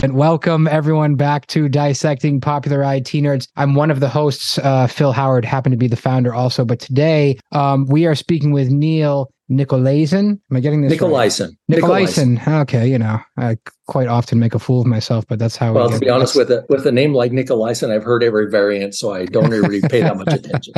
And 0.00 0.14
welcome 0.14 0.68
everyone 0.68 1.16
back 1.16 1.48
to 1.48 1.68
Dissecting 1.68 2.40
Popular 2.40 2.82
IT 2.82 3.08
Nerds. 3.14 3.48
I'm 3.56 3.74
one 3.74 3.90
of 3.90 3.98
the 3.98 4.08
hosts, 4.08 4.56
uh, 4.58 4.86
Phil 4.86 5.10
Howard, 5.10 5.44
happened 5.44 5.72
to 5.72 5.76
be 5.76 5.88
the 5.88 5.96
founder 5.96 6.32
also. 6.32 6.64
But 6.64 6.78
today 6.78 7.36
um, 7.50 7.84
we 7.86 8.06
are 8.06 8.14
speaking 8.14 8.52
with 8.52 8.70
Niel 8.70 9.28
Nickolaisen. 9.50 10.38
Am 10.50 10.56
I 10.56 10.60
getting 10.60 10.82
this? 10.82 10.92
Nickolaisen. 10.92 11.56
Right? 11.68 11.80
Nickolaisen. 11.80 12.60
Okay, 12.62 12.86
you 12.86 12.96
know, 12.96 13.18
I 13.38 13.56
quite 13.88 14.06
often 14.06 14.38
make 14.38 14.54
a 14.54 14.60
fool 14.60 14.82
of 14.82 14.86
myself, 14.86 15.24
but 15.26 15.40
that's 15.40 15.56
how. 15.56 15.72
Well, 15.72 15.88
we 15.88 15.94
to 15.94 16.00
be 16.00 16.10
honest, 16.10 16.36
with 16.36 16.52
a 16.52 16.64
with 16.68 16.86
a 16.86 16.92
name 16.92 17.12
like 17.12 17.32
Nickolaisen, 17.32 17.90
I've 17.90 18.04
heard 18.04 18.22
every 18.22 18.48
variant, 18.48 18.94
so 18.94 19.12
I 19.12 19.24
don't 19.24 19.50
really 19.50 19.80
pay 19.80 20.02
that 20.02 20.16
much 20.16 20.28
attention. 20.32 20.74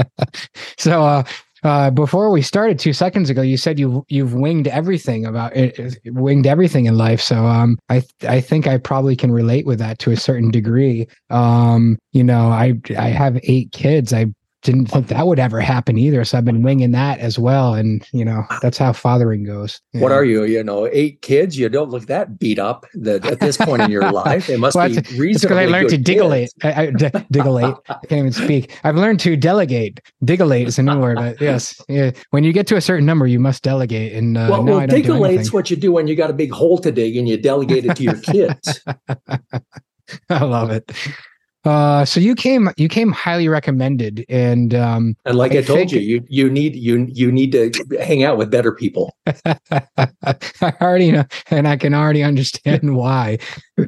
so, 0.78 1.02
uh, 1.02 1.24
uh, 1.62 1.90
before 1.90 2.30
we 2.30 2.42
started 2.42 2.78
two 2.78 2.92
seconds 2.92 3.30
ago, 3.30 3.42
you 3.42 3.56
said 3.56 3.78
you 3.78 4.04
you've 4.08 4.34
winged 4.34 4.68
everything 4.68 5.26
about 5.26 5.54
it, 5.56 5.98
winged 6.06 6.46
everything 6.46 6.86
in 6.86 6.96
life. 6.96 7.20
So 7.20 7.46
um, 7.46 7.78
I 7.88 8.02
I 8.26 8.40
think 8.40 8.66
I 8.66 8.78
probably 8.78 9.16
can 9.16 9.32
relate 9.32 9.66
with 9.66 9.78
that 9.78 9.98
to 10.00 10.10
a 10.10 10.16
certain 10.16 10.50
degree. 10.50 11.06
Um, 11.28 11.98
you 12.12 12.24
know, 12.24 12.48
I 12.48 12.74
I 12.98 13.08
have 13.08 13.38
eight 13.42 13.72
kids. 13.72 14.12
I 14.12 14.26
didn't 14.62 14.86
think 14.86 15.08
that 15.08 15.26
would 15.26 15.38
ever 15.38 15.60
happen 15.60 15.96
either. 15.96 16.24
So 16.24 16.36
I've 16.36 16.44
been 16.44 16.62
winging 16.62 16.90
that 16.92 17.18
as 17.18 17.38
well. 17.38 17.74
And, 17.74 18.06
you 18.12 18.24
know, 18.24 18.44
that's 18.60 18.76
how 18.78 18.92
fathering 18.92 19.44
goes. 19.44 19.80
What 19.92 20.12
are 20.12 20.24
you? 20.24 20.44
You 20.44 20.62
know, 20.62 20.88
eight 20.92 21.22
kids? 21.22 21.58
You 21.58 21.68
don't 21.68 21.90
look 21.90 22.06
that 22.06 22.38
beat 22.38 22.58
up 22.58 22.86
that 22.94 23.24
at 23.24 23.40
this 23.40 23.56
point 23.56 23.82
in 23.82 23.90
your 23.90 24.10
life. 24.12 24.50
It 24.50 24.58
must 24.58 24.76
well, 24.76 24.88
be 24.88 24.96
reasonably 25.16 25.32
because 25.32 25.56
I 25.56 25.66
learned 25.66 25.88
to 25.90 25.98
digilate. 25.98 26.48
I, 26.62 26.82
I, 26.82 26.90
d- 26.90 27.06
digilate. 27.06 27.78
I 27.88 28.06
can't 28.06 28.18
even 28.18 28.32
speak. 28.32 28.78
I've 28.84 28.96
learned 28.96 29.20
to 29.20 29.36
delegate. 29.36 30.00
Digilate 30.24 30.66
is 30.66 30.78
a 30.78 30.82
new 30.82 30.98
word. 30.98 31.16
But 31.16 31.40
yes. 31.40 31.80
Yeah. 31.88 32.10
When 32.30 32.44
you 32.44 32.52
get 32.52 32.66
to 32.68 32.76
a 32.76 32.80
certain 32.80 33.06
number, 33.06 33.26
you 33.26 33.40
must 33.40 33.62
delegate. 33.62 34.12
And 34.12 34.36
uh, 34.36 34.48
well, 34.50 34.62
no, 34.62 34.72
well 34.72 34.86
what 35.52 35.70
you 35.70 35.76
do 35.76 35.92
when 35.92 36.06
you 36.06 36.16
got 36.16 36.30
a 36.30 36.34
big 36.34 36.52
hole 36.52 36.78
to 36.78 36.92
dig 36.92 37.16
and 37.16 37.28
you 37.28 37.36
delegate 37.36 37.86
it 37.86 37.96
to 37.96 38.02
your 38.02 38.20
kids. 38.20 38.82
I 40.30 40.44
love 40.44 40.70
it. 40.70 40.90
Uh, 41.64 42.04
so 42.04 42.20
you 42.20 42.34
came 42.34 42.70
you 42.76 42.88
came 42.88 43.12
highly 43.12 43.48
recommended, 43.48 44.24
and 44.28 44.74
um, 44.74 45.16
and 45.26 45.36
like 45.36 45.52
I, 45.52 45.58
I 45.58 45.62
told 45.62 45.92
you, 45.92 46.00
you 46.00 46.24
you 46.28 46.50
need 46.50 46.74
you 46.74 47.06
you 47.10 47.30
need 47.30 47.52
to 47.52 47.70
hang 48.02 48.22
out 48.22 48.38
with 48.38 48.50
better 48.50 48.72
people. 48.72 49.14
I 49.26 50.72
already 50.80 51.12
know, 51.12 51.24
and 51.50 51.68
I 51.68 51.76
can 51.76 51.92
already 51.92 52.22
understand 52.22 52.96
why. 52.96 53.38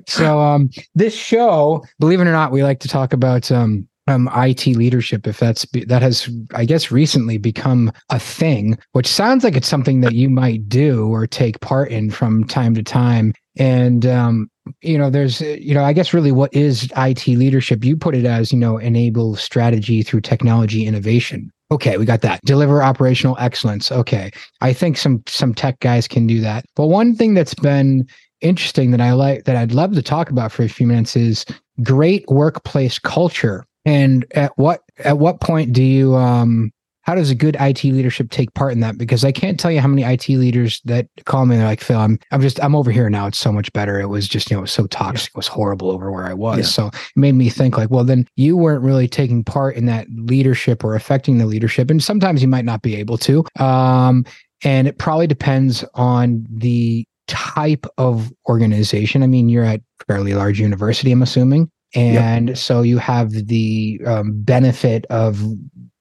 So 0.06 0.40
um, 0.40 0.70
this 0.94 1.14
show, 1.14 1.82
believe 1.98 2.20
it 2.20 2.26
or 2.26 2.32
not, 2.32 2.52
we 2.52 2.62
like 2.62 2.80
to 2.80 2.88
talk 2.88 3.14
about 3.14 3.50
um, 3.50 3.88
um, 4.06 4.28
IT 4.34 4.66
leadership, 4.66 5.26
if 5.26 5.38
that's 5.38 5.66
that 5.86 6.02
has, 6.02 6.28
I 6.54 6.64
guess, 6.64 6.90
recently 6.90 7.38
become 7.38 7.92
a 8.10 8.18
thing, 8.18 8.78
which 8.92 9.06
sounds 9.06 9.44
like 9.44 9.56
it's 9.56 9.68
something 9.68 10.00
that 10.00 10.12
you 10.12 10.28
might 10.28 10.68
do 10.68 11.08
or 11.08 11.26
take 11.26 11.60
part 11.60 11.90
in 11.90 12.10
from 12.10 12.44
time 12.44 12.74
to 12.74 12.82
time. 12.82 13.32
And 13.56 14.06
um, 14.06 14.50
you 14.80 14.96
know 14.96 15.10
there's 15.10 15.40
you 15.40 15.74
know 15.74 15.84
i 15.84 15.92
guess 15.92 16.14
really 16.14 16.32
what 16.32 16.54
is 16.54 16.84
it 16.84 17.26
leadership? 17.26 17.84
You 17.84 17.96
put 17.96 18.14
it 18.14 18.24
as 18.24 18.52
you 18.52 18.58
know 18.58 18.78
enable 18.78 19.36
strategy 19.36 20.02
through 20.02 20.20
technology 20.22 20.86
innovation. 20.86 21.50
Okay 21.70 21.96
we 21.96 22.04
got 22.04 22.20
that. 22.22 22.40
Deliver 22.44 22.82
operational 22.82 23.36
excellence. 23.38 23.90
Okay 23.90 24.30
i 24.60 24.72
think 24.72 24.96
some 24.96 25.22
some 25.26 25.54
tech 25.54 25.80
guys 25.80 26.08
can 26.08 26.26
do 26.26 26.40
that. 26.40 26.64
But 26.76 26.86
one 26.86 27.14
thing 27.14 27.34
that's 27.34 27.54
been 27.54 28.06
interesting 28.40 28.90
that 28.90 29.00
i 29.00 29.12
like 29.12 29.44
that 29.44 29.54
i'd 29.54 29.70
love 29.70 29.94
to 29.94 30.02
talk 30.02 30.28
about 30.28 30.50
for 30.50 30.64
a 30.64 30.68
few 30.68 30.84
minutes 30.84 31.14
is 31.14 31.44
great 31.82 32.24
workplace 32.28 32.98
culture. 32.98 33.64
And 33.84 34.24
at 34.32 34.52
what 34.56 34.80
at 34.98 35.18
what 35.18 35.40
point 35.40 35.72
do 35.72 35.82
you 35.82 36.14
um 36.14 36.72
how 37.02 37.14
does 37.14 37.30
a 37.30 37.34
good 37.34 37.56
IT 37.60 37.84
leadership 37.84 38.30
take 38.30 38.52
part 38.54 38.72
in 38.72 38.80
that? 38.80 38.96
Because 38.96 39.24
I 39.24 39.32
can't 39.32 39.58
tell 39.58 39.70
you 39.70 39.80
how 39.80 39.88
many 39.88 40.02
IT 40.02 40.28
leaders 40.28 40.80
that 40.84 41.08
call 41.24 41.46
me 41.46 41.54
and 41.54 41.60
they're 41.60 41.68
like, 41.68 41.80
Phil, 41.80 41.98
I'm 41.98 42.18
I'm 42.30 42.40
just 42.40 42.62
I'm 42.62 42.74
over 42.74 42.90
here 42.90 43.10
now. 43.10 43.26
It's 43.26 43.38
so 43.38 43.52
much 43.52 43.72
better. 43.72 44.00
It 44.00 44.06
was 44.06 44.28
just, 44.28 44.50
you 44.50 44.56
know, 44.56 44.60
it 44.60 44.62
was 44.62 44.72
so 44.72 44.86
toxic, 44.86 45.30
it 45.30 45.36
was 45.36 45.48
horrible 45.48 45.90
over 45.90 46.10
where 46.10 46.26
I 46.26 46.34
was. 46.34 46.58
Yeah. 46.58 46.64
So 46.64 46.86
it 46.88 47.16
made 47.16 47.34
me 47.34 47.50
think 47.50 47.76
like, 47.76 47.90
well, 47.90 48.04
then 48.04 48.26
you 48.36 48.56
weren't 48.56 48.82
really 48.82 49.08
taking 49.08 49.44
part 49.44 49.76
in 49.76 49.86
that 49.86 50.06
leadership 50.14 50.84
or 50.84 50.94
affecting 50.94 51.38
the 51.38 51.46
leadership. 51.46 51.90
And 51.90 52.02
sometimes 52.02 52.40
you 52.40 52.48
might 52.48 52.64
not 52.64 52.82
be 52.82 52.96
able 52.96 53.18
to. 53.18 53.44
Um, 53.58 54.24
and 54.64 54.86
it 54.86 54.98
probably 54.98 55.26
depends 55.26 55.84
on 55.94 56.46
the 56.48 57.04
type 57.26 57.86
of 57.98 58.32
organization. 58.48 59.22
I 59.22 59.26
mean, 59.26 59.48
you're 59.48 59.64
at 59.64 59.80
fairly 60.06 60.34
large 60.34 60.60
university, 60.60 61.10
I'm 61.10 61.22
assuming. 61.22 61.70
And 61.94 62.48
yep. 62.48 62.56
so 62.56 62.82
you 62.82 62.98
have 62.98 63.32
the 63.32 64.00
um, 64.06 64.40
benefit 64.42 65.04
of 65.06 65.42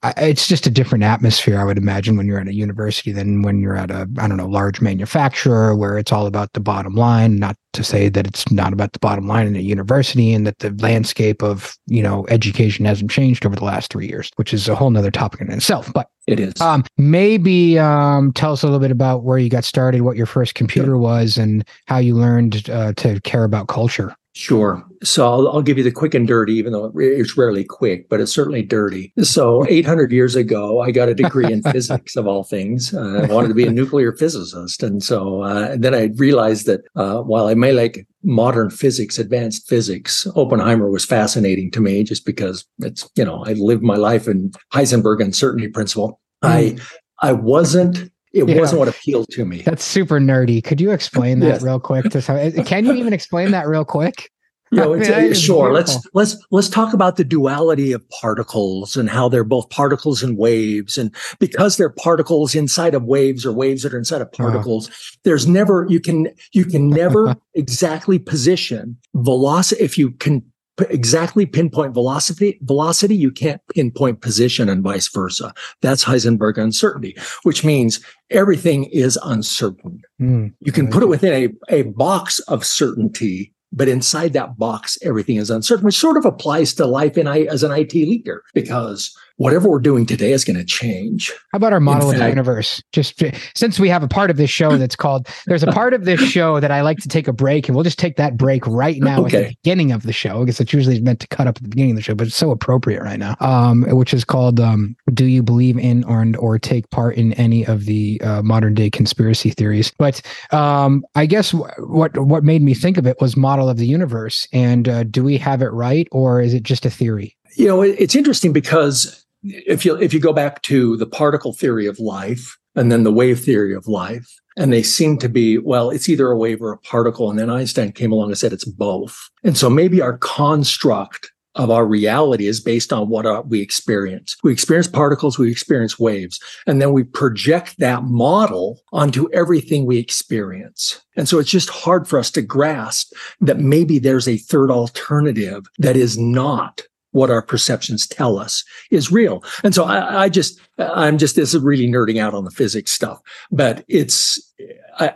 it's 0.03 0.47
just 0.47 0.65
a 0.65 0.71
different 0.71 1.03
atmosphere, 1.03 1.59
I 1.59 1.63
would 1.63 1.77
imagine, 1.77 2.17
when 2.17 2.25
you're 2.25 2.39
at 2.39 2.47
a 2.47 2.53
university 2.53 3.11
than 3.11 3.43
when 3.43 3.59
you're 3.59 3.77
at 3.77 3.91
a, 3.91 4.09
I 4.17 4.27
don't 4.27 4.37
know, 4.37 4.47
large 4.47 4.81
manufacturer 4.81 5.75
where 5.75 5.97
it's 5.97 6.11
all 6.11 6.25
about 6.25 6.53
the 6.53 6.59
bottom 6.59 6.95
line. 6.95 7.37
Not 7.37 7.55
to 7.73 7.83
say 7.83 8.09
that 8.09 8.25
it's 8.25 8.51
not 8.51 8.73
about 8.73 8.93
the 8.93 8.99
bottom 8.99 9.27
line 9.27 9.47
in 9.47 9.55
a 9.55 9.59
university 9.59 10.33
and 10.33 10.45
that 10.47 10.59
the 10.59 10.71
landscape 10.79 11.43
of, 11.43 11.77
you 11.87 12.01
know, 12.01 12.25
education 12.29 12.85
hasn't 12.85 13.11
changed 13.11 13.45
over 13.45 13.55
the 13.55 13.63
last 13.63 13.91
three 13.91 14.07
years, 14.07 14.31
which 14.37 14.53
is 14.53 14.67
a 14.67 14.75
whole 14.75 14.89
nother 14.89 15.11
topic 15.11 15.41
in 15.41 15.51
itself. 15.51 15.91
But 15.93 16.09
it 16.27 16.39
is. 16.39 16.59
Um, 16.61 16.83
maybe 16.97 17.77
um, 17.77 18.33
tell 18.33 18.53
us 18.53 18.63
a 18.63 18.65
little 18.65 18.79
bit 18.79 18.91
about 18.91 19.23
where 19.23 19.37
you 19.37 19.49
got 19.49 19.63
started, 19.63 20.01
what 20.01 20.17
your 20.17 20.25
first 20.25 20.55
computer 20.55 20.97
was, 20.97 21.37
and 21.37 21.67
how 21.85 21.97
you 21.97 22.15
learned 22.15 22.69
uh, 22.69 22.93
to 22.93 23.19
care 23.21 23.43
about 23.43 23.67
culture. 23.67 24.15
Sure. 24.33 24.85
So 25.03 25.29
I'll, 25.29 25.47
I'll, 25.49 25.61
give 25.61 25.77
you 25.77 25.83
the 25.83 25.91
quick 25.91 26.13
and 26.13 26.25
dirty, 26.25 26.53
even 26.53 26.71
though 26.71 26.91
it's 26.95 27.37
rarely 27.37 27.65
quick, 27.65 28.07
but 28.07 28.21
it's 28.21 28.33
certainly 28.33 28.61
dirty. 28.61 29.11
So 29.23 29.65
800 29.67 30.11
years 30.13 30.37
ago, 30.37 30.79
I 30.79 30.91
got 30.91 31.09
a 31.09 31.13
degree 31.13 31.51
in 31.51 31.61
physics 31.71 32.15
of 32.15 32.27
all 32.27 32.45
things. 32.45 32.93
Uh, 32.93 33.27
I 33.29 33.33
wanted 33.33 33.49
to 33.49 33.53
be 33.53 33.67
a 33.67 33.71
nuclear 33.71 34.13
physicist. 34.13 34.83
And 34.83 35.03
so 35.03 35.41
uh, 35.41 35.75
then 35.77 35.93
I 35.93 36.11
realized 36.15 36.65
that 36.67 36.81
uh, 36.95 37.21
while 37.21 37.47
I 37.47 37.55
may 37.55 37.73
like 37.73 38.07
modern 38.23 38.69
physics, 38.69 39.19
advanced 39.19 39.67
physics, 39.67 40.25
Oppenheimer 40.35 40.89
was 40.89 41.03
fascinating 41.03 41.69
to 41.71 41.81
me 41.81 42.03
just 42.05 42.25
because 42.25 42.65
it's, 42.79 43.09
you 43.15 43.25
know, 43.25 43.43
I 43.45 43.53
lived 43.53 43.83
my 43.83 43.97
life 43.97 44.29
in 44.29 44.51
Heisenberg 44.73 45.21
uncertainty 45.21 45.67
principle. 45.67 46.21
Mm. 46.41 46.79
I, 47.21 47.27
I 47.27 47.33
wasn't 47.33 48.10
it 48.33 48.47
yeah. 48.47 48.59
wasn't 48.59 48.79
what 48.79 48.87
appealed 48.87 49.27
to 49.31 49.45
me. 49.45 49.61
That's 49.61 49.83
super 49.83 50.19
nerdy. 50.19 50.63
Could 50.63 50.79
you 50.79 50.91
explain 50.91 51.39
that 51.39 51.47
yes. 51.47 51.61
real 51.61 51.79
quick? 51.79 52.05
To 52.05 52.21
some, 52.21 52.37
eh, 52.37 52.63
can 52.63 52.85
you 52.85 52.93
even 52.93 53.13
explain 53.13 53.51
that 53.51 53.67
real 53.67 53.85
quick? 53.85 54.31
You 54.73 54.79
know, 54.79 54.93
I 54.93 54.99
mean, 54.99 55.33
sure. 55.33 55.73
Let's 55.73 55.97
let's 56.13 56.37
let's 56.49 56.69
talk 56.69 56.93
about 56.93 57.17
the 57.17 57.25
duality 57.25 57.91
of 57.91 58.09
particles 58.09 58.95
and 58.95 59.09
how 59.09 59.27
they're 59.27 59.43
both 59.43 59.69
particles 59.69 60.23
and 60.23 60.37
waves, 60.37 60.97
and 60.97 61.13
because 61.39 61.75
they're 61.75 61.89
particles 61.89 62.55
inside 62.55 62.93
of 62.93 63.03
waves 63.03 63.45
or 63.45 63.51
waves 63.51 63.83
that 63.83 63.93
are 63.93 63.97
inside 63.97 64.21
of 64.21 64.31
particles, 64.31 64.89
there's 65.25 65.45
never 65.45 65.85
you 65.89 65.99
can 65.99 66.29
you 66.53 66.63
can 66.63 66.89
never 66.89 67.35
exactly 67.53 68.17
position 68.17 68.95
velocity 69.13 69.83
if 69.83 69.97
you 69.97 70.11
can 70.11 70.41
exactly 70.89 71.45
pinpoint 71.45 71.93
velocity 71.93 72.59
velocity 72.61 73.15
you 73.15 73.31
can't 73.31 73.61
pinpoint 73.73 74.21
position 74.21 74.69
and 74.69 74.83
vice 74.83 75.07
versa. 75.07 75.53
That's 75.81 76.03
heisenberg 76.03 76.57
uncertainty 76.57 77.15
which 77.43 77.63
means 77.63 77.99
everything 78.29 78.85
is 78.85 79.17
uncertain. 79.23 80.01
Mm, 80.21 80.53
you 80.59 80.71
can 80.71 80.89
put 80.89 81.03
it 81.03 81.07
within 81.07 81.33
a, 81.69 81.73
a 81.73 81.83
box 81.83 82.39
of 82.39 82.65
certainty 82.65 83.53
but 83.73 83.87
inside 83.87 84.33
that 84.33 84.57
box 84.57 84.97
everything 85.01 85.37
is 85.37 85.49
uncertain 85.49 85.85
which 85.85 85.95
sort 85.95 86.17
of 86.17 86.25
applies 86.25 86.73
to 86.73 86.85
life 86.85 87.17
in 87.17 87.27
I, 87.27 87.41
as 87.41 87.63
an 87.63 87.71
it 87.71 87.93
leader 87.93 88.43
because 88.53 89.15
whatever 89.41 89.67
we're 89.67 89.79
doing 89.79 90.05
today 90.05 90.33
is 90.33 90.45
going 90.45 90.55
to 90.55 90.63
change. 90.63 91.31
How 91.51 91.57
about 91.57 91.73
our 91.73 91.79
model 91.79 92.09
fact, 92.09 92.21
of 92.21 92.21
the 92.21 92.29
universe? 92.29 92.83
Just 92.91 93.23
since 93.55 93.79
we 93.79 93.89
have 93.89 94.03
a 94.03 94.07
part 94.07 94.29
of 94.29 94.37
this 94.37 94.51
show 94.51 94.77
that's 94.77 94.95
called, 94.95 95.27
there's 95.47 95.63
a 95.63 95.71
part 95.71 95.95
of 95.95 96.05
this 96.05 96.21
show 96.21 96.59
that 96.59 96.69
I 96.69 96.81
like 96.81 96.99
to 96.99 97.07
take 97.07 97.27
a 97.27 97.33
break, 97.33 97.67
and 97.67 97.75
we'll 97.75 97.83
just 97.83 97.97
take 97.97 98.17
that 98.17 98.37
break 98.37 98.65
right 98.67 98.99
now 98.99 99.25
okay. 99.25 99.37
at 99.37 99.47
the 99.47 99.55
beginning 99.63 99.91
of 99.91 100.03
the 100.03 100.13
show 100.13 100.41
because 100.41 100.59
it's 100.59 100.71
usually 100.71 101.01
meant 101.01 101.19
to 101.21 101.27
cut 101.27 101.47
up 101.47 101.57
at 101.57 101.63
the 101.63 101.69
beginning 101.69 101.91
of 101.91 101.95
the 101.95 102.03
show, 102.03 102.13
but 102.13 102.27
it's 102.27 102.35
so 102.35 102.51
appropriate 102.51 103.01
right 103.01 103.17
now. 103.17 103.35
Um, 103.39 103.83
which 103.89 104.13
is 104.13 104.23
called 104.23 104.59
um, 104.59 104.95
"Do 105.11 105.25
you 105.25 105.41
believe 105.41 105.77
in 105.77 106.03
or 106.03 106.23
or 106.37 106.59
take 106.59 106.87
part 106.91 107.15
in 107.15 107.33
any 107.33 107.65
of 107.65 107.85
the 107.85 108.21
uh, 108.21 108.43
modern 108.43 108.75
day 108.75 108.91
conspiracy 108.91 109.49
theories?" 109.49 109.91
But 109.97 110.21
um, 110.51 111.03
I 111.15 111.25
guess 111.25 111.51
w- 111.51 111.71
what 111.79 112.15
what 112.17 112.43
made 112.43 112.61
me 112.61 112.75
think 112.75 112.97
of 112.97 113.07
it 113.07 113.19
was 113.19 113.35
model 113.35 113.69
of 113.69 113.77
the 113.77 113.87
universe, 113.87 114.47
and 114.53 114.87
uh, 114.87 115.03
do 115.03 115.23
we 115.23 115.37
have 115.37 115.63
it 115.63 115.69
right, 115.69 116.07
or 116.11 116.41
is 116.41 116.53
it 116.53 116.61
just 116.61 116.85
a 116.85 116.91
theory? 116.91 117.35
You 117.55 117.67
know, 117.67 117.81
it's 117.81 118.15
interesting 118.15 118.53
because 118.53 119.20
if 119.43 119.85
you 119.85 119.95
if 119.97 120.13
you 120.13 120.19
go 120.19 120.33
back 120.33 120.61
to 120.63 120.97
the 120.97 121.05
particle 121.05 121.53
theory 121.53 121.87
of 121.87 121.99
life 121.99 122.57
and 122.75 122.91
then 122.91 123.03
the 123.03 123.11
wave 123.11 123.39
theory 123.39 123.73
of 123.73 123.87
life 123.87 124.29
and 124.57 124.71
they 124.71 124.83
seem 124.83 125.17
to 125.17 125.29
be 125.29 125.57
well 125.57 125.89
it's 125.89 126.09
either 126.09 126.29
a 126.29 126.37
wave 126.37 126.61
or 126.61 126.71
a 126.71 126.77
particle 126.77 127.29
and 127.29 127.39
then 127.39 127.49
einstein 127.49 127.91
came 127.91 128.11
along 128.11 128.29
and 128.29 128.37
said 128.37 128.53
it's 128.53 128.65
both 128.65 129.17
and 129.43 129.57
so 129.57 129.69
maybe 129.69 130.01
our 130.01 130.17
construct 130.17 131.31
of 131.55 131.69
our 131.69 131.85
reality 131.85 132.47
is 132.47 132.59
based 132.61 132.93
on 132.93 133.09
what 133.09 133.25
uh, 133.25 133.43
we 133.45 133.59
experience. 133.61 134.37
We 134.43 134.51
experience 134.53 134.87
particles, 134.87 135.37
we 135.37 135.51
experience 135.51 135.99
waves, 135.99 136.39
and 136.65 136.81
then 136.81 136.93
we 136.93 137.03
project 137.03 137.77
that 137.79 138.03
model 138.03 138.79
onto 138.93 139.31
everything 139.33 139.85
we 139.85 139.97
experience. 139.97 141.01
And 141.17 141.27
so 141.27 141.39
it's 141.39 141.49
just 141.49 141.69
hard 141.69 142.07
for 142.07 142.17
us 142.17 142.31
to 142.31 142.41
grasp 142.41 143.11
that 143.41 143.59
maybe 143.59 143.99
there's 143.99 144.27
a 144.27 144.37
third 144.37 144.71
alternative 144.71 145.65
that 145.77 145.97
is 145.97 146.17
not 146.17 146.83
what 147.11 147.29
our 147.29 147.41
perceptions 147.41 148.07
tell 148.07 148.37
us 148.37 148.63
is 148.89 149.11
real. 149.11 149.43
And 149.63 149.75
so 149.75 149.85
I, 149.85 150.23
I, 150.23 150.29
just, 150.29 150.59
I'm 150.77 151.17
just, 151.17 151.35
this 151.35 151.53
is 151.53 151.61
really 151.61 151.87
nerding 151.87 152.19
out 152.19 152.33
on 152.33 152.45
the 152.45 152.51
physics 152.51 152.91
stuff, 152.91 153.19
but 153.51 153.83
it's, 153.87 154.39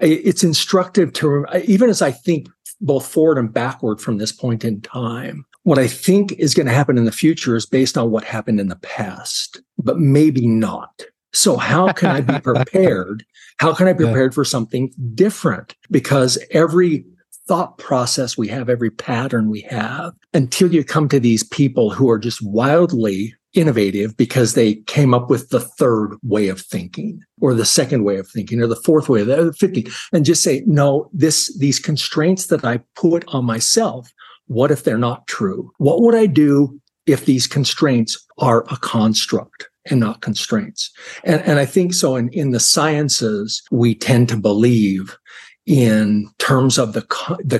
it's 0.01 0.43
instructive 0.43 1.13
to, 1.13 1.45
even 1.65 1.89
as 1.89 2.01
I 2.01 2.11
think 2.11 2.47
both 2.81 3.07
forward 3.07 3.37
and 3.37 3.53
backward 3.53 4.01
from 4.01 4.17
this 4.17 4.31
point 4.31 4.63
in 4.63 4.81
time. 4.81 5.45
What 5.63 5.79
I 5.79 5.87
think 5.87 6.33
is 6.33 6.53
going 6.53 6.67
to 6.67 6.73
happen 6.73 6.97
in 6.97 7.05
the 7.05 7.11
future 7.11 7.55
is 7.55 7.65
based 7.65 7.97
on 7.97 8.11
what 8.11 8.23
happened 8.23 8.59
in 8.59 8.67
the 8.67 8.75
past, 8.77 9.61
but 9.77 9.97
maybe 9.97 10.45
not. 10.45 11.03
So 11.33 11.57
how 11.57 11.91
can 11.91 12.09
I 12.09 12.21
be 12.21 12.39
prepared? 12.43 13.25
How 13.57 13.73
can 13.73 13.87
I 13.87 13.93
be 13.93 14.03
prepared 14.03 14.35
for 14.35 14.45
something 14.45 14.91
different? 15.15 15.75
Because 15.89 16.37
every 16.51 17.05
thought 17.47 17.77
process 17.77 18.37
we 18.37 18.47
have, 18.47 18.69
every 18.69 18.89
pattern 18.89 19.49
we 19.49 19.61
have, 19.61 20.13
until 20.33 20.73
you 20.73 20.83
come 20.83 21.07
to 21.09 21.19
these 21.19 21.43
people 21.43 21.91
who 21.91 22.09
are 22.09 22.19
just 22.19 22.41
wildly 22.41 23.35
innovative 23.53 24.17
because 24.17 24.53
they 24.53 24.75
came 24.75 25.13
up 25.13 25.29
with 25.29 25.49
the 25.49 25.61
third 25.61 26.17
way 26.23 26.49
of 26.49 26.59
thinking 26.59 27.21
or 27.39 27.53
the 27.53 27.65
second 27.65 28.03
way 28.03 28.17
of 28.17 28.27
thinking 28.27 28.59
or 28.61 28.67
the 28.67 28.75
fourth 28.75 29.07
way 29.07 29.21
of 29.21 29.27
the 29.27 29.53
50 29.53 29.87
and 30.11 30.25
just 30.25 30.43
say 30.43 30.61
no 30.65 31.09
this 31.13 31.57
these 31.57 31.79
constraints 31.79 32.47
that 32.47 32.65
i 32.65 32.77
put 32.95 33.23
on 33.29 33.45
myself 33.45 34.11
what 34.47 34.71
if 34.71 34.83
they're 34.83 34.97
not 34.97 35.27
true? 35.27 35.71
What 35.77 36.01
would 36.01 36.15
i 36.15 36.25
do 36.25 36.79
if 37.05 37.25
these 37.25 37.47
constraints 37.47 38.17
are 38.37 38.63
a 38.71 38.77
construct 38.77 39.67
and 39.85 39.99
not 39.99 40.21
constraints? 40.21 40.91
And, 41.23 41.41
and 41.41 41.59
i 41.59 41.65
think 41.65 41.93
so 41.93 42.15
in, 42.15 42.29
in 42.29 42.51
the 42.51 42.59
sciences 42.59 43.61
we 43.71 43.95
tend 43.95 44.29
to 44.29 44.37
believe 44.37 45.17
in 45.65 46.29
terms 46.37 46.77
of 46.77 46.93
the 46.93 47.01
the 47.43 47.59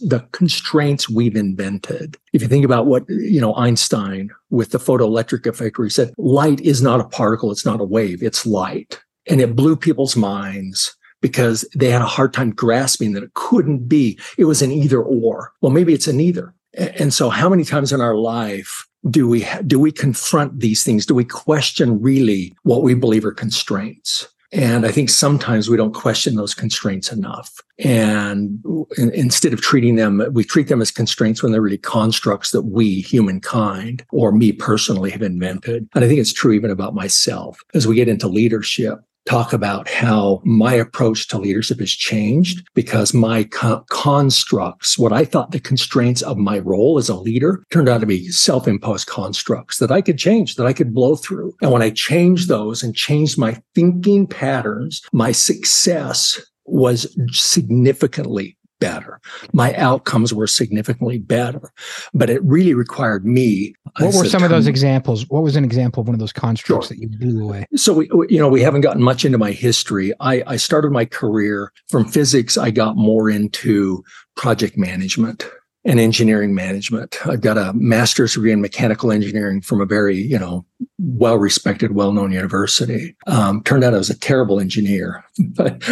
the 0.00 0.26
constraints 0.32 1.08
we've 1.08 1.36
invented. 1.36 2.16
If 2.32 2.42
you 2.42 2.48
think 2.48 2.64
about 2.64 2.86
what 2.86 3.08
you 3.08 3.40
know 3.40 3.54
Einstein 3.54 4.30
with 4.50 4.70
the 4.70 4.78
photoelectric 4.78 5.46
effect, 5.46 5.78
where 5.78 5.86
he 5.86 5.90
said 5.90 6.14
light 6.16 6.60
is 6.60 6.80
not 6.82 7.00
a 7.00 7.08
particle, 7.08 7.50
it's 7.50 7.66
not 7.66 7.80
a 7.80 7.84
wave, 7.84 8.22
it's 8.22 8.46
light, 8.46 9.00
and 9.26 9.40
it 9.40 9.56
blew 9.56 9.76
people's 9.76 10.16
minds 10.16 10.96
because 11.20 11.68
they 11.74 11.90
had 11.90 12.02
a 12.02 12.06
hard 12.06 12.32
time 12.32 12.50
grasping 12.50 13.12
that 13.12 13.22
it 13.22 13.34
couldn't 13.34 13.88
be. 13.88 14.18
It 14.38 14.44
was 14.44 14.62
an 14.62 14.70
either 14.70 15.02
or. 15.02 15.52
Well, 15.60 15.72
maybe 15.72 15.92
it's 15.92 16.08
an 16.08 16.20
either. 16.20 16.54
And 16.74 17.12
so, 17.12 17.30
how 17.30 17.48
many 17.48 17.64
times 17.64 17.92
in 17.92 18.00
our 18.00 18.14
life 18.14 18.86
do 19.08 19.28
we 19.28 19.46
do 19.66 19.78
we 19.78 19.90
confront 19.90 20.60
these 20.60 20.84
things? 20.84 21.04
Do 21.04 21.14
we 21.14 21.24
question 21.24 22.00
really 22.00 22.54
what 22.62 22.82
we 22.82 22.94
believe 22.94 23.24
are 23.24 23.32
constraints? 23.32 24.28
And 24.52 24.84
I 24.84 24.90
think 24.90 25.10
sometimes 25.10 25.70
we 25.70 25.76
don't 25.76 25.94
question 25.94 26.34
those 26.34 26.54
constraints 26.54 27.12
enough. 27.12 27.60
And 27.78 28.62
instead 28.98 29.52
of 29.52 29.60
treating 29.60 29.96
them, 29.96 30.22
we 30.32 30.44
treat 30.44 30.68
them 30.68 30.82
as 30.82 30.90
constraints 30.90 31.42
when 31.42 31.52
they're 31.52 31.62
really 31.62 31.78
constructs 31.78 32.50
that 32.50 32.62
we, 32.62 33.00
humankind, 33.00 34.04
or 34.10 34.32
me 34.32 34.52
personally 34.52 35.10
have 35.10 35.22
invented. 35.22 35.88
And 35.94 36.04
I 36.04 36.08
think 36.08 36.20
it's 36.20 36.32
true 36.32 36.52
even 36.52 36.70
about 36.70 36.94
myself. 36.94 37.60
As 37.74 37.86
we 37.86 37.94
get 37.94 38.08
into 38.08 38.26
leadership, 38.28 38.98
talk 39.26 39.52
about 39.52 39.88
how 39.88 40.40
my 40.44 40.74
approach 40.74 41.28
to 41.28 41.38
leadership 41.38 41.78
has 41.80 41.90
changed 41.90 42.66
because 42.74 43.14
my 43.14 43.44
co- 43.44 43.84
constructs, 43.90 44.98
what 44.98 45.12
I 45.12 45.24
thought 45.24 45.52
the 45.52 45.60
constraints 45.60 46.22
of 46.22 46.36
my 46.36 46.58
role 46.58 46.98
as 46.98 47.08
a 47.08 47.16
leader 47.16 47.62
turned 47.70 47.88
out 47.88 48.00
to 48.00 48.06
be 48.06 48.28
self-imposed 48.28 49.06
constructs 49.06 49.78
that 49.78 49.92
I 49.92 50.00
could 50.00 50.18
change, 50.18 50.56
that 50.56 50.66
I 50.66 50.72
could 50.72 50.94
blow 50.94 51.16
through. 51.16 51.54
And 51.60 51.70
when 51.70 51.82
I 51.82 51.90
changed 51.90 52.48
those 52.48 52.82
and 52.82 52.94
changed 52.94 53.38
my 53.38 53.60
thinking 53.74 54.26
patterns, 54.26 55.02
my 55.12 55.32
success 55.32 56.40
was 56.64 57.16
significantly 57.32 58.56
better. 58.80 59.20
My 59.52 59.74
outcomes 59.74 60.34
were 60.34 60.46
significantly 60.46 61.18
better, 61.18 61.70
but 62.12 62.28
it 62.30 62.42
really 62.42 62.74
required 62.74 63.24
me. 63.24 63.74
What 63.98 64.14
were 64.14 64.24
some 64.24 64.42
of 64.42 64.50
those 64.50 64.66
examples? 64.66 65.28
What 65.28 65.42
was 65.42 65.56
an 65.56 65.64
example 65.64 66.00
of 66.00 66.08
one 66.08 66.14
of 66.14 66.20
those 66.20 66.32
constructs 66.32 66.88
sure. 66.88 66.96
that 66.96 67.00
you 67.00 67.08
blew 67.08 67.44
away? 67.44 67.66
So 67.76 67.92
we, 67.92 68.10
you 68.28 68.38
know, 68.38 68.48
we 68.48 68.62
haven't 68.62 68.80
gotten 68.80 69.02
much 69.02 69.24
into 69.24 69.38
my 69.38 69.52
history. 69.52 70.12
I, 70.20 70.42
I 70.46 70.56
started 70.56 70.90
my 70.90 71.04
career 71.04 71.72
from 71.88 72.04
physics. 72.06 72.58
I 72.58 72.70
got 72.70 72.96
more 72.96 73.30
into 73.30 74.02
project 74.36 74.76
management 74.76 75.48
and 75.84 75.98
engineering 75.98 76.54
management. 76.54 77.26
I've 77.26 77.40
got 77.40 77.56
a 77.56 77.72
master's 77.72 78.34
degree 78.34 78.52
in 78.52 78.60
mechanical 78.60 79.10
engineering 79.10 79.62
from 79.62 79.80
a 79.80 79.86
very, 79.86 80.16
you 80.16 80.38
know, 80.38 80.64
well 80.98 81.38
respected, 81.38 81.92
well 81.92 82.12
known 82.12 82.32
university. 82.32 83.16
Um, 83.26 83.62
turned 83.62 83.84
out 83.84 83.94
I 83.94 83.98
was 83.98 84.10
a 84.10 84.18
terrible 84.18 84.60
engineer, 84.60 85.24
but, 85.38 85.82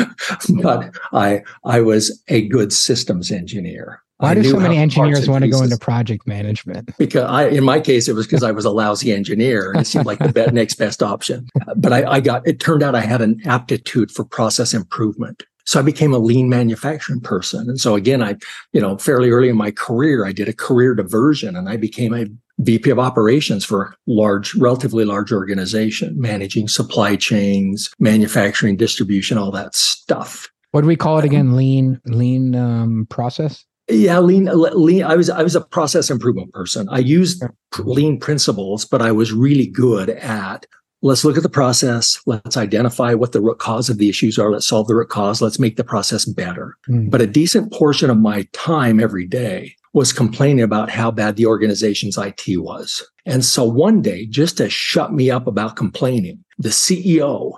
but 0.60 0.94
I, 1.12 1.42
I 1.64 1.80
was 1.80 2.22
a 2.28 2.46
good 2.48 2.72
systems 2.72 3.30
engineer. 3.30 4.02
Why 4.18 4.34
do 4.34 4.42
so 4.42 4.58
many 4.58 4.76
engineers 4.78 5.28
want 5.28 5.44
to 5.44 5.48
go 5.48 5.62
into 5.62 5.78
project 5.78 6.26
management? 6.26 6.90
Because 6.98 7.22
I, 7.22 7.46
in 7.46 7.62
my 7.62 7.78
case, 7.78 8.08
it 8.08 8.14
was 8.14 8.26
because 8.26 8.42
I 8.42 8.50
was 8.50 8.64
a 8.64 8.70
lousy 8.70 9.12
engineer 9.12 9.70
and 9.70 9.80
it 9.80 9.86
seemed 9.86 10.06
like 10.06 10.18
the 10.18 10.32
next 10.52 10.74
best 10.74 11.04
option. 11.04 11.48
But 11.76 11.92
I, 11.92 12.04
I 12.04 12.20
got, 12.20 12.46
it 12.46 12.58
turned 12.58 12.82
out 12.82 12.96
I 12.96 13.02
had 13.02 13.20
an 13.20 13.40
aptitude 13.46 14.10
for 14.10 14.24
process 14.24 14.74
improvement. 14.74 15.44
So 15.68 15.78
I 15.78 15.82
became 15.82 16.14
a 16.14 16.18
lean 16.18 16.48
manufacturing 16.48 17.20
person. 17.20 17.68
And 17.68 17.78
so 17.78 17.94
again, 17.94 18.22
I, 18.22 18.36
you 18.72 18.80
know, 18.80 18.96
fairly 18.96 19.28
early 19.28 19.50
in 19.50 19.56
my 19.58 19.70
career, 19.70 20.24
I 20.24 20.32
did 20.32 20.48
a 20.48 20.54
career 20.54 20.94
diversion 20.94 21.54
and 21.54 21.68
I 21.68 21.76
became 21.76 22.14
a 22.14 22.24
VP 22.60 22.88
of 22.88 22.98
operations 22.98 23.66
for 23.66 23.82
a 23.82 23.94
large, 24.06 24.54
relatively 24.54 25.04
large 25.04 25.30
organization, 25.30 26.18
managing 26.18 26.68
supply 26.68 27.16
chains, 27.16 27.90
manufacturing, 27.98 28.78
distribution, 28.78 29.36
all 29.36 29.50
that 29.50 29.74
stuff. 29.74 30.48
What 30.70 30.80
do 30.80 30.86
we 30.86 30.96
call 30.96 31.18
it 31.18 31.26
again? 31.26 31.54
Lean, 31.54 32.00
lean 32.06 32.56
um, 32.56 33.06
process? 33.10 33.62
Yeah, 33.90 34.20
lean, 34.20 34.48
lean. 34.54 35.04
I 35.04 35.16
was 35.16 35.28
I 35.28 35.42
was 35.42 35.54
a 35.54 35.60
process 35.60 36.08
improvement 36.08 36.52
person. 36.54 36.88
I 36.90 36.98
used 36.98 37.42
lean 37.78 38.18
principles, 38.18 38.86
but 38.86 39.02
I 39.02 39.12
was 39.12 39.32
really 39.32 39.66
good 39.66 40.10
at 40.10 40.64
let's 41.02 41.24
look 41.24 41.36
at 41.36 41.42
the 41.42 41.48
process. 41.48 42.20
Let's 42.26 42.56
identify 42.56 43.14
what 43.14 43.32
the 43.32 43.40
root 43.40 43.58
cause 43.58 43.88
of 43.88 43.98
the 43.98 44.08
issues 44.08 44.38
are. 44.38 44.50
Let's 44.50 44.66
solve 44.66 44.88
the 44.88 44.96
root 44.96 45.08
cause. 45.08 45.40
Let's 45.40 45.58
make 45.58 45.76
the 45.76 45.84
process 45.84 46.24
better. 46.24 46.76
Mm. 46.88 47.10
But 47.10 47.20
a 47.20 47.26
decent 47.26 47.72
portion 47.72 48.10
of 48.10 48.18
my 48.18 48.48
time 48.52 49.00
every 49.00 49.26
day 49.26 49.74
was 49.92 50.12
complaining 50.12 50.62
about 50.62 50.90
how 50.90 51.10
bad 51.10 51.36
the 51.36 51.46
organization's 51.46 52.18
IT 52.18 52.44
was. 52.58 53.02
And 53.26 53.44
so 53.44 53.64
one 53.64 54.02
day, 54.02 54.26
just 54.26 54.56
to 54.58 54.68
shut 54.68 55.12
me 55.12 55.30
up 55.30 55.46
about 55.46 55.76
complaining, 55.76 56.44
the 56.58 56.68
CEO, 56.68 57.52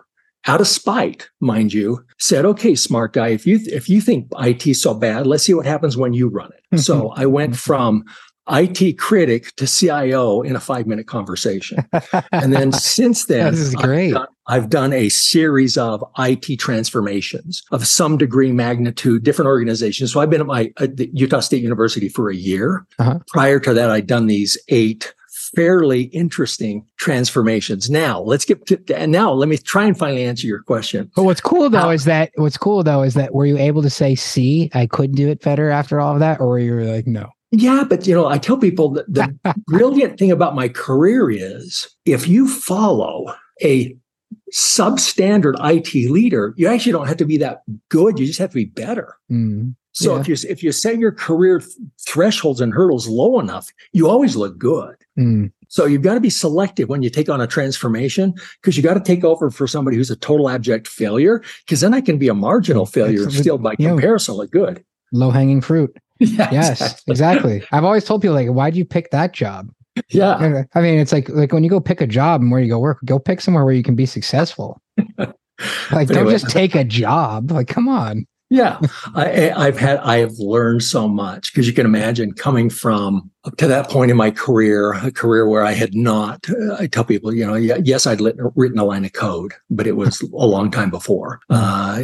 out 0.46 0.60
of 0.60 0.66
spite, 0.66 1.28
mind 1.40 1.72
you, 1.72 2.04
said, 2.18 2.44
okay, 2.44 2.74
smart 2.74 3.12
guy, 3.12 3.28
if 3.28 3.46
you, 3.46 3.58
th- 3.58 3.68
if 3.68 3.88
you 3.88 4.00
think 4.00 4.28
IT's 4.40 4.80
so 4.80 4.94
bad, 4.94 5.26
let's 5.26 5.44
see 5.44 5.54
what 5.54 5.66
happens 5.66 5.96
when 5.96 6.14
you 6.14 6.28
run 6.28 6.50
it. 6.52 6.78
so 6.80 7.10
I 7.10 7.26
went 7.26 7.56
from 7.56 8.04
IT 8.48 8.98
critic 8.98 9.54
to 9.56 9.66
CIO 9.66 10.42
in 10.42 10.56
a 10.56 10.60
five 10.60 10.86
minute 10.86 11.06
conversation. 11.06 11.78
and 12.32 12.52
then 12.52 12.72
since 12.72 13.26
then, 13.26 13.52
this 13.52 13.60
is 13.60 13.74
great. 13.74 14.08
I've 14.08 14.14
done, 14.14 14.28
I've 14.48 14.70
done, 14.70 14.92
a 14.92 15.08
series 15.08 15.76
of 15.76 16.04
IT 16.18 16.58
transformations 16.58 17.62
of 17.70 17.86
some 17.86 18.18
degree 18.18 18.52
magnitude, 18.52 19.22
different 19.22 19.46
organizations. 19.46 20.12
So 20.12 20.20
I've 20.20 20.30
been 20.30 20.40
at 20.40 20.46
my 20.46 20.72
at 20.78 20.98
Utah 21.14 21.40
State 21.40 21.62
University 21.62 22.08
for 22.08 22.30
a 22.30 22.34
year. 22.34 22.86
Uh-huh. 22.98 23.20
Prior 23.28 23.60
to 23.60 23.74
that, 23.74 23.90
I'd 23.90 24.06
done 24.06 24.26
these 24.26 24.58
eight 24.68 25.14
fairly 25.54 26.02
interesting 26.04 26.86
transformations. 26.96 27.90
Now 27.90 28.20
let's 28.20 28.44
get 28.44 28.66
to, 28.66 28.80
and 28.96 29.12
now 29.12 29.32
let 29.32 29.48
me 29.48 29.58
try 29.58 29.84
and 29.84 29.98
finally 29.98 30.24
answer 30.24 30.46
your 30.46 30.62
question. 30.62 31.10
But 31.16 31.24
what's 31.24 31.40
cool 31.40 31.68
though 31.70 31.88
uh, 31.88 31.92
is 31.92 32.04
that 32.04 32.30
what's 32.36 32.56
cool 32.56 32.82
though 32.82 33.02
is 33.02 33.14
that 33.14 33.34
were 33.34 33.46
you 33.46 33.58
able 33.58 33.82
to 33.82 33.90
say, 33.90 34.14
see, 34.14 34.70
I 34.74 34.86
could 34.86 35.14
do 35.14 35.28
it 35.28 35.42
better 35.42 35.70
after 35.70 36.00
all 36.00 36.14
of 36.14 36.20
that? 36.20 36.40
Or 36.40 36.48
were 36.48 36.58
you 36.58 36.80
like, 36.80 37.06
no? 37.06 37.30
Yeah, 37.52 37.84
but 37.88 38.06
you 38.06 38.14
know, 38.14 38.26
I 38.26 38.38
tell 38.38 38.56
people 38.56 38.90
that 38.90 39.12
the 39.12 39.34
brilliant 39.66 40.18
thing 40.18 40.30
about 40.30 40.54
my 40.54 40.68
career 40.68 41.30
is 41.30 41.88
if 42.04 42.28
you 42.28 42.48
follow 42.48 43.34
a 43.62 43.96
substandard 44.52 45.54
IT 45.58 46.10
leader, 46.10 46.54
you 46.56 46.68
actually 46.68 46.92
don't 46.92 47.08
have 47.08 47.16
to 47.16 47.24
be 47.24 47.38
that 47.38 47.62
good. 47.88 48.18
You 48.18 48.26
just 48.26 48.38
have 48.38 48.50
to 48.50 48.54
be 48.54 48.66
better. 48.66 49.16
Mm, 49.30 49.74
so 49.92 50.14
yeah. 50.14 50.20
if 50.20 50.28
you 50.28 50.36
if 50.48 50.62
you 50.62 50.72
set 50.72 50.98
your 50.98 51.12
career 51.12 51.62
thresholds 52.06 52.60
and 52.60 52.72
hurdles 52.72 53.08
low 53.08 53.40
enough, 53.40 53.68
you 53.92 54.08
always 54.08 54.36
look 54.36 54.56
good. 54.56 54.96
Mm. 55.18 55.52
So 55.68 55.86
you've 55.86 56.02
got 56.02 56.14
to 56.14 56.20
be 56.20 56.30
selective 56.30 56.88
when 56.88 57.02
you 57.02 57.10
take 57.10 57.28
on 57.28 57.40
a 57.40 57.46
transformation 57.46 58.34
because 58.60 58.76
you 58.76 58.82
got 58.82 58.94
to 58.94 59.00
take 59.00 59.24
over 59.24 59.50
for 59.50 59.66
somebody 59.66 59.96
who's 59.96 60.10
a 60.10 60.16
total 60.16 60.48
abject 60.48 60.88
failure 60.88 61.42
because 61.64 61.80
then 61.80 61.94
I 61.94 62.00
can 62.00 62.18
be 62.18 62.28
a 62.28 62.34
marginal 62.34 62.86
failure 62.86 63.30
still 63.30 63.58
by 63.58 63.76
comparison 63.76 64.34
look 64.34 64.50
good. 64.50 64.84
Low 65.12 65.30
hanging 65.30 65.60
fruit. 65.60 65.96
Yeah, 66.20 66.48
yes, 66.52 66.80
exactly. 66.80 67.10
exactly. 67.12 67.62
I've 67.72 67.84
always 67.84 68.04
told 68.04 68.22
people 68.22 68.34
like, 68.34 68.48
why 68.48 68.70
do 68.70 68.78
you 68.78 68.84
pick 68.84 69.10
that 69.10 69.32
job? 69.32 69.70
Yeah. 70.10 70.30
Uh, 70.30 70.62
I 70.74 70.80
mean, 70.80 70.98
it's 70.98 71.12
like 71.12 71.28
like 71.28 71.52
when 71.52 71.64
you 71.64 71.70
go 71.70 71.80
pick 71.80 72.00
a 72.00 72.06
job 72.06 72.40
and 72.40 72.50
where 72.50 72.60
you 72.60 72.68
go 72.68 72.78
work, 72.78 72.98
go 73.04 73.18
pick 73.18 73.40
somewhere 73.40 73.64
where 73.64 73.74
you 73.74 73.82
can 73.82 73.96
be 73.96 74.06
successful. 74.06 74.80
like, 75.90 76.08
don't 76.08 76.30
just 76.30 76.48
take 76.48 76.74
a 76.74 76.84
job. 76.84 77.50
Like, 77.50 77.68
come 77.68 77.88
on. 77.88 78.26
Yeah, 78.52 78.80
I, 79.14 79.52
I've 79.52 79.78
had 79.78 79.98
I 79.98 80.16
have 80.18 80.32
learned 80.38 80.82
so 80.82 81.06
much 81.06 81.52
because 81.52 81.68
you 81.68 81.72
can 81.72 81.86
imagine 81.86 82.32
coming 82.32 82.68
from 82.68 83.30
up 83.44 83.56
to 83.58 83.68
that 83.68 83.88
point 83.88 84.10
in 84.10 84.16
my 84.16 84.32
career, 84.32 84.92
a 84.92 85.12
career 85.12 85.48
where 85.48 85.64
I 85.64 85.70
had 85.70 85.94
not. 85.94 86.44
Uh, 86.50 86.74
I 86.76 86.88
tell 86.88 87.04
people, 87.04 87.32
you 87.32 87.46
know, 87.46 87.54
yes, 87.54 88.08
I'd 88.08 88.20
written 88.20 88.78
a 88.80 88.84
line 88.84 89.04
of 89.04 89.12
code, 89.12 89.54
but 89.70 89.86
it 89.86 89.96
was 89.96 90.20
a 90.20 90.46
long 90.46 90.72
time 90.72 90.90
before. 90.90 91.38
Uh, 91.48 92.02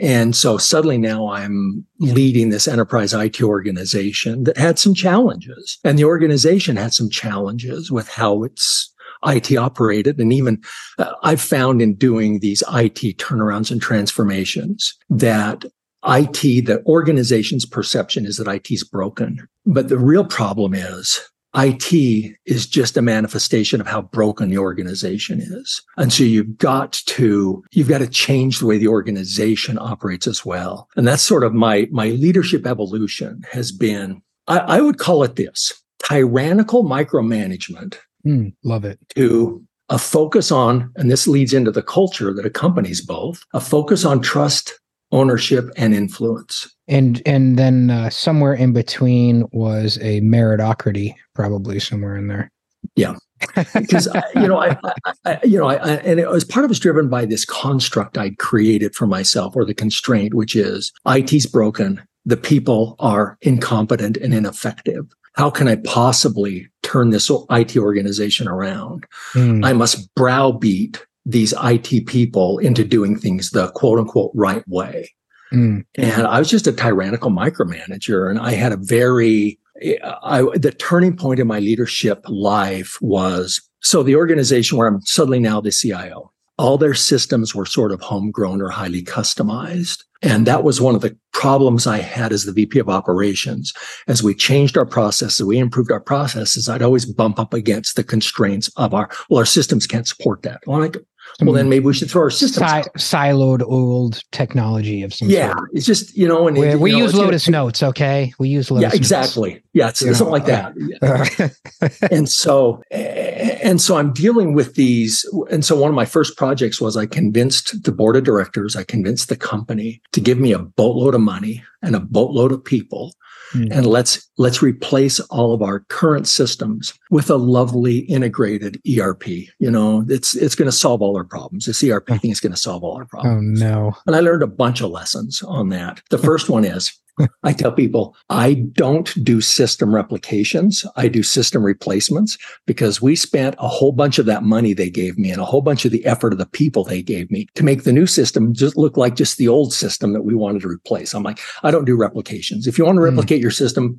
and 0.00 0.36
so 0.36 0.58
suddenly 0.58 0.96
now 0.96 1.28
I'm 1.30 1.84
leading 1.98 2.50
this 2.50 2.68
enterprise 2.68 3.12
IT 3.12 3.42
organization 3.42 4.44
that 4.44 4.56
had 4.56 4.78
some 4.78 4.94
challenges, 4.94 5.78
and 5.82 5.98
the 5.98 6.04
organization 6.04 6.76
had 6.76 6.94
some 6.94 7.10
challenges 7.10 7.90
with 7.90 8.08
how 8.08 8.44
it's 8.44 8.93
IT 9.26 9.56
operated. 9.56 10.18
And 10.18 10.32
even 10.32 10.62
uh, 10.98 11.12
I've 11.22 11.40
found 11.40 11.80
in 11.82 11.94
doing 11.94 12.40
these 12.40 12.62
IT 12.72 13.18
turnarounds 13.18 13.70
and 13.70 13.80
transformations 13.80 14.94
that 15.10 15.64
IT, 16.06 16.66
the 16.66 16.82
organization's 16.86 17.64
perception 17.64 18.26
is 18.26 18.36
that 18.36 18.48
IT 18.48 18.70
is 18.70 18.84
broken. 18.84 19.46
But 19.64 19.88
the 19.88 19.98
real 19.98 20.24
problem 20.24 20.74
is 20.74 21.20
IT 21.54 22.34
is 22.46 22.66
just 22.66 22.96
a 22.96 23.02
manifestation 23.02 23.80
of 23.80 23.86
how 23.86 24.02
broken 24.02 24.50
the 24.50 24.58
organization 24.58 25.40
is. 25.40 25.82
And 25.96 26.12
so 26.12 26.24
you've 26.24 26.58
got 26.58 27.00
to, 27.06 27.62
you've 27.72 27.88
got 27.88 27.98
to 27.98 28.08
change 28.08 28.58
the 28.58 28.66
way 28.66 28.76
the 28.76 28.88
organization 28.88 29.78
operates 29.78 30.26
as 30.26 30.44
well. 30.44 30.88
And 30.96 31.06
that's 31.06 31.22
sort 31.22 31.44
of 31.44 31.54
my, 31.54 31.88
my 31.92 32.08
leadership 32.08 32.66
evolution 32.66 33.42
has 33.52 33.70
been, 33.70 34.20
I, 34.48 34.58
I 34.58 34.80
would 34.80 34.98
call 34.98 35.22
it 35.22 35.36
this 35.36 35.72
tyrannical 36.02 36.84
micromanagement. 36.84 37.96
Mm, 38.26 38.54
love 38.64 38.84
it. 38.84 38.98
To 39.16 39.64
a 39.88 39.98
focus 39.98 40.50
on, 40.50 40.90
and 40.96 41.10
this 41.10 41.26
leads 41.26 41.52
into 41.52 41.70
the 41.70 41.82
culture 41.82 42.32
that 42.32 42.46
accompanies 42.46 43.00
both, 43.00 43.44
a 43.52 43.60
focus 43.60 44.04
on 44.04 44.20
trust, 44.20 44.78
ownership, 45.12 45.70
and 45.76 45.94
influence. 45.94 46.74
And 46.88 47.22
and 47.26 47.58
then 47.58 47.90
uh, 47.90 48.10
somewhere 48.10 48.54
in 48.54 48.72
between 48.72 49.46
was 49.52 49.98
a 49.98 50.20
meritocracy 50.22 51.14
probably 51.34 51.80
somewhere 51.80 52.16
in 52.16 52.28
there. 52.28 52.50
Yeah. 52.96 53.14
Because 53.74 54.08
you 54.34 54.48
know 54.48 54.58
I, 54.58 54.78
I, 55.24 55.38
you 55.44 55.58
know 55.58 55.66
I, 55.66 55.74
I, 55.74 55.90
and 55.96 56.18
it 56.18 56.30
was 56.30 56.44
part 56.44 56.64
of 56.64 56.68
it 56.68 56.70
was 56.70 56.80
driven 56.80 57.08
by 57.08 57.26
this 57.26 57.44
construct 57.44 58.16
i'd 58.16 58.38
created 58.38 58.94
for 58.94 59.06
myself 59.06 59.54
or 59.54 59.66
the 59.66 59.74
constraint 59.74 60.32
which 60.34 60.56
is 60.56 60.92
it's 61.04 61.46
broken 61.46 62.02
the 62.24 62.36
people 62.38 62.96
are 63.00 63.36
incompetent 63.42 64.16
and 64.16 64.32
ineffective 64.32 65.12
how 65.34 65.50
can 65.50 65.68
i 65.68 65.76
possibly 65.76 66.68
turn 66.82 67.10
this 67.10 67.30
it 67.30 67.78
organization 67.78 68.48
around 68.48 69.04
mm. 69.32 69.64
i 69.64 69.72
must 69.72 70.12
browbeat 70.14 71.04
these 71.26 71.54
it 71.54 72.06
people 72.06 72.58
into 72.58 72.84
doing 72.84 73.16
things 73.16 73.50
the 73.50 73.70
quote 73.72 73.98
unquote 73.98 74.30
right 74.34 74.66
way 74.68 75.08
Mm. 75.54 75.84
And 75.94 76.26
I 76.26 76.38
was 76.38 76.50
just 76.50 76.66
a 76.66 76.72
tyrannical 76.72 77.30
micromanager. 77.30 78.28
And 78.28 78.38
I 78.38 78.52
had 78.52 78.72
a 78.72 78.76
very, 78.76 79.58
I, 80.02 80.42
the 80.54 80.74
turning 80.76 81.16
point 81.16 81.40
in 81.40 81.46
my 81.46 81.60
leadership 81.60 82.24
life 82.26 82.98
was 83.00 83.60
so 83.80 84.02
the 84.02 84.16
organization 84.16 84.78
where 84.78 84.88
I'm 84.88 85.00
suddenly 85.02 85.40
now 85.40 85.60
the 85.60 85.70
CIO, 85.70 86.32
all 86.58 86.78
their 86.78 86.94
systems 86.94 87.54
were 87.54 87.66
sort 87.66 87.92
of 87.92 88.00
homegrown 88.00 88.60
or 88.60 88.70
highly 88.70 89.02
customized. 89.02 90.04
And 90.24 90.46
that 90.46 90.64
was 90.64 90.80
one 90.80 90.94
of 90.94 91.02
the 91.02 91.16
problems 91.34 91.86
I 91.86 91.98
had 91.98 92.32
as 92.32 92.44
the 92.44 92.52
VP 92.52 92.78
of 92.78 92.88
operations. 92.88 93.74
As 94.08 94.22
we 94.22 94.34
changed 94.34 94.78
our 94.78 94.86
processes, 94.86 95.44
we 95.44 95.58
improved 95.58 95.92
our 95.92 96.00
processes, 96.00 96.66
I'd 96.66 96.80
always 96.80 97.04
bump 97.04 97.38
up 97.38 97.52
against 97.52 97.96
the 97.96 98.04
constraints 98.04 98.70
of 98.76 98.94
our, 98.94 99.10
well, 99.28 99.40
our 99.40 99.44
systems 99.44 99.86
can't 99.86 100.08
support 100.08 100.42
that. 100.42 100.62
Well, 100.66 100.80
like, 100.80 100.96
well, 101.40 101.52
then 101.52 101.68
maybe 101.68 101.84
we 101.84 101.94
should 101.94 102.10
throw 102.10 102.22
our 102.22 102.30
systems 102.30 102.70
si- 102.70 102.90
siloed 102.96 103.62
old 103.62 104.22
technology 104.30 105.02
of 105.02 105.12
some 105.12 105.28
yeah, 105.28 105.52
sort. 105.52 105.70
it's 105.72 105.86
just 105.86 106.16
you 106.16 106.28
know, 106.28 106.46
and 106.46 106.56
we, 106.56 106.68
it, 106.68 106.78
we 106.78 106.92
know, 106.92 106.98
use 106.98 107.14
Lotus 107.14 107.46
gonna, 107.46 107.58
Notes, 107.58 107.82
okay? 107.82 108.32
We 108.38 108.48
use 108.48 108.70
Lotus. 108.70 108.92
Yeah, 108.92 108.96
exactly. 108.96 109.54
Notes. 109.54 109.64
Yeah, 109.72 109.88
it's, 109.88 110.02
it's 110.02 110.18
something 110.18 110.32
like 110.32 110.44
uh, 110.44 110.70
that. 111.00 112.08
and 112.10 112.28
so, 112.28 112.82
and 112.90 113.80
so 113.80 113.96
I'm 113.96 114.12
dealing 114.12 114.54
with 114.54 114.74
these. 114.74 115.28
And 115.50 115.64
so 115.64 115.76
one 115.76 115.88
of 115.88 115.96
my 115.96 116.04
first 116.04 116.36
projects 116.36 116.80
was 116.80 116.96
I 116.96 117.06
convinced 117.06 117.82
the 117.82 117.92
board 117.92 118.14
of 118.16 118.24
directors, 118.24 118.76
I 118.76 118.84
convinced 118.84 119.28
the 119.28 119.36
company 119.36 120.00
to 120.12 120.20
give 120.20 120.38
me 120.38 120.52
a 120.52 120.60
boatload 120.60 121.14
of 121.14 121.20
money 121.20 121.64
and 121.82 121.96
a 121.96 122.00
boatload 122.00 122.52
of 122.52 122.64
people 122.64 123.12
mm. 123.54 123.68
and 123.70 123.86
let's 123.86 124.30
let's 124.36 124.62
replace 124.62 125.20
all 125.20 125.52
of 125.52 125.62
our 125.62 125.80
current 125.88 126.26
systems 126.28 126.92
with 127.10 127.30
a 127.30 127.36
lovely 127.36 127.98
integrated 128.00 128.80
ERP. 128.98 129.26
You 129.28 129.70
know, 129.70 130.04
it's 130.08 130.34
it's 130.34 130.54
going 130.54 130.70
to 130.70 130.76
solve 130.76 131.02
all 131.02 131.16
our 131.16 131.24
problems. 131.24 131.66
This 131.66 131.82
ERP 131.82 132.08
thing 132.20 132.30
is 132.30 132.40
going 132.40 132.52
to 132.52 132.58
solve 132.58 132.84
all 132.84 132.96
our 132.96 133.06
problems. 133.06 133.62
Oh 133.62 133.66
no! 133.66 133.96
And 134.06 134.16
I 134.16 134.20
learned 134.20 134.42
a 134.42 134.48
bunch 134.48 134.80
of 134.80 134.90
lessons 134.90 135.42
on 135.42 135.68
that. 135.70 136.02
The 136.10 136.18
first 136.28 136.48
one 136.48 136.64
is 136.64 136.92
I 137.42 137.52
tell 137.52 137.72
people 137.72 138.16
I 138.30 138.54
don't 138.54 139.12
do 139.24 139.40
system 139.40 139.94
replications. 139.94 140.84
I 140.96 141.08
do 141.08 141.22
system 141.22 141.62
replacements 141.62 142.36
because 142.66 143.00
we 143.00 143.16
spent 143.16 143.54
a 143.58 143.68
whole 143.68 143.92
bunch 143.92 144.18
of 144.18 144.26
that 144.26 144.42
money 144.42 144.72
they 144.72 144.90
gave 144.90 145.18
me 145.18 145.30
and 145.30 145.40
a 145.40 145.44
whole 145.44 145.62
bunch 145.62 145.84
of 145.84 145.92
the 145.92 146.04
effort 146.06 146.32
of 146.32 146.38
the 146.38 146.46
people 146.46 146.84
they 146.84 147.02
gave 147.02 147.30
me 147.30 147.46
to 147.54 147.64
make 147.64 147.84
the 147.84 147.92
new 147.92 148.06
system 148.06 148.52
just 148.52 148.76
look 148.76 148.96
like 148.96 149.14
just 149.14 149.38
the 149.38 149.48
old 149.48 149.72
system 149.72 150.12
that 150.12 150.22
we 150.22 150.34
wanted 150.34 150.62
to 150.62 150.68
replace. 150.68 151.14
I'm 151.14 151.22
like, 151.22 151.40
I 151.62 151.70
don't 151.70 151.84
do 151.84 151.96
replications. 151.96 152.66
If 152.66 152.78
you 152.78 152.84
want 152.84 152.96
to 152.96 153.00
hmm. 153.00 153.16
replicate 153.16 153.38
mm. 153.38 153.42
your 153.42 153.50
system, 153.50 153.98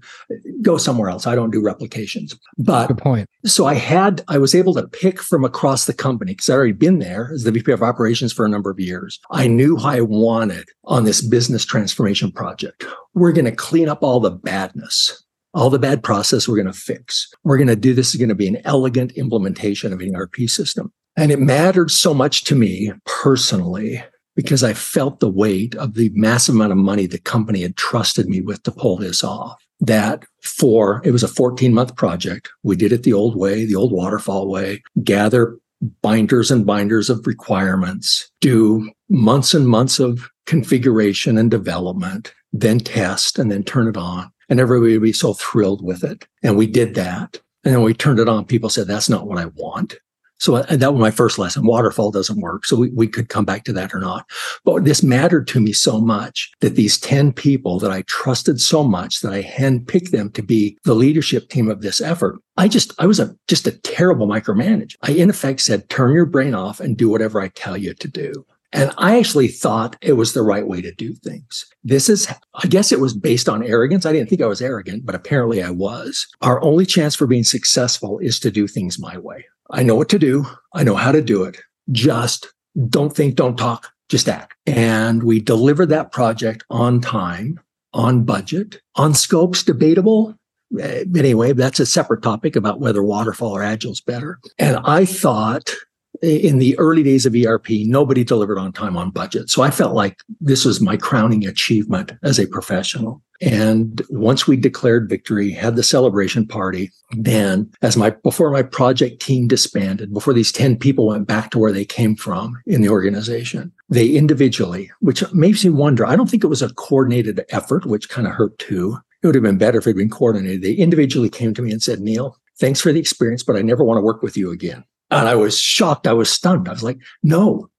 go 0.62 0.78
somewhere 0.78 1.10
else. 1.10 1.28
I 1.28 1.36
don't 1.36 1.52
do 1.52 1.62
replications. 1.62 2.38
But 2.58 2.88
good 2.88 2.98
point. 2.98 3.30
So 3.46 3.66
I 3.66 3.76
had, 3.76 4.24
I 4.28 4.38
was 4.38 4.56
able 4.56 4.74
to 4.76 4.88
pick 4.88 5.22
from 5.22 5.46
across 5.46 5.86
the 5.86 5.94
company 5.94 6.34
because 6.34 6.50
I 6.50 6.54
already 6.54 6.74
been 6.74 7.00
there 7.00 7.32
as 7.34 7.44
the 7.44 7.52
VP 7.52 7.72
of 7.72 7.84
operations 7.84 8.34
for 8.34 8.46
a 8.46 8.50
number 8.50 8.70
of 8.70 8.80
years. 8.80 9.20
I 9.32 9.48
knew 9.48 9.78
I 9.78 10.02
wanted 10.02 10.68
on 10.86 11.06
this 11.06 11.22
business 11.22 11.66
transformation 11.66 12.32
project 12.32 12.86
we're 13.16 13.32
going 13.32 13.46
to 13.46 13.52
clean 13.52 13.90
up 13.90 14.04
all 14.04 14.20
the 14.20 14.30
badness, 14.30 15.24
all 15.54 15.70
the 15.70 15.80
bad 15.80 16.04
process 16.04 16.48
we're 16.48 16.62
going 16.62 16.72
to 16.72 16.74
fix. 16.74 17.32
We're 17.44 17.58
going 17.58 17.68
to 17.68 17.76
do 17.76 17.94
this 17.94 18.14
is 18.14 18.20
going 18.20 18.30
to 18.30 18.36
be 18.36 18.48
an 18.48 18.62
elegant 18.66 19.14
implementation 19.14 19.92
of 19.94 20.02
an 20.02 20.16
ERP 20.16 20.36
system. 20.48 20.94
And 21.18 21.32
it 21.32 21.40
mattered 21.40 21.92
so 21.92 22.14
much 22.14 22.44
to 22.44 22.56
me 22.56 22.92
personally 23.06 24.04
because 24.36 24.64
I 24.64 24.74
felt 24.74 25.22
the 25.22 25.30
weight 25.30 25.74
of 25.76 25.94
the 25.94 26.12
massive 26.14 26.56
amount 26.56 26.74
of 26.74 26.78
money 26.78 27.08
the 27.08 27.18
company 27.18 27.62
had 27.62 27.78
trusted 27.78 28.28
me 28.28 28.42
with 28.42 28.62
to 28.64 28.72
pull 28.72 28.98
this 28.98 29.24
off. 29.24 29.62
That 29.80 30.26
for 30.42 31.02
it 31.06 31.12
was 31.12 31.24
a 31.24 31.28
14 31.28 31.74
month 31.74 31.96
project. 31.96 32.50
We 32.64 32.76
did 32.76 32.92
it 32.92 33.04
the 33.04 33.14
old 33.14 33.38
way, 33.38 33.66
the 33.66 33.76
old 33.76 33.94
waterfall 33.94 34.50
way, 34.50 34.84
gather 35.04 35.58
binders 36.02 36.52
and 36.52 36.66
binders 36.66 37.10
of 37.10 37.26
requirements, 37.28 38.30
do 38.42 38.92
months 39.10 39.54
and 39.54 39.68
months 39.68 40.00
of 40.00 40.30
configuration 40.46 41.38
and 41.38 41.50
development, 41.52 42.34
then 42.54 42.80
test 42.80 43.40
and 43.40 43.52
then 43.52 43.64
turn 43.64 43.88
it 43.88 43.98
on. 43.98 44.32
And 44.50 44.60
everybody 44.60 44.94
would 44.94 45.04
be 45.04 45.14
so 45.14 45.34
thrilled 45.34 45.84
with 45.84 46.04
it. 46.04 46.28
And 46.44 46.58
we 46.58 46.68
did 46.68 46.96
that. 46.96 47.40
And 47.64 47.74
then 47.74 47.82
we 47.82 47.94
turned 47.94 48.20
it 48.20 48.30
on. 48.30 48.46
People 48.46 48.70
said, 48.70 48.88
that's 48.88 49.10
not 49.10 49.28
what 49.28 49.40
I 49.40 49.48
want. 49.48 49.96
So 50.38 50.56
uh, 50.56 50.76
that 50.76 50.94
was 50.94 51.00
my 51.00 51.12
first 51.12 51.40
lesson. 51.40 51.66
Waterfall 51.66 52.12
doesn't 52.12 52.42
work. 52.42 52.66
So 52.66 52.76
we, 52.76 52.90
we 52.90 53.08
could 53.08 53.30
come 53.30 53.46
back 53.46 53.64
to 53.66 53.74
that 53.74 53.94
or 53.94 54.00
not. 54.00 54.30
But 54.64 54.84
this 54.84 55.02
mattered 55.02 55.48
to 55.48 55.60
me 55.60 55.72
so 55.72 56.00
much 56.02 56.52
that 56.60 56.76
these 56.76 57.00
10 57.00 57.34
people 57.34 57.80
that 57.80 57.92
I 57.92 58.04
trusted 58.04 58.60
so 58.60 58.84
much 58.84 59.22
that 59.22 59.34
I 59.34 59.44
handpicked 59.44 60.12
them 60.12 60.30
to 60.32 60.44
be 60.44 60.78
the 60.84 60.94
leadership 60.94 61.50
team 61.50 61.70
of 61.70 61.82
this 61.82 62.02
effort. 62.02 62.40
I 62.58 62.68
just, 62.68 62.94
I 63.00 63.06
was 63.06 63.20
a, 63.20 63.36
just 63.48 63.68
a 63.68 63.80
terrible 63.80 64.28
micromanager. 64.28 64.96
I 65.02 65.12
in 65.12 65.30
effect 65.30 65.62
said, 65.62 65.90
turn 65.90 66.14
your 66.14 66.26
brain 66.26 66.54
off 66.54 66.80
and 66.80 66.98
do 66.98 67.10
whatever 67.10 67.40
I 67.40 67.48
tell 67.50 67.78
you 67.78 67.94
to 67.94 68.08
do. 68.08 68.46
And 68.76 68.92
I 68.98 69.18
actually 69.18 69.48
thought 69.48 69.96
it 70.02 70.14
was 70.14 70.34
the 70.34 70.44
right 70.44 70.68
way 70.68 70.82
to 70.82 70.94
do 70.94 71.16
things. 71.16 71.66
This 71.84 72.10
is, 72.10 72.28
I 72.54 72.68
guess 72.68 72.92
it 72.92 73.00
was 73.00 73.14
based 73.14 73.48
on 73.48 73.64
arrogance. 73.64 74.06
I 74.06 74.12
didn't 74.12 74.30
think 74.30 74.42
I 74.42 74.48
was 74.48 74.62
arrogant, 74.62 75.06
but 75.06 75.16
apparently 75.16 75.64
I 75.64 75.70
was. 75.70 76.28
Our 76.42 76.62
only 76.62 76.86
chance 76.86 77.16
for 77.16 77.26
being 77.26 77.46
successful 77.46 78.20
is 78.20 78.38
to 78.42 78.52
do 78.52 78.68
things 78.68 79.00
my 79.00 79.18
way. 79.18 79.46
I 79.72 79.82
know 79.82 79.96
what 79.96 80.10
to 80.10 80.20
do. 80.20 80.46
I 80.74 80.84
know 80.84 80.96
how 80.96 81.14
to 81.14 81.22
do 81.22 81.44
it. 81.44 81.58
Just 81.92 82.52
don't 82.90 83.16
think, 83.16 83.36
don't 83.36 83.58
talk, 83.58 83.92
just 84.10 84.28
act. 84.28 84.56
And 84.68 85.24
we 85.24 85.40
delivered 85.40 85.88
that 85.88 86.12
project 86.12 86.66
on 86.70 87.00
time, 87.00 87.60
on 87.94 88.26
budget, 88.26 88.82
on 88.96 89.14
scopes 89.14 89.64
debatable. 89.64 90.36
Anyway, 90.78 91.54
that's 91.54 91.80
a 91.80 91.86
separate 91.86 92.24
topic 92.24 92.58
about 92.58 92.82
whether 92.82 93.02
waterfall 93.02 93.56
or 93.56 93.64
agile 93.64 93.94
is 93.94 94.02
better. 94.02 94.38
And 94.60 94.78
I 94.84 95.06
thought 95.06 95.74
in 96.22 96.60
the 96.60 96.78
early 96.78 97.04
days 97.04 97.26
of 97.26 97.36
ERP, 97.36 97.70
nobody 97.70 98.24
delivered 98.24 98.58
on 98.58 98.72
time 98.72 98.98
on 98.98 99.12
budget. 99.12 99.50
So 99.50 99.62
I 99.62 99.72
felt 99.72 99.94
like 99.94 100.20
this 100.40 100.66
was 100.66 100.82
my 100.82 100.98
crowning 100.98 101.46
achievement 101.46 102.14
as 102.24 102.40
a 102.40 102.48
professional. 102.48 103.22
And 103.42 104.02
once 104.10 104.48
we 104.48 104.56
declared 104.56 105.10
victory, 105.10 105.52
had 105.52 105.76
the 105.76 105.84
celebration 105.84 106.48
party, 106.48 106.92
then 107.12 107.70
as 107.82 107.98
my, 107.98 108.12
before 108.12 108.50
my 108.50 108.64
project 108.64 109.22
team 109.22 109.48
disbanded, 109.48 110.14
before 110.14 110.34
these 110.34 110.52
10 110.52 110.78
people 110.78 111.08
went 111.08 111.28
back 111.28 111.52
to 111.52 111.60
where 111.60 111.74
they 111.74 111.86
came 111.86 112.16
from 112.16 112.62
in 112.66 112.82
the 112.82 112.90
organization, 112.90 113.74
they 113.90 114.08
individually, 114.08 114.90
which 115.02 115.24
makes 115.34 115.66
me 115.66 115.72
wonder, 115.72 116.06
I 116.06 116.16
don't 116.16 116.30
think 116.30 116.44
it 116.44 116.48
was 116.48 116.62
a 116.62 116.74
coordinated 116.74 117.44
effort, 117.50 117.86
which 117.86 118.10
kind 118.10 118.28
of 118.28 118.34
hurt 118.34 118.58
too. 118.58 118.98
It 119.22 119.28
would 119.28 119.36
have 119.36 119.44
been 119.44 119.58
better 119.58 119.80
if 119.80 119.88
it 119.88 119.92
had 119.92 119.98
been 119.98 120.10
coordinated. 120.10 120.62
They 120.62 120.74
individually 120.74 121.30
came 121.30 121.54
to 121.56 121.62
me 121.62 121.72
and 121.72 121.84
said, 121.84 122.00
Niel, 122.00 122.38
thanks 122.58 122.80
for 122.80 122.94
the 122.94 123.00
experience, 123.00 123.44
but 123.44 123.58
I 123.58 123.62
never 123.62 123.84
want 123.84 123.98
to 123.98 124.04
work 124.04 124.22
with 124.22 124.38
you 124.38 124.52
again. 124.52 124.86
And 125.12 125.28
I 125.28 125.36
was 125.36 125.60
shocked. 125.60 126.08
I 126.08 126.14
was 126.14 126.32
stunned. 126.32 126.68
I 126.68 126.72
was 126.72 126.84
like, 126.84 127.00
no, 127.24 127.70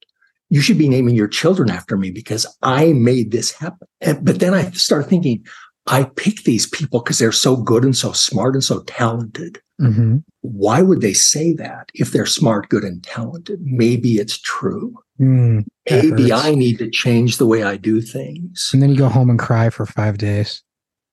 you 0.48 0.60
should 0.60 0.78
be 0.78 0.88
naming 0.88 1.16
your 1.16 1.28
children 1.28 1.70
after 1.70 1.96
me 1.96 2.10
because 2.10 2.46
I 2.62 2.92
made 2.92 3.32
this 3.32 3.52
happen. 3.52 3.88
And, 4.00 4.24
but 4.24 4.38
then 4.38 4.54
I 4.54 4.70
started 4.70 5.08
thinking, 5.08 5.44
I 5.86 6.04
pick 6.04 6.42
these 6.42 6.66
people 6.66 7.00
because 7.00 7.18
they're 7.18 7.32
so 7.32 7.56
good 7.56 7.84
and 7.84 7.96
so 7.96 8.12
smart 8.12 8.54
and 8.54 8.64
so 8.64 8.82
talented. 8.82 9.60
Mm-hmm. 9.80 10.18
Why 10.40 10.82
would 10.82 11.00
they 11.00 11.12
say 11.12 11.52
that 11.54 11.90
if 11.94 12.12
they're 12.12 12.26
smart, 12.26 12.68
good, 12.68 12.82
and 12.82 13.02
talented? 13.02 13.60
Maybe 13.62 14.16
it's 14.16 14.38
true. 14.38 14.96
Mm, 15.20 15.64
Maybe 15.88 16.30
hurts. 16.30 16.44
I 16.44 16.54
need 16.54 16.78
to 16.78 16.90
change 16.90 17.36
the 17.36 17.46
way 17.46 17.62
I 17.62 17.76
do 17.76 18.00
things. 18.00 18.70
And 18.72 18.82
then 18.82 18.90
you 18.90 18.96
go 18.96 19.08
home 19.08 19.30
and 19.30 19.38
cry 19.38 19.70
for 19.70 19.86
five 19.86 20.18
days. 20.18 20.62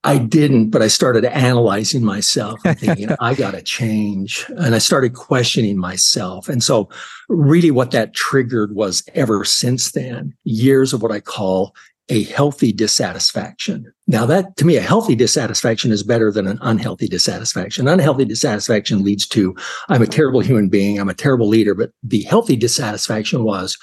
I 0.04 0.18
didn't, 0.18 0.70
but 0.70 0.82
I 0.82 0.88
started 0.88 1.24
analyzing 1.26 2.04
myself 2.04 2.60
and 2.66 2.78
thinking, 2.78 3.10
I 3.20 3.36
got 3.36 3.52
to 3.52 3.62
change. 3.62 4.46
And 4.58 4.76
I 4.76 4.80
started 4.80 5.14
questioning 5.14 5.78
myself. 5.78 6.50
And 6.50 6.62
so, 6.62 6.90
really, 7.30 7.72
what 7.72 7.92
that 7.92 8.14
triggered 8.14 8.76
was 8.76 9.04
ever 9.14 9.46
since 9.46 9.92
then, 9.92 10.34
years 10.44 10.92
of 10.92 11.02
what 11.02 11.12
I 11.12 11.22
call 11.22 11.74
a 12.10 12.24
healthy 12.24 12.74
dissatisfaction. 12.74 13.92
Now, 14.08 14.26
that 14.26 14.58
to 14.58 14.66
me, 14.66 14.76
a 14.76 14.82
healthy 14.82 15.16
dissatisfaction 15.16 15.92
is 15.92 16.04
better 16.04 16.32
than 16.32 16.48
an 16.48 16.60
unhealthy 16.62 17.08
dissatisfaction. 17.08 17.88
Unhealthy 17.88 18.26
dissatisfaction 18.26 19.04
leads 19.04 19.26
to 19.30 19.56
I'm 19.88 20.02
a 20.02 20.08
terrible 20.08 20.42
human 20.42 20.68
being, 20.68 21.00
I'm 21.00 21.10
a 21.10 21.14
terrible 21.14 21.48
leader, 21.48 21.74
but 21.74 21.92
the 22.04 22.24
healthy 22.24 22.58
dissatisfaction 22.58 23.44
was 23.46 23.78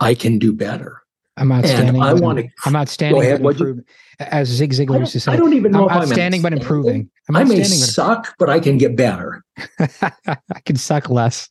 I 0.00 0.14
can 0.14 0.38
do 0.38 0.52
better. 0.52 1.02
I'm 1.40 1.50
outstanding. 1.50 2.02
I 2.02 2.12
want 2.12 2.38
to. 2.38 2.48
I'm 2.66 2.76
outstanding. 2.76 3.22
Ahead, 3.22 3.42
as 4.20 4.48
Zig 4.48 4.72
Ziglar 4.72 5.00
used 5.00 5.12
to 5.12 5.20
say, 5.20 5.32
I 5.32 5.36
don't 5.36 5.54
even 5.54 5.72
know 5.72 5.88
I'm 5.88 6.02
outstanding, 6.02 6.42
but 6.42 6.52
improving. 6.52 7.10
I'm 7.28 7.36
i 7.36 7.44
may 7.44 7.64
suck, 7.64 8.34
but 8.38 8.50
I 8.50 8.60
can 8.60 8.76
get 8.76 8.94
better. 8.94 9.42
I 9.80 10.60
can 10.66 10.76
suck 10.76 11.08
less. 11.08 11.48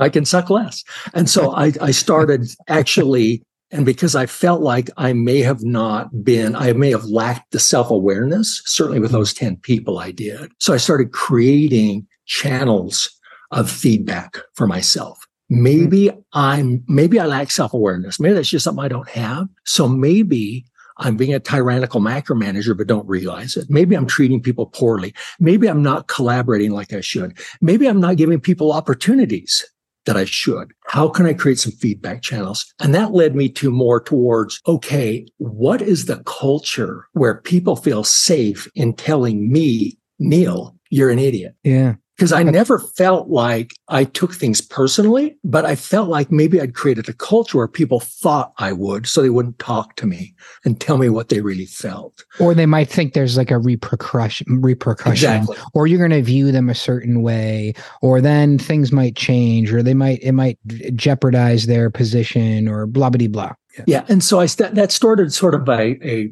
I 0.00 0.08
can 0.08 0.24
suck 0.24 0.50
less. 0.50 0.82
And 1.14 1.28
so 1.28 1.52
I, 1.52 1.72
I 1.80 1.90
started 1.90 2.48
actually, 2.68 3.42
and 3.70 3.84
because 3.84 4.14
I 4.14 4.26
felt 4.26 4.62
like 4.62 4.88
I 4.96 5.12
may 5.12 5.42
have 5.42 5.62
not 5.62 6.24
been, 6.24 6.56
I 6.56 6.72
may 6.72 6.90
have 6.90 7.04
lacked 7.04 7.52
the 7.52 7.60
self 7.60 7.90
awareness, 7.90 8.62
certainly 8.64 9.00
with 9.00 9.10
hmm. 9.10 9.18
those 9.18 9.34
10 9.34 9.56
people 9.56 9.98
I 9.98 10.10
did. 10.10 10.50
So 10.58 10.72
I 10.72 10.78
started 10.78 11.12
creating 11.12 12.06
channels 12.24 13.10
of 13.50 13.70
feedback 13.70 14.38
for 14.54 14.66
myself. 14.66 15.25
Hmm. 15.48 15.62
Maybe 15.62 16.10
I'm, 16.32 16.84
maybe 16.88 17.18
I 17.18 17.26
lack 17.26 17.50
self 17.50 17.72
awareness. 17.72 18.20
Maybe 18.20 18.34
that's 18.34 18.48
just 18.48 18.64
something 18.64 18.84
I 18.84 18.88
don't 18.88 19.08
have. 19.10 19.48
So 19.64 19.88
maybe 19.88 20.66
I'm 20.98 21.16
being 21.16 21.34
a 21.34 21.40
tyrannical 21.40 22.00
macromanager, 22.00 22.76
but 22.76 22.86
don't 22.86 23.06
realize 23.06 23.56
it. 23.56 23.68
Maybe 23.68 23.94
I'm 23.94 24.06
treating 24.06 24.42
people 24.42 24.66
poorly. 24.66 25.14
Maybe 25.38 25.68
I'm 25.68 25.82
not 25.82 26.08
collaborating 26.08 26.70
like 26.70 26.92
I 26.92 27.00
should. 27.00 27.38
Maybe 27.60 27.86
I'm 27.86 28.00
not 28.00 28.16
giving 28.16 28.40
people 28.40 28.72
opportunities 28.72 29.64
that 30.06 30.16
I 30.16 30.24
should. 30.24 30.72
How 30.86 31.08
can 31.08 31.26
I 31.26 31.34
create 31.34 31.58
some 31.58 31.72
feedback 31.72 32.22
channels? 32.22 32.72
And 32.80 32.94
that 32.94 33.12
led 33.12 33.34
me 33.34 33.48
to 33.50 33.70
more 33.70 34.00
towards, 34.00 34.60
okay, 34.66 35.26
what 35.38 35.82
is 35.82 36.06
the 36.06 36.22
culture 36.24 37.06
where 37.12 37.40
people 37.42 37.76
feel 37.76 38.04
safe 38.04 38.70
in 38.74 38.94
telling 38.94 39.50
me, 39.52 39.98
Niel, 40.18 40.76
you're 40.90 41.10
an 41.10 41.18
idiot? 41.18 41.56
Yeah 41.64 41.96
because 42.16 42.32
I 42.32 42.42
never 42.42 42.78
felt 42.78 43.28
like 43.28 43.74
I 43.88 44.04
took 44.04 44.32
things 44.32 44.62
personally, 44.62 45.36
but 45.44 45.66
I 45.66 45.76
felt 45.76 46.08
like 46.08 46.32
maybe 46.32 46.60
I'd 46.60 46.74
created 46.74 47.08
a 47.10 47.12
culture 47.12 47.58
where 47.58 47.68
people 47.68 48.00
thought 48.00 48.54
I 48.56 48.72
would, 48.72 49.06
so 49.06 49.20
they 49.20 49.28
wouldn't 49.28 49.58
talk 49.58 49.96
to 49.96 50.06
me 50.06 50.34
and 50.64 50.80
tell 50.80 50.96
me 50.96 51.10
what 51.10 51.28
they 51.28 51.42
really 51.42 51.66
felt. 51.66 52.24
Or 52.40 52.54
they 52.54 52.64
might 52.64 52.88
think 52.88 53.12
there's 53.12 53.36
like 53.36 53.50
a 53.50 53.58
repercussion, 53.58 54.62
repercussion, 54.62 55.42
exactly. 55.42 55.56
or 55.74 55.86
you're 55.86 55.98
going 55.98 56.10
to 56.10 56.22
view 56.22 56.52
them 56.52 56.70
a 56.70 56.74
certain 56.74 57.20
way, 57.20 57.74
or 58.00 58.22
then 58.22 58.58
things 58.58 58.92
might 58.92 59.14
change, 59.14 59.70
or 59.70 59.82
they 59.82 59.94
might 59.94 60.20
it 60.22 60.32
might 60.32 60.58
jeopardize 60.94 61.66
their 61.66 61.90
position, 61.90 62.66
or 62.66 62.86
blah 62.86 63.10
blah 63.10 63.28
blah. 63.28 63.52
Yeah. 63.76 63.84
yeah. 63.86 64.04
and 64.08 64.24
so 64.24 64.40
I 64.40 64.46
st- 64.46 64.74
that 64.74 64.90
started 64.90 65.34
sort 65.34 65.54
of 65.54 65.68
a, 65.68 65.98
a, 66.02 66.30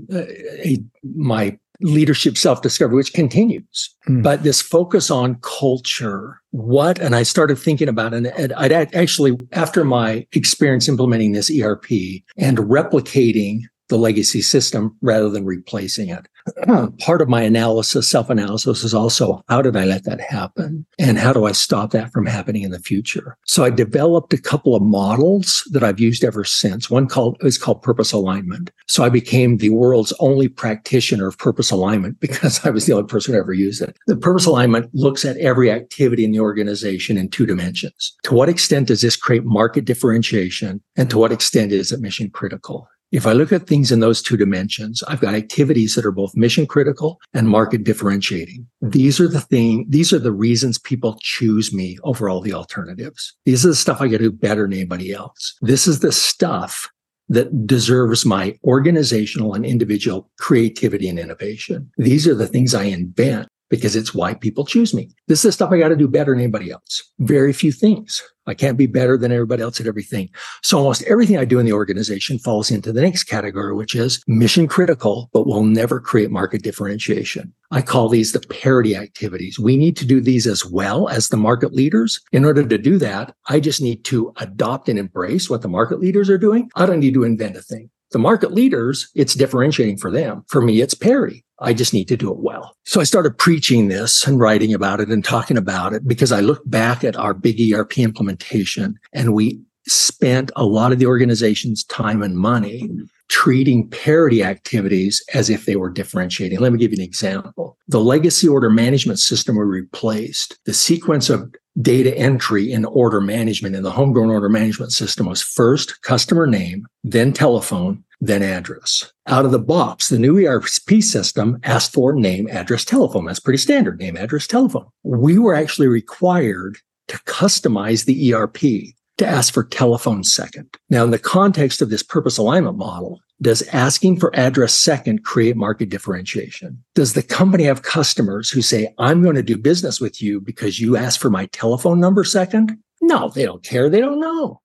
a 0.65 0.79
my 1.03 1.59
leadership 1.85 2.37
self 2.37 2.63
discovery, 2.63 2.97
which 2.97 3.13
continues. 3.13 3.95
Mm. 4.09 4.23
But 4.23 4.43
this 4.43 4.61
focus 4.61 5.11
on 5.11 5.37
culture, 5.43 6.41
what, 6.51 6.99
and 6.99 7.15
I 7.15 7.23
started 7.23 7.59
thinking 7.59 7.89
about 7.89 8.15
it. 8.15 8.27
And 8.37 8.53
I'd 8.55 8.73
actually, 8.73 9.37
after 9.53 9.85
my 9.85 10.27
experience 10.33 10.89
implementing 10.89 11.33
this 11.33 11.51
ERP 11.51 11.91
and 12.37 12.59
replicating 12.59 13.61
the 13.89 13.99
legacy 13.99 14.41
system 14.41 14.97
rather 15.03 15.29
than 15.29 15.45
replacing 15.45 16.09
it. 16.09 16.27
Part 17.01 17.23
of 17.23 17.29
my 17.29 17.43
analysis, 17.43 18.11
self 18.11 18.29
analysis 18.29 18.85
is 18.85 18.93
also 18.95 19.43
how 19.49 19.63
did 19.63 19.77
I 19.77 19.85
let 19.85 20.05
that 20.05 20.21
happen? 20.21 20.85
And 20.99 21.19
how 21.19 21.33
do 21.33 21.47
I 21.47 21.53
stop 21.53 21.91
that 21.93 22.13
from 22.13 22.27
happening 22.27 22.63
in 22.63 22.71
the 22.71 22.79
future? 22.79 23.37
So 23.47 23.65
I 23.65 23.71
developed 23.71 24.33
a 24.33 24.41
couple 24.41 24.75
of 24.75 24.83
models 24.83 25.67
that 25.73 25.83
I've 25.83 26.01
used 26.01 26.25
ever 26.25 26.45
since. 26.45 26.91
One 26.91 27.09
called 27.09 27.39
is 27.41 27.57
called 27.57 27.83
purpose 27.83 28.13
alignment. 28.13 28.71
So 28.87 29.05
I 29.05 29.09
became 29.09 29.57
the 29.57 29.71
world's 29.71 30.13
only 30.21 30.49
practitioner 30.49 31.29
of 31.29 31.39
purpose 31.39 31.71
alignment 31.71 32.21
because 32.25 32.65
I 32.65 32.71
was 32.71 32.87
the 32.87 32.93
only 32.93 33.07
person 33.07 33.35
who 33.35 33.41
ever 33.41 33.53
used 33.53 33.83
it. 33.83 33.97
The 34.07 34.17
purpose 34.17 34.47
alignment 34.47 34.95
looks 34.95 35.25
at 35.25 35.37
every 35.39 35.71
activity 35.71 36.25
in 36.25 36.33
the 36.33 36.41
organization 36.41 37.17
in 37.17 37.29
two 37.29 37.47
dimensions. 37.47 38.15
To 38.25 38.35
what 38.35 38.49
extent 38.49 38.89
does 38.89 39.01
this 39.01 39.17
create 39.17 39.45
market 39.45 39.85
differentiation? 39.85 40.83
And 40.97 41.09
to 41.11 41.19
what 41.19 41.33
extent 41.33 41.73
is 41.73 41.91
it 41.91 42.01
mission 42.01 42.31
critical? 42.31 42.89
If 43.15 43.29
I 43.29 43.33
look 43.33 43.53
at 43.53 43.69
things 43.69 43.93
in 43.93 44.01
those 44.01 44.21
two 44.21 44.37
dimensions, 44.37 45.05
I've 45.05 45.21
got 45.21 45.37
activities 45.37 45.95
that 45.95 46.05
are 46.05 46.11
both 46.11 46.35
mission 46.35 46.67
critical 46.67 47.21
and 47.33 47.49
market 47.49 47.85
differentiating. 47.85 48.67
These 48.83 49.21
are 49.21 49.29
the 49.29 49.41
thing, 49.41 49.87
these 49.89 50.13
are 50.13 50.19
the 50.19 50.33
reasons 50.33 50.81
people 50.81 51.17
choose 51.23 51.73
me 51.73 51.97
over 52.03 52.29
all 52.29 52.41
the 52.41 52.53
alternatives. 52.53 53.33
These 53.45 53.65
are 53.65 53.69
the 53.69 53.77
stuff 53.77 54.01
I 54.01 54.09
get 54.09 54.19
to 54.19 54.25
do 54.25 54.33
better 54.33 54.63
than 54.63 54.73
anybody 54.73 55.13
else. 55.13 55.55
This 55.63 55.87
is 55.87 56.01
the 56.01 56.11
stuff 56.11 56.91
that 57.29 57.69
deserves 57.69 58.27
my 58.27 58.59
organizational 58.65 59.55
and 59.55 59.65
individual 59.65 60.29
creativity 60.41 61.09
and 61.09 61.21
innovation. 61.21 61.93
These 61.97 62.27
are 62.27 62.35
the 62.35 62.49
things 62.49 62.75
I 62.75 62.85
invent 62.85 63.49
because 63.71 63.97
it's 63.97 64.15
why 64.15 64.35
people 64.35 64.65
choose 64.65 64.95
me. 64.95 65.11
This 65.29 65.45
is 65.45 65.55
stuff 65.55 65.73
I 65.73 65.79
got 65.79 65.89
to 65.89 65.97
do 65.97 66.09
better 66.09 66.33
than 66.33 66.41
anybody 66.41 66.71
else. 66.71 67.03
Very 67.19 67.53
few 67.53 67.73
things. 67.73 68.23
I 68.47 68.55
can't 68.55 68.77
be 68.77 68.87
better 68.87 69.17
than 69.17 69.33
everybody 69.33 69.63
else 69.63 69.81
at 69.81 69.87
everything. 69.87 70.29
So 70.63 70.77
almost 70.79 71.03
everything 71.05 71.39
I 71.39 71.47
do 71.47 71.59
in 71.59 71.65
the 71.65 71.73
organization 71.73 72.39
falls 72.39 72.71
into 72.71 72.93
the 72.93 73.01
next 73.01 73.25
category, 73.25 73.75
which 73.75 73.95
is 73.95 74.23
mission 74.27 74.69
critical, 74.69 75.31
but 75.33 75.47
will 75.47 75.65
never 75.65 75.99
create 75.99 76.31
market 76.31 76.63
differentiation. 76.63 77.55
I 77.71 77.81
call 77.81 78.09
these 78.09 78.33
the 78.33 78.41
parity 78.41 78.95
activities. 78.95 79.59
We 79.59 79.77
need 79.77 79.97
to 79.97 80.07
do 80.07 80.21
these 80.21 80.47
as 80.47 80.65
well 80.65 81.09
as 81.09 81.29
the 81.29 81.37
market 81.37 81.73
leaders. 81.73 82.21
In 82.33 82.45
order 82.45 82.67
to 82.67 82.79
do 82.79 82.99
that, 82.99 83.35
I 83.49 83.61
just 83.61 83.81
need 83.81 84.05
to 84.07 84.33
adopt 84.37 84.89
and 84.89 84.99
embrace 84.99 85.49
what 85.49 85.63
the 85.63 85.69
market 85.69 86.01
leaders 86.01 86.29
are 86.29 86.39
doing. 86.39 86.71
I 86.77 86.87
don't 86.87 87.01
need 87.01 87.15
to 87.15 87.25
invent 87.25 87.57
a 87.57 87.63
thing. 87.63 87.91
The 88.13 88.19
market 88.19 88.53
leaders, 88.53 89.11
it's 89.17 89.35
differentiating 89.35 89.97
for 89.99 90.11
them. 90.11 90.45
For 90.49 90.61
me, 90.61 90.81
it's 90.81 90.95
parity. 90.95 91.45
I 91.61 91.73
just 91.73 91.93
need 91.93 92.09
to 92.09 92.17
do 92.17 92.31
it 92.31 92.39
well. 92.39 92.77
So 92.85 93.01
I 93.01 93.05
started 93.05 93.39
preaching 93.39 93.89
this 93.89 94.27
and 94.27 94.41
writing 94.41 94.75
about 94.75 95.01
it 95.01 95.09
and 95.09 95.25
talking 95.25 95.57
about 95.57 95.93
it 95.93 96.07
because 96.07 96.33
I 96.33 96.41
looked 96.41 96.69
back 96.69 97.05
at 97.05 97.17
our 97.17 97.35
big 97.35 97.73
ERP 97.73 97.99
implementation 97.99 98.99
and 99.13 99.35
we 99.35 99.61
spent 99.87 100.51
a 100.57 100.65
lot 100.65 100.93
of 100.93 100.99
the 100.99 101.07
organization's 101.07 101.85
time 101.85 102.23
and 102.23 102.37
money 102.37 102.89
treating 103.29 103.89
parity 103.89 104.43
activities 104.43 105.23
as 105.35 105.51
if 105.51 105.67
they 105.67 105.77
were 105.77 105.91
differentiating. 105.91 106.59
Let 106.61 106.73
me 106.73 106.79
give 106.79 106.93
you 106.93 106.99
an 106.99 107.05
example. 107.05 107.77
The 107.89 108.01
legacy 108.01 108.49
order 108.49 108.71
management 108.71 109.19
system 109.19 109.57
we 109.57 109.65
replaced. 109.65 110.59
The 110.65 110.75
sequence 110.75 111.31
of 111.31 111.55
data 111.81 112.17
entry 112.17 112.71
in 112.71 112.85
order 112.85 113.21
management 113.21 113.75
in 113.75 113.83
the 113.83 113.91
homegrown 113.91 114.31
order 114.31 114.49
management 114.49 114.93
system 114.93 115.27
was 115.27 115.43
first 115.43 116.03
customer 116.03 116.47
name, 116.47 116.87
then 117.03 117.33
telephone, 117.33 118.04
then 118.21 118.43
address. 118.43 119.13
Out 119.27 119.45
of 119.45 119.51
the 119.51 119.59
box, 119.59 120.09
the 120.09 120.19
new 120.19 120.39
ERP 120.47 121.03
system 121.03 121.59
asked 121.63 121.93
for 121.93 122.13
name, 122.13 122.49
address, 122.49 122.85
telephone. 122.85 123.27
That's 123.27 123.41
pretty 123.41 123.59
standard 123.59 123.99
name, 123.99 124.17
address, 124.17 124.47
telephone. 124.47 124.87
We 125.03 125.39
were 125.39 125.55
actually 125.55 125.89
required 125.89 126.79
to 127.09 127.19
customize 127.21 128.05
the 128.05 128.33
ERP 128.33 128.95
to 129.19 129.27
ask 129.27 129.55
for 129.55 129.65
telephone 129.65 130.25
second. 130.25 130.69
Now, 130.91 131.05
in 131.05 131.11
the 131.11 131.19
context 131.19 131.81
of 131.81 131.91
this 131.91 132.03
purpose 132.03 132.39
alignment 132.39 132.77
model, 132.77 133.21
does 133.43 133.63
asking 133.69 134.21
for 134.21 134.35
address 134.35 134.75
second 134.75 135.25
create 135.25 135.57
market 135.57 135.89
differentiation? 135.89 136.83
Does 136.95 137.13
the 137.13 137.23
company 137.23 137.65
have 137.65 137.83
customers 137.83 138.51
who 138.51 138.63
say, 138.63 138.95
I'm 138.99 139.23
going 139.23 139.37
to 139.37 139.43
do 139.43 139.57
business 139.57 140.01
with 140.01 140.23
you 140.23 140.41
because 140.41 140.81
you 140.81 140.97
asked 140.97 141.21
for 141.21 141.31
my 141.31 141.47
telephone 141.47 142.01
number 142.01 142.25
second? 142.25 142.79
No, 143.01 143.29
they 143.29 143.45
don't 143.45 143.63
care. 143.63 143.91
They 143.91 144.01
don't 144.01 144.21
know. 144.21 144.61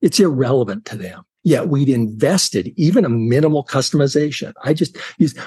It's 0.00 0.20
irrelevant 0.20 0.84
to 0.86 0.96
them. 0.96 1.24
Yet 1.42 1.68
we'd 1.68 1.88
invested 1.88 2.72
even 2.76 3.04
a 3.04 3.08
minimal 3.08 3.64
customization. 3.64 4.52
I 4.62 4.74
just 4.74 4.96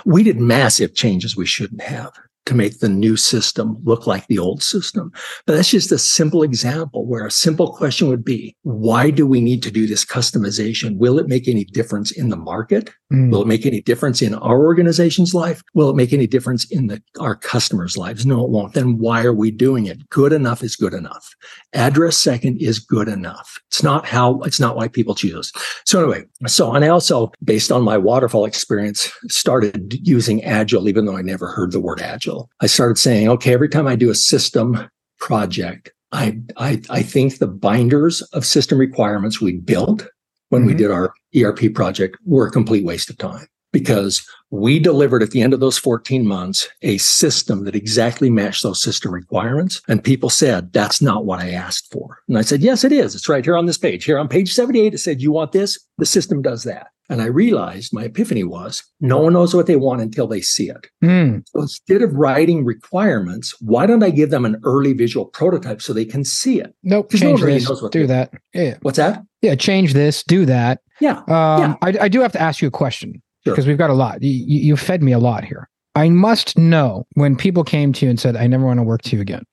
we 0.05 0.23
did 0.23 0.39
massive 0.39 0.95
changes 0.95 1.35
we 1.35 1.45
shouldn't 1.45 1.81
have 1.81 2.13
to 2.45 2.53
make 2.53 2.79
the 2.79 2.89
new 2.89 3.15
system 3.15 3.77
look 3.83 4.05
like 4.05 4.27
the 4.27 4.39
old 4.39 4.61
system. 4.61 5.11
But 5.45 5.55
that's 5.55 5.69
just 5.69 5.91
a 5.91 5.97
simple 5.97 6.43
example 6.43 7.05
where 7.05 7.25
a 7.25 7.31
simple 7.31 7.71
question 7.73 8.07
would 8.09 8.25
be, 8.25 8.55
why 8.63 9.09
do 9.11 9.25
we 9.25 9.39
need 9.39 9.63
to 9.63 9.71
do 9.71 9.87
this 9.87 10.03
customization? 10.03 10.97
Will 10.97 11.19
it 11.19 11.27
make 11.27 11.47
any 11.47 11.63
difference 11.63 12.11
in 12.11 12.29
the 12.29 12.35
market? 12.35 12.91
Mm. 13.11 13.31
Will 13.31 13.43
it 13.43 13.47
make 13.47 13.65
any 13.65 13.81
difference 13.81 14.21
in 14.21 14.33
our 14.35 14.65
organization's 14.65 15.33
life? 15.33 15.61
Will 15.73 15.89
it 15.89 15.95
make 15.95 16.11
any 16.11 16.27
difference 16.27 16.65
in 16.65 16.87
the, 16.87 17.01
our 17.19 17.35
customers' 17.35 17.97
lives? 17.97 18.25
No, 18.25 18.43
it 18.43 18.49
won't. 18.49 18.73
Then 18.73 18.97
why 18.97 19.23
are 19.23 19.33
we 19.33 19.49
doing 19.51 19.85
it? 19.85 20.09
Good 20.09 20.33
enough 20.33 20.63
is 20.63 20.75
good 20.75 20.93
enough. 20.93 21.29
Address 21.73 22.17
second 22.17 22.61
is 22.61 22.79
good 22.79 23.07
enough. 23.07 23.59
It's 23.69 23.83
not 23.83 24.05
how, 24.05 24.41
it's 24.41 24.59
not 24.59 24.75
why 24.75 24.87
people 24.87 25.15
choose. 25.15 25.51
So 25.85 25.99
anyway, 25.99 26.25
so, 26.47 26.73
and 26.73 26.83
I 26.83 26.89
also, 26.89 27.31
based 27.43 27.71
on 27.71 27.83
my 27.83 27.97
waterfall 27.97 28.45
experience, 28.45 29.11
started 29.29 29.95
using 30.05 30.43
Agile, 30.43 30.89
even 30.89 31.05
though 31.05 31.17
I 31.17 31.21
never 31.21 31.47
heard 31.47 31.71
the 31.71 31.79
word 31.79 32.01
Agile. 32.01 32.32
I 32.61 32.67
started 32.67 32.97
saying, 32.97 33.29
okay, 33.29 33.53
every 33.53 33.69
time 33.69 33.87
I 33.87 33.95
do 33.95 34.09
a 34.09 34.15
system 34.15 34.89
project, 35.19 35.91
I, 36.11 36.39
I, 36.57 36.81
I 36.89 37.01
think 37.01 37.37
the 37.37 37.47
binders 37.47 38.21
of 38.33 38.45
system 38.45 38.77
requirements 38.77 39.41
we 39.41 39.53
built 39.53 40.07
when 40.49 40.61
mm-hmm. 40.61 40.67
we 40.67 40.75
did 40.75 40.91
our 40.91 41.13
ERP 41.35 41.73
project 41.73 42.17
were 42.25 42.47
a 42.47 42.51
complete 42.51 42.85
waste 42.85 43.09
of 43.09 43.17
time 43.17 43.47
because 43.71 44.25
we 44.51 44.77
delivered 44.77 45.23
at 45.23 45.31
the 45.31 45.41
end 45.41 45.51
of 45.51 45.59
those 45.59 45.79
14 45.79 46.25
months 46.25 46.69
a 46.83 46.99
system 46.99 47.65
that 47.65 47.75
exactly 47.75 48.29
matched 48.29 48.61
those 48.61 48.81
system 48.81 49.11
requirements. 49.11 49.81
And 49.87 50.03
people 50.03 50.29
said, 50.29 50.71
that's 50.71 51.01
not 51.01 51.25
what 51.25 51.39
I 51.39 51.49
asked 51.49 51.91
for. 51.91 52.19
And 52.29 52.37
I 52.37 52.43
said, 52.43 52.61
yes, 52.61 52.83
it 52.83 52.91
is. 52.91 53.15
It's 53.15 53.27
right 53.27 53.43
here 53.43 53.57
on 53.57 53.65
this 53.65 53.79
page. 53.79 54.05
Here 54.05 54.19
on 54.19 54.27
page 54.27 54.53
78, 54.53 54.93
it 54.93 54.99
said, 54.99 55.21
you 55.21 55.31
want 55.31 55.51
this? 55.51 55.79
The 55.97 56.05
system 56.05 56.43
does 56.43 56.63
that. 56.63 56.87
And 57.09 57.21
I 57.21 57.25
realized 57.25 57.93
my 57.93 58.03
epiphany 58.05 58.43
was 58.45 58.81
no 59.01 59.19
one 59.19 59.33
knows 59.33 59.53
what 59.53 59.67
they 59.67 59.75
want 59.75 60.01
until 60.01 60.25
they 60.25 60.39
see 60.41 60.69
it. 60.69 60.87
Mm. 61.03 61.43
So 61.49 61.61
instead 61.61 62.01
of 62.01 62.13
writing 62.13 62.63
requirements, 62.63 63.53
why 63.59 63.85
don't 63.85 64.03
I 64.03 64.09
give 64.09 64.29
them 64.29 64.45
an 64.45 64.59
early 64.63 64.93
visual 64.93 65.25
prototype 65.25 65.81
so 65.81 65.91
they 65.91 66.05
can 66.05 66.23
see 66.23 66.59
it? 66.61 66.73
Nope. 66.83 67.11
no 67.13 67.19
Change 67.19 67.41
really 67.41 67.53
this. 67.59 67.67
knows 67.69 67.81
what 67.81 67.91
Do 67.91 68.01
they- 68.01 68.07
that. 68.07 68.33
Yeah. 68.53 68.77
What's 68.83 68.97
that? 68.97 69.21
Yeah. 69.41 69.55
Change 69.55 69.93
this. 69.93 70.23
Do 70.23 70.45
that. 70.45 70.79
Yeah. 71.01 71.17
Um, 71.19 71.25
Yeah. 71.27 71.75
I, 71.81 71.93
I 72.01 72.07
do 72.07 72.21
have 72.21 72.31
to 72.31 72.41
ask 72.41 72.61
you 72.61 72.67
a 72.69 72.71
question 72.71 73.21
Sure. 73.43 73.53
because 73.53 73.67
we've 73.67 73.77
got 73.77 73.89
a 73.89 73.93
lot. 73.93 74.23
You, 74.23 74.31
you 74.31 74.77
fed 74.77 75.03
me 75.03 75.11
a 75.11 75.19
lot 75.19 75.43
here. 75.43 75.69
I 75.95 76.07
must 76.09 76.57
know 76.57 77.05
when 77.15 77.35
people 77.35 77.63
came 77.65 77.91
to 77.93 78.05
you 78.05 78.09
and 78.09 78.19
said, 78.19 78.37
I 78.37 78.47
never 78.47 78.65
want 78.65 78.79
to 78.79 78.83
work 78.83 79.01
to 79.03 79.15
you 79.15 79.21
again. 79.21 79.43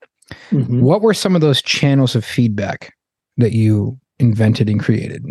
Mhm. 0.53 0.81
What 0.81 1.03
were 1.03 1.13
some 1.15 1.35
of 1.35 1.41
those 1.41 1.61
channels 1.61 2.15
of 2.15 2.25
feedback 2.25 2.95
that 3.39 3.53
you 3.53 3.99
invented 4.21 4.69
and 4.71 4.79
created? 4.79 5.27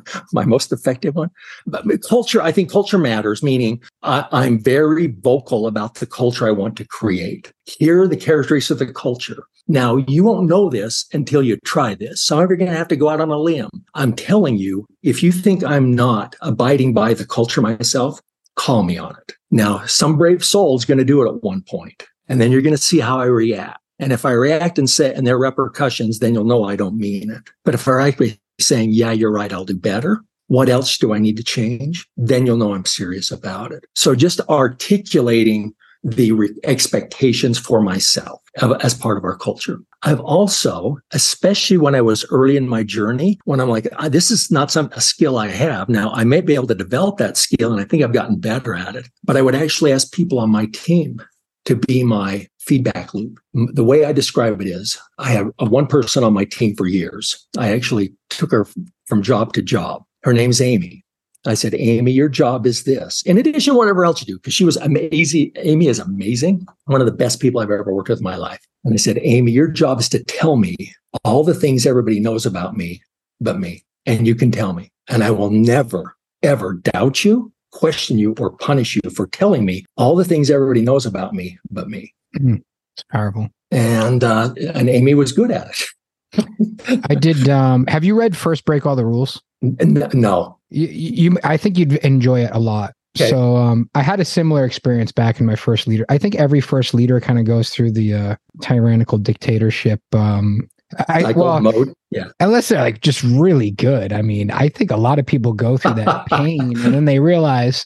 my 0.32 0.44
most 0.44 0.72
effective 0.72 1.14
one. 1.14 1.30
But 1.66 1.84
culture, 2.02 2.42
I 2.42 2.52
think 2.52 2.70
culture 2.70 2.98
matters, 2.98 3.42
meaning 3.42 3.82
I, 4.02 4.26
I'm 4.32 4.58
very 4.58 5.08
vocal 5.08 5.66
about 5.66 5.96
the 5.96 6.06
culture 6.06 6.46
I 6.46 6.52
want 6.52 6.76
to 6.76 6.84
create. 6.84 7.52
Here 7.64 8.02
are 8.02 8.08
the 8.08 8.16
characteristics 8.16 8.70
of 8.70 8.78
the 8.78 8.92
culture. 8.92 9.44
Now, 9.68 9.96
you 9.96 10.22
won't 10.22 10.48
know 10.48 10.70
this 10.70 11.06
until 11.12 11.42
you 11.42 11.56
try 11.64 11.94
this. 11.94 12.22
Some 12.22 12.38
of 12.38 12.48
you 12.48 12.54
are 12.54 12.56
going 12.56 12.70
to 12.70 12.76
have 12.76 12.88
to 12.88 12.96
go 12.96 13.08
out 13.08 13.20
on 13.20 13.30
a 13.30 13.38
limb. 13.38 13.70
I'm 13.94 14.12
telling 14.14 14.58
you, 14.58 14.86
if 15.02 15.22
you 15.22 15.32
think 15.32 15.64
I'm 15.64 15.92
not 15.92 16.36
abiding 16.40 16.94
by 16.94 17.14
the 17.14 17.26
culture 17.26 17.60
myself, 17.60 18.20
call 18.54 18.84
me 18.84 18.96
on 18.96 19.16
it. 19.16 19.34
Now, 19.50 19.84
some 19.86 20.16
brave 20.16 20.44
soul 20.44 20.76
is 20.76 20.84
going 20.84 20.98
to 20.98 21.04
do 21.04 21.22
it 21.22 21.28
at 21.28 21.42
one 21.42 21.62
point, 21.62 22.04
and 22.28 22.40
then 22.40 22.52
you're 22.52 22.62
going 22.62 22.76
to 22.76 22.82
see 22.82 23.00
how 23.00 23.18
I 23.18 23.24
react. 23.24 23.80
And 23.98 24.12
if 24.12 24.24
I 24.24 24.32
react 24.32 24.78
and 24.78 24.90
say, 24.90 25.14
and 25.14 25.26
there 25.26 25.36
are 25.36 25.38
repercussions, 25.38 26.18
then 26.18 26.34
you'll 26.34 26.44
know 26.44 26.64
I 26.64 26.76
don't 26.76 26.98
mean 26.98 27.30
it. 27.30 27.42
But 27.64 27.74
if 27.74 27.88
I 27.88 27.92
react 27.92 28.20
saying, 28.58 28.90
yeah, 28.92 29.12
you're 29.12 29.32
right, 29.32 29.52
I'll 29.52 29.64
do 29.64 29.76
better. 29.76 30.20
What 30.48 30.68
else 30.68 30.96
do 30.96 31.12
I 31.12 31.18
need 31.18 31.36
to 31.38 31.44
change? 31.44 32.06
Then 32.16 32.46
you'll 32.46 32.56
know 32.56 32.74
I'm 32.74 32.84
serious 32.84 33.30
about 33.30 33.72
it. 33.72 33.84
So 33.94 34.14
just 34.14 34.40
articulating 34.48 35.74
the 36.04 36.30
re- 36.32 36.54
expectations 36.62 37.58
for 37.58 37.80
myself 37.82 38.40
as 38.80 38.94
part 38.94 39.18
of 39.18 39.24
our 39.24 39.36
culture. 39.36 39.80
I've 40.04 40.20
also, 40.20 40.98
especially 41.12 41.78
when 41.78 41.96
I 41.96 42.00
was 42.00 42.24
early 42.30 42.56
in 42.56 42.68
my 42.68 42.84
journey, 42.84 43.40
when 43.44 43.58
I'm 43.58 43.68
like, 43.68 43.88
"Ah, 43.98 44.08
this 44.08 44.30
is 44.30 44.50
not 44.50 44.70
some 44.70 44.88
a 44.92 45.00
skill 45.00 45.36
I 45.36 45.48
have. 45.48 45.88
Now 45.88 46.12
I 46.12 46.22
may 46.22 46.40
be 46.40 46.54
able 46.54 46.68
to 46.68 46.76
develop 46.76 47.16
that 47.18 47.36
skill 47.36 47.72
and 47.72 47.80
I 47.80 47.84
think 47.84 48.04
I've 48.04 48.12
gotten 48.12 48.38
better 48.38 48.72
at 48.72 48.94
it, 48.94 49.08
but 49.24 49.36
I 49.36 49.42
would 49.42 49.56
actually 49.56 49.92
ask 49.92 50.12
people 50.12 50.38
on 50.38 50.50
my 50.50 50.66
team 50.66 51.20
to 51.66 51.76
be 51.76 52.02
my 52.02 52.48
feedback 52.60 53.14
loop. 53.14 53.38
The 53.52 53.84
way 53.84 54.04
I 54.04 54.12
describe 54.12 54.60
it 54.60 54.66
is 54.66 54.98
I 55.18 55.30
have 55.30 55.50
a 55.58 55.66
one 55.66 55.86
person 55.86 56.24
on 56.24 56.32
my 56.32 56.44
team 56.44 56.74
for 56.76 56.86
years. 56.86 57.46
I 57.58 57.72
actually 57.72 58.12
took 58.30 58.50
her 58.50 58.66
from 59.06 59.22
job 59.22 59.52
to 59.52 59.62
job. 59.62 60.02
Her 60.22 60.32
name's 60.32 60.60
Amy. 60.60 61.04
I 61.44 61.54
said, 61.54 61.74
Amy, 61.74 62.10
your 62.10 62.28
job 62.28 62.66
is 62.66 62.84
this. 62.84 63.22
In 63.22 63.38
addition 63.38 63.72
to 63.72 63.78
whatever 63.78 64.04
else 64.04 64.20
you 64.20 64.26
do, 64.26 64.38
because 64.38 64.54
she 64.54 64.64
was 64.64 64.76
amazing. 64.78 65.52
Amy 65.56 65.86
is 65.86 66.00
amazing. 66.00 66.66
One 66.86 67.00
of 67.00 67.06
the 67.06 67.12
best 67.12 67.40
people 67.40 67.60
I've 67.60 67.70
ever 67.70 67.94
worked 67.94 68.08
with 68.08 68.18
in 68.18 68.24
my 68.24 68.36
life. 68.36 68.60
And 68.84 68.94
I 68.94 68.96
said, 68.96 69.20
Amy, 69.22 69.52
your 69.52 69.68
job 69.68 70.00
is 70.00 70.08
to 70.10 70.24
tell 70.24 70.56
me 70.56 70.76
all 71.24 71.44
the 71.44 71.54
things 71.54 71.86
everybody 71.86 72.18
knows 72.18 72.46
about 72.46 72.76
me, 72.76 73.00
but 73.40 73.60
me. 73.60 73.84
And 74.06 74.26
you 74.26 74.34
can 74.34 74.50
tell 74.50 74.72
me. 74.72 74.90
And 75.08 75.22
I 75.22 75.30
will 75.30 75.50
never, 75.50 76.16
ever 76.42 76.74
doubt 76.74 77.24
you, 77.24 77.52
question 77.76 78.18
you, 78.18 78.34
or 78.40 78.50
punish 78.50 78.96
you 78.96 79.10
for 79.10 79.26
telling 79.28 79.64
me 79.64 79.84
all 79.96 80.16
the 80.16 80.24
things 80.24 80.50
everybody 80.50 80.80
knows 80.82 81.06
about 81.06 81.34
me, 81.34 81.58
but 81.70 81.88
me. 81.88 82.12
It's 82.34 83.04
powerful. 83.12 83.48
And 83.70 84.24
uh, 84.24 84.54
and 84.74 84.88
Amy 84.88 85.14
was 85.14 85.32
good 85.32 85.50
at 85.50 85.68
it. 85.68 87.04
I 87.10 87.14
did. 87.14 87.48
Um, 87.48 87.86
have 87.86 88.04
you 88.04 88.18
read 88.18 88.36
First 88.36 88.64
Break 88.64 88.86
All 88.86 88.96
the 88.96 89.04
Rules? 89.06 89.42
N- 89.62 90.08
No. 90.12 90.58
You, 90.70 90.88
you, 90.88 91.38
I 91.44 91.56
think 91.56 91.78
you'd 91.78 91.94
enjoy 91.94 92.40
it 92.44 92.50
a 92.52 92.58
lot. 92.58 92.92
Okay. 93.16 93.30
So, 93.30 93.56
um, 93.56 93.88
I 93.94 94.02
had 94.02 94.20
a 94.20 94.24
similar 94.24 94.64
experience 94.64 95.12
back 95.12 95.40
in 95.40 95.46
my 95.46 95.56
first 95.56 95.86
leader. 95.86 96.04
I 96.08 96.18
think 96.18 96.34
every 96.34 96.60
first 96.60 96.92
leader 96.92 97.20
kind 97.20 97.38
of 97.38 97.44
goes 97.46 97.70
through 97.70 97.92
the 97.92 98.12
uh, 98.14 98.36
tyrannical 98.60 99.16
dictatorship. 99.16 100.00
Um, 100.12 100.68
I, 101.08 101.22
Cycle 101.22 101.44
well, 101.44 101.60
mode. 101.60 101.92
Yeah. 102.10 102.28
unless 102.40 102.68
they're 102.68 102.80
like 102.80 103.00
just 103.00 103.22
really 103.22 103.70
good. 103.70 104.12
I 104.12 104.22
mean, 104.22 104.50
I 104.50 104.68
think 104.68 104.90
a 104.90 104.96
lot 104.96 105.18
of 105.18 105.26
people 105.26 105.52
go 105.52 105.76
through 105.76 105.94
that 105.94 106.26
pain 106.30 106.76
and 106.78 106.94
then 106.94 107.04
they 107.06 107.18
realize 107.18 107.84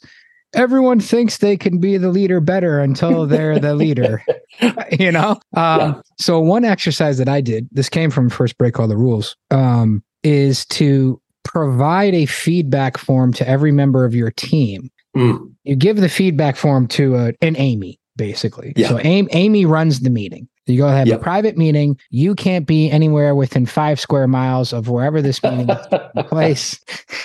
everyone 0.54 1.00
thinks 1.00 1.38
they 1.38 1.56
can 1.56 1.78
be 1.78 1.96
the 1.96 2.10
leader 2.10 2.40
better 2.40 2.80
until 2.80 3.26
they're 3.26 3.58
the 3.58 3.74
leader. 3.74 4.22
you 4.98 5.10
know? 5.12 5.30
Um, 5.56 5.80
Yeah. 5.80 6.00
so 6.18 6.40
one 6.40 6.64
exercise 6.64 7.18
that 7.18 7.28
I 7.28 7.40
did, 7.40 7.68
this 7.72 7.88
came 7.88 8.10
from 8.10 8.28
first 8.28 8.58
break 8.58 8.78
all 8.78 8.88
the 8.88 8.96
rules, 8.96 9.36
um, 9.50 10.02
is 10.22 10.66
to 10.66 11.20
provide 11.44 12.14
a 12.14 12.26
feedback 12.26 12.98
form 12.98 13.32
to 13.32 13.48
every 13.48 13.72
member 13.72 14.04
of 14.04 14.14
your 14.14 14.30
team. 14.32 14.90
Mm. 15.16 15.50
You 15.64 15.74
give 15.76 15.96
the 15.96 16.08
feedback 16.08 16.56
form 16.56 16.86
to 16.88 17.16
a, 17.16 17.32
an 17.40 17.56
Amy, 17.56 17.98
basically. 18.16 18.74
Yeah. 18.76 18.88
So 18.88 18.98
Amy, 19.02 19.28
Amy 19.32 19.64
runs 19.64 20.00
the 20.00 20.10
meeting. 20.10 20.48
You 20.66 20.78
go 20.78 20.88
have 20.88 21.06
Yeah. 21.08 21.14
a 21.14 21.18
private 21.18 21.56
meeting. 21.56 21.98
You 22.10 22.34
can't 22.34 22.66
be 22.66 22.90
anywhere 22.90 23.34
within 23.34 23.66
five 23.66 23.98
square 23.98 24.28
miles 24.28 24.72
of 24.72 24.88
wherever 24.88 25.20
this 25.22 25.42
meeting 25.42 25.68
is 25.70 25.86
place. 26.28 26.78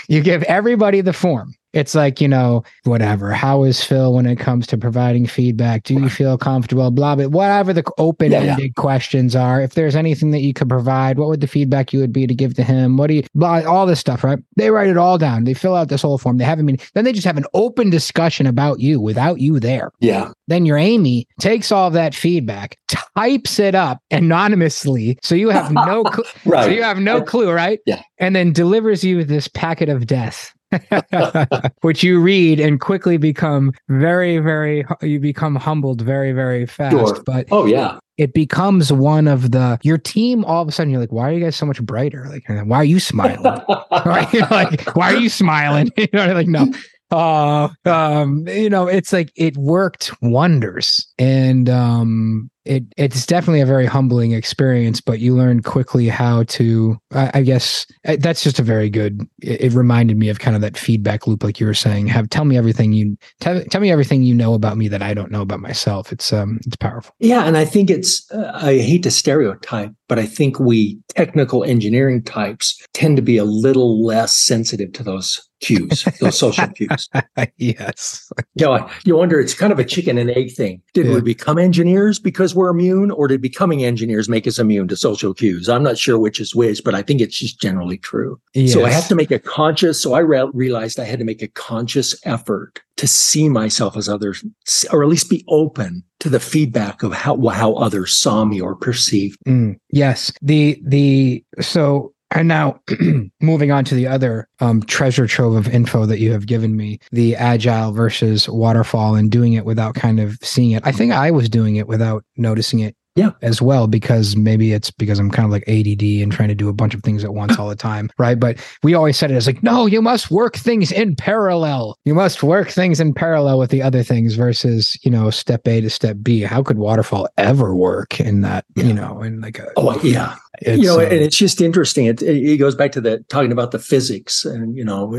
You 0.07 0.21
give 0.21 0.43
everybody 0.43 1.01
the 1.01 1.13
form. 1.13 1.53
It's 1.75 1.93
like, 1.93 2.19
you 2.21 2.27
know, 2.27 2.63
whatever. 2.85 3.31
How 3.33 3.63
is 3.63 3.83
Phil 3.83 4.13
when 4.13 4.25
it 4.25 4.37
comes 4.39 4.65
to 4.67 4.77
providing 4.77 5.27
feedback? 5.27 5.83
Do 5.83 5.93
you 5.93 6.09
feel 6.09 6.37
comfortable? 6.37 6.89
Blah, 6.89 7.15
blah, 7.15 7.25
whatever 7.27 7.73
the 7.73 7.83
open 7.97 8.33
ended 8.33 8.75
questions 8.75 9.35
are. 9.35 9.61
If 9.61 9.75
there's 9.75 9.95
anything 9.95 10.31
that 10.31 10.39
you 10.39 10.53
could 10.53 10.69
provide, 10.69 11.19
what 11.19 11.27
would 11.29 11.41
the 11.41 11.47
feedback 11.47 11.93
you 11.93 11.99
would 11.99 12.13
be 12.13 12.25
to 12.25 12.33
give 12.33 12.53
to 12.55 12.63
him? 12.63 12.97
What 12.97 13.07
do 13.07 13.15
you, 13.15 13.23
blah, 13.35 13.61
all 13.65 13.85
this 13.85 13.99
stuff, 13.99 14.23
right? 14.23 14.39
They 14.55 14.71
write 14.71 14.87
it 14.87 14.97
all 14.97 15.17
down. 15.17 15.43
They 15.43 15.53
fill 15.53 15.75
out 15.75 15.89
this 15.89 16.01
whole 16.01 16.17
form. 16.17 16.37
They 16.37 16.45
have 16.45 16.59
a 16.59 16.63
meeting. 16.63 16.85
Then 16.95 17.03
they 17.05 17.11
just 17.13 17.27
have 17.27 17.37
an 17.37 17.45
open 17.53 17.89
discussion 17.89 18.47
about 18.47 18.79
you 18.79 18.99
without 19.01 19.39
you 19.41 19.59
there. 19.59 19.91
yeah. 19.99 20.31
Then 20.47 20.65
your 20.67 20.77
Amy 20.77 21.27
takes 21.39 21.71
all 21.71 21.89
that 21.91 22.13
feedback, 22.13 22.77
types 22.87 23.57
it 23.59 23.73
up 23.73 23.99
anonymously. 24.11 25.17
So 25.23 25.35
you 25.35 25.49
have 25.49 25.71
no 25.71 26.03
cl- 26.13 26.23
Right. 26.45 26.65
so 26.65 26.69
you 26.69 26.83
have 26.83 26.99
no 26.99 27.21
clue, 27.21 27.51
right? 27.51 27.79
Yeah. 27.85 28.01
And 28.19 28.35
then 28.35 28.53
delivers 28.53 29.03
you 29.03 29.23
this 29.23 29.47
packet 29.47 29.89
of 29.89 30.05
death. 30.07 30.53
which 31.81 32.03
you 32.03 32.19
read 32.19 32.59
and 32.59 32.79
quickly 32.79 33.17
become 33.17 33.71
very 33.89 34.37
very 34.39 34.85
you 35.01 35.19
become 35.19 35.55
humbled 35.55 36.01
very 36.01 36.31
very 36.31 36.65
fast 36.65 36.95
Sure. 36.95 37.23
but 37.25 37.47
oh 37.51 37.65
yeah. 37.65 37.97
it 38.17 38.33
becomes 38.33 38.91
one 38.91 39.27
of 39.27 39.51
the 39.51 39.79
your 39.83 39.97
team 39.97 40.45
all 40.45 40.61
of 40.61 40.67
a 40.67 40.71
sudden 40.71 40.91
you're 40.91 40.99
like 41.01 41.11
why 41.11 41.29
are 41.29 41.33
you 41.33 41.43
guys 41.43 41.55
so 41.55 41.65
much 41.65 41.81
brighter 41.81 42.25
like 42.29 42.43
why 42.65 42.77
are 42.77 42.85
you 42.85 42.99
smiling 42.99 43.43
right? 44.05 44.31
You're 44.33 44.47
like, 44.47 44.95
why 44.95 45.13
are 45.13 45.17
you 45.17 45.29
smiling? 45.29 45.91
you 45.97 46.07
know, 46.13 46.33
like, 46.33 46.47
no. 46.47 46.71
Uh, 47.11 47.69
um, 47.85 48.47
you 48.47 48.69
know, 48.69 48.87
it's 48.87 49.13
like 49.13 49.31
it 49.35 49.55
worked 49.57 50.11
wonders. 50.21 51.07
And 51.17 51.69
um 51.69 52.49
it 52.65 52.83
it's 52.97 53.25
definitely 53.25 53.61
a 53.61 53.65
very 53.65 53.85
humbling 53.85 54.31
experience, 54.31 55.01
but 55.01 55.19
you 55.19 55.35
learn 55.35 55.61
quickly 55.61 56.07
how 56.07 56.43
to 56.43 56.97
I, 57.13 57.31
I 57.35 57.41
guess 57.41 57.85
that's 58.03 58.43
just 58.43 58.59
a 58.59 58.63
very 58.63 58.89
good 58.89 59.21
it, 59.41 59.61
it 59.61 59.73
reminded 59.73 60.17
me 60.17 60.29
of 60.29 60.39
kind 60.39 60.55
of 60.55 60.61
that 60.61 60.77
feedback 60.77 61.27
loop, 61.27 61.43
like 61.43 61.59
you 61.59 61.65
were 61.65 61.73
saying. 61.73 62.07
Have 62.07 62.29
tell 62.29 62.45
me 62.45 62.57
everything 62.57 62.93
you 62.93 63.17
tell, 63.39 63.63
tell 63.65 63.81
me 63.81 63.91
everything 63.91 64.23
you 64.23 64.33
know 64.33 64.53
about 64.53 64.77
me 64.77 64.87
that 64.87 65.01
I 65.01 65.13
don't 65.13 65.31
know 65.31 65.41
about 65.41 65.59
myself. 65.59 66.11
It's 66.11 66.33
um 66.33 66.59
it's 66.65 66.75
powerful. 66.75 67.13
Yeah, 67.19 67.45
and 67.45 67.57
I 67.57 67.65
think 67.65 67.89
it's, 67.89 68.29
uh, 68.31 68.51
I 68.53 68.79
hate 68.79 69.03
to 69.03 69.11
stereotype, 69.11 69.91
but 70.07 70.19
I 70.19 70.25
think 70.25 70.59
we 70.59 70.99
technical 71.09 71.63
engineering 71.63 72.23
types 72.23 72.81
tend 72.93 73.15
to 73.17 73.21
be 73.21 73.37
a 73.37 73.45
little 73.45 74.03
less 74.03 74.35
sensitive 74.35 74.93
to 74.93 75.03
those 75.03 75.41
cues, 75.61 76.03
those 76.19 76.37
social 76.45 76.67
cues. 76.67 77.09
yes. 77.57 78.31
You 78.55 78.65
know, 78.65 78.89
you 79.05 79.15
wonder, 79.15 79.39
it's 79.39 79.53
kind 79.53 79.71
of 79.71 79.79
a 79.79 79.85
chicken 79.85 80.17
and 80.17 80.29
egg 80.29 80.51
thing. 80.53 80.81
Did 80.93 81.07
Yeah. 81.07 81.15
we 81.15 81.21
become 81.21 81.57
engineers 81.57 82.19
because 82.19 82.53
we're 82.55 82.69
immune, 82.69 83.11
or 83.11 83.27
did 83.27 83.41
becoming 83.41 83.83
engineers 83.83 84.27
make 84.29 84.47
us 84.47 84.59
immune 84.59 84.87
to 84.89 84.95
social 84.97 85.33
cues? 85.33 85.69
I'm 85.69 85.83
not 85.83 85.97
sure 85.97 86.19
which 86.19 86.39
is 86.39 86.55
which, 86.55 86.83
but 86.83 86.95
I 86.95 87.01
think 87.01 87.21
it's 87.21 87.37
just 87.37 87.59
generally 87.61 87.97
true. 87.97 88.39
So 88.67 88.85
I 88.85 88.89
have 88.91 89.07
to 89.09 89.15
make 89.15 89.31
a 89.31 89.39
conscious, 89.39 90.01
so 90.01 90.13
I 90.13 90.19
re- 90.19 90.49
realized 90.53 90.99
I 90.99 91.05
had 91.05 91.19
to 91.19 91.25
make 91.25 91.41
a 91.41 91.47
conscious 91.47 92.15
effort 92.25 92.81
to 92.97 93.07
see 93.07 93.49
myself 93.49 93.97
as 93.97 94.07
others, 94.07 94.43
or 94.91 95.03
at 95.03 95.09
least 95.09 95.29
be 95.29 95.43
open 95.49 96.01
to 96.21 96.29
the 96.29 96.39
feedback 96.39 97.03
of 97.03 97.11
how, 97.11 97.37
how 97.49 97.73
others 97.73 98.15
saw 98.15 98.45
me 98.45 98.61
or 98.61 98.73
perceived. 98.73 99.37
Mm, 99.45 99.75
yes. 99.91 100.31
The 100.41 100.81
the 100.85 101.43
so 101.59 102.13
and 102.31 102.47
now 102.47 102.79
moving 103.41 103.71
on 103.71 103.85
to 103.85 103.95
the 103.95 104.07
other 104.07 104.47
um, 104.59 104.81
treasure 104.83 105.27
trove 105.27 105.55
of 105.55 105.67
info 105.67 106.05
that 106.05 106.19
you 106.19 106.31
have 106.31 106.47
given 106.47 106.75
me, 106.75 106.99
the 107.11 107.35
agile 107.35 107.91
versus 107.91 108.49
waterfall 108.49 109.15
and 109.15 109.31
doing 109.31 109.53
it 109.53 109.65
without 109.65 109.95
kind 109.95 110.19
of 110.19 110.37
seeing 110.41 110.71
it. 110.71 110.83
I 110.85 110.91
think 110.91 111.11
I 111.11 111.31
was 111.31 111.49
doing 111.49 111.75
it 111.75 111.87
without 111.87 112.23
noticing 112.37 112.79
it 112.79 112.95
Yeah. 113.15 113.31
as 113.41 113.61
well 113.61 113.87
because 113.87 114.35
maybe 114.35 114.73
it's 114.73 114.91
because 114.91 115.19
I'm 115.19 115.31
kind 115.31 115.45
of 115.45 115.51
like 115.51 115.63
ADD 115.69 116.21
and 116.21 116.31
trying 116.31 116.49
to 116.49 116.55
do 116.55 116.67
a 116.67 116.73
bunch 116.73 116.93
of 116.93 117.01
things 117.03 117.23
at 117.23 117.33
once 117.33 117.57
all 117.59 117.69
the 117.69 117.75
time, 117.75 118.09
right? 118.17 118.37
But 118.39 118.57
we 118.83 118.93
always 118.93 119.17
said 119.17 119.31
it 119.31 119.35
as 119.35 119.47
like, 119.47 119.63
no, 119.63 119.85
you 119.85 120.01
must 120.01 120.31
work 120.31 120.55
things 120.57 120.91
in 120.91 121.15
parallel. 121.15 121.97
You 122.05 122.13
must 122.15 122.43
work 122.43 122.69
things 122.69 122.99
in 122.99 123.13
parallel 123.13 123.59
with 123.59 123.69
the 123.69 123.81
other 123.83 124.03
things 124.03 124.35
versus, 124.35 124.97
you 125.03 125.11
know, 125.11 125.29
step 125.29 125.65
A 125.67 125.79
to 125.81 125.89
step 125.89 126.17
B. 126.21 126.41
How 126.41 126.61
could 126.63 126.77
waterfall 126.77 127.27
ever 127.37 127.73
work 127.75 128.19
in 128.19 128.41
that, 128.41 128.65
Yeah. 128.75 128.83
you 128.85 128.93
know, 128.93 129.21
in 129.21 129.39
like 129.41 129.59
a 129.59 129.67
Oh, 129.77 129.97
yeah. 130.01 130.35
It's, 130.59 130.81
you 130.81 130.87
know, 130.87 130.99
uh, 130.99 131.03
and 131.03 131.13
it's 131.13 131.37
just 131.37 131.61
interesting. 131.61 132.05
It, 132.05 132.21
it, 132.21 132.57
goes 132.57 132.75
back 132.75 132.91
to 132.93 133.01
the 133.01 133.19
talking 133.29 133.51
about 133.51 133.71
the 133.71 133.79
physics, 133.79 134.45
and 134.45 134.75
you 134.77 134.85
know, 134.85 135.13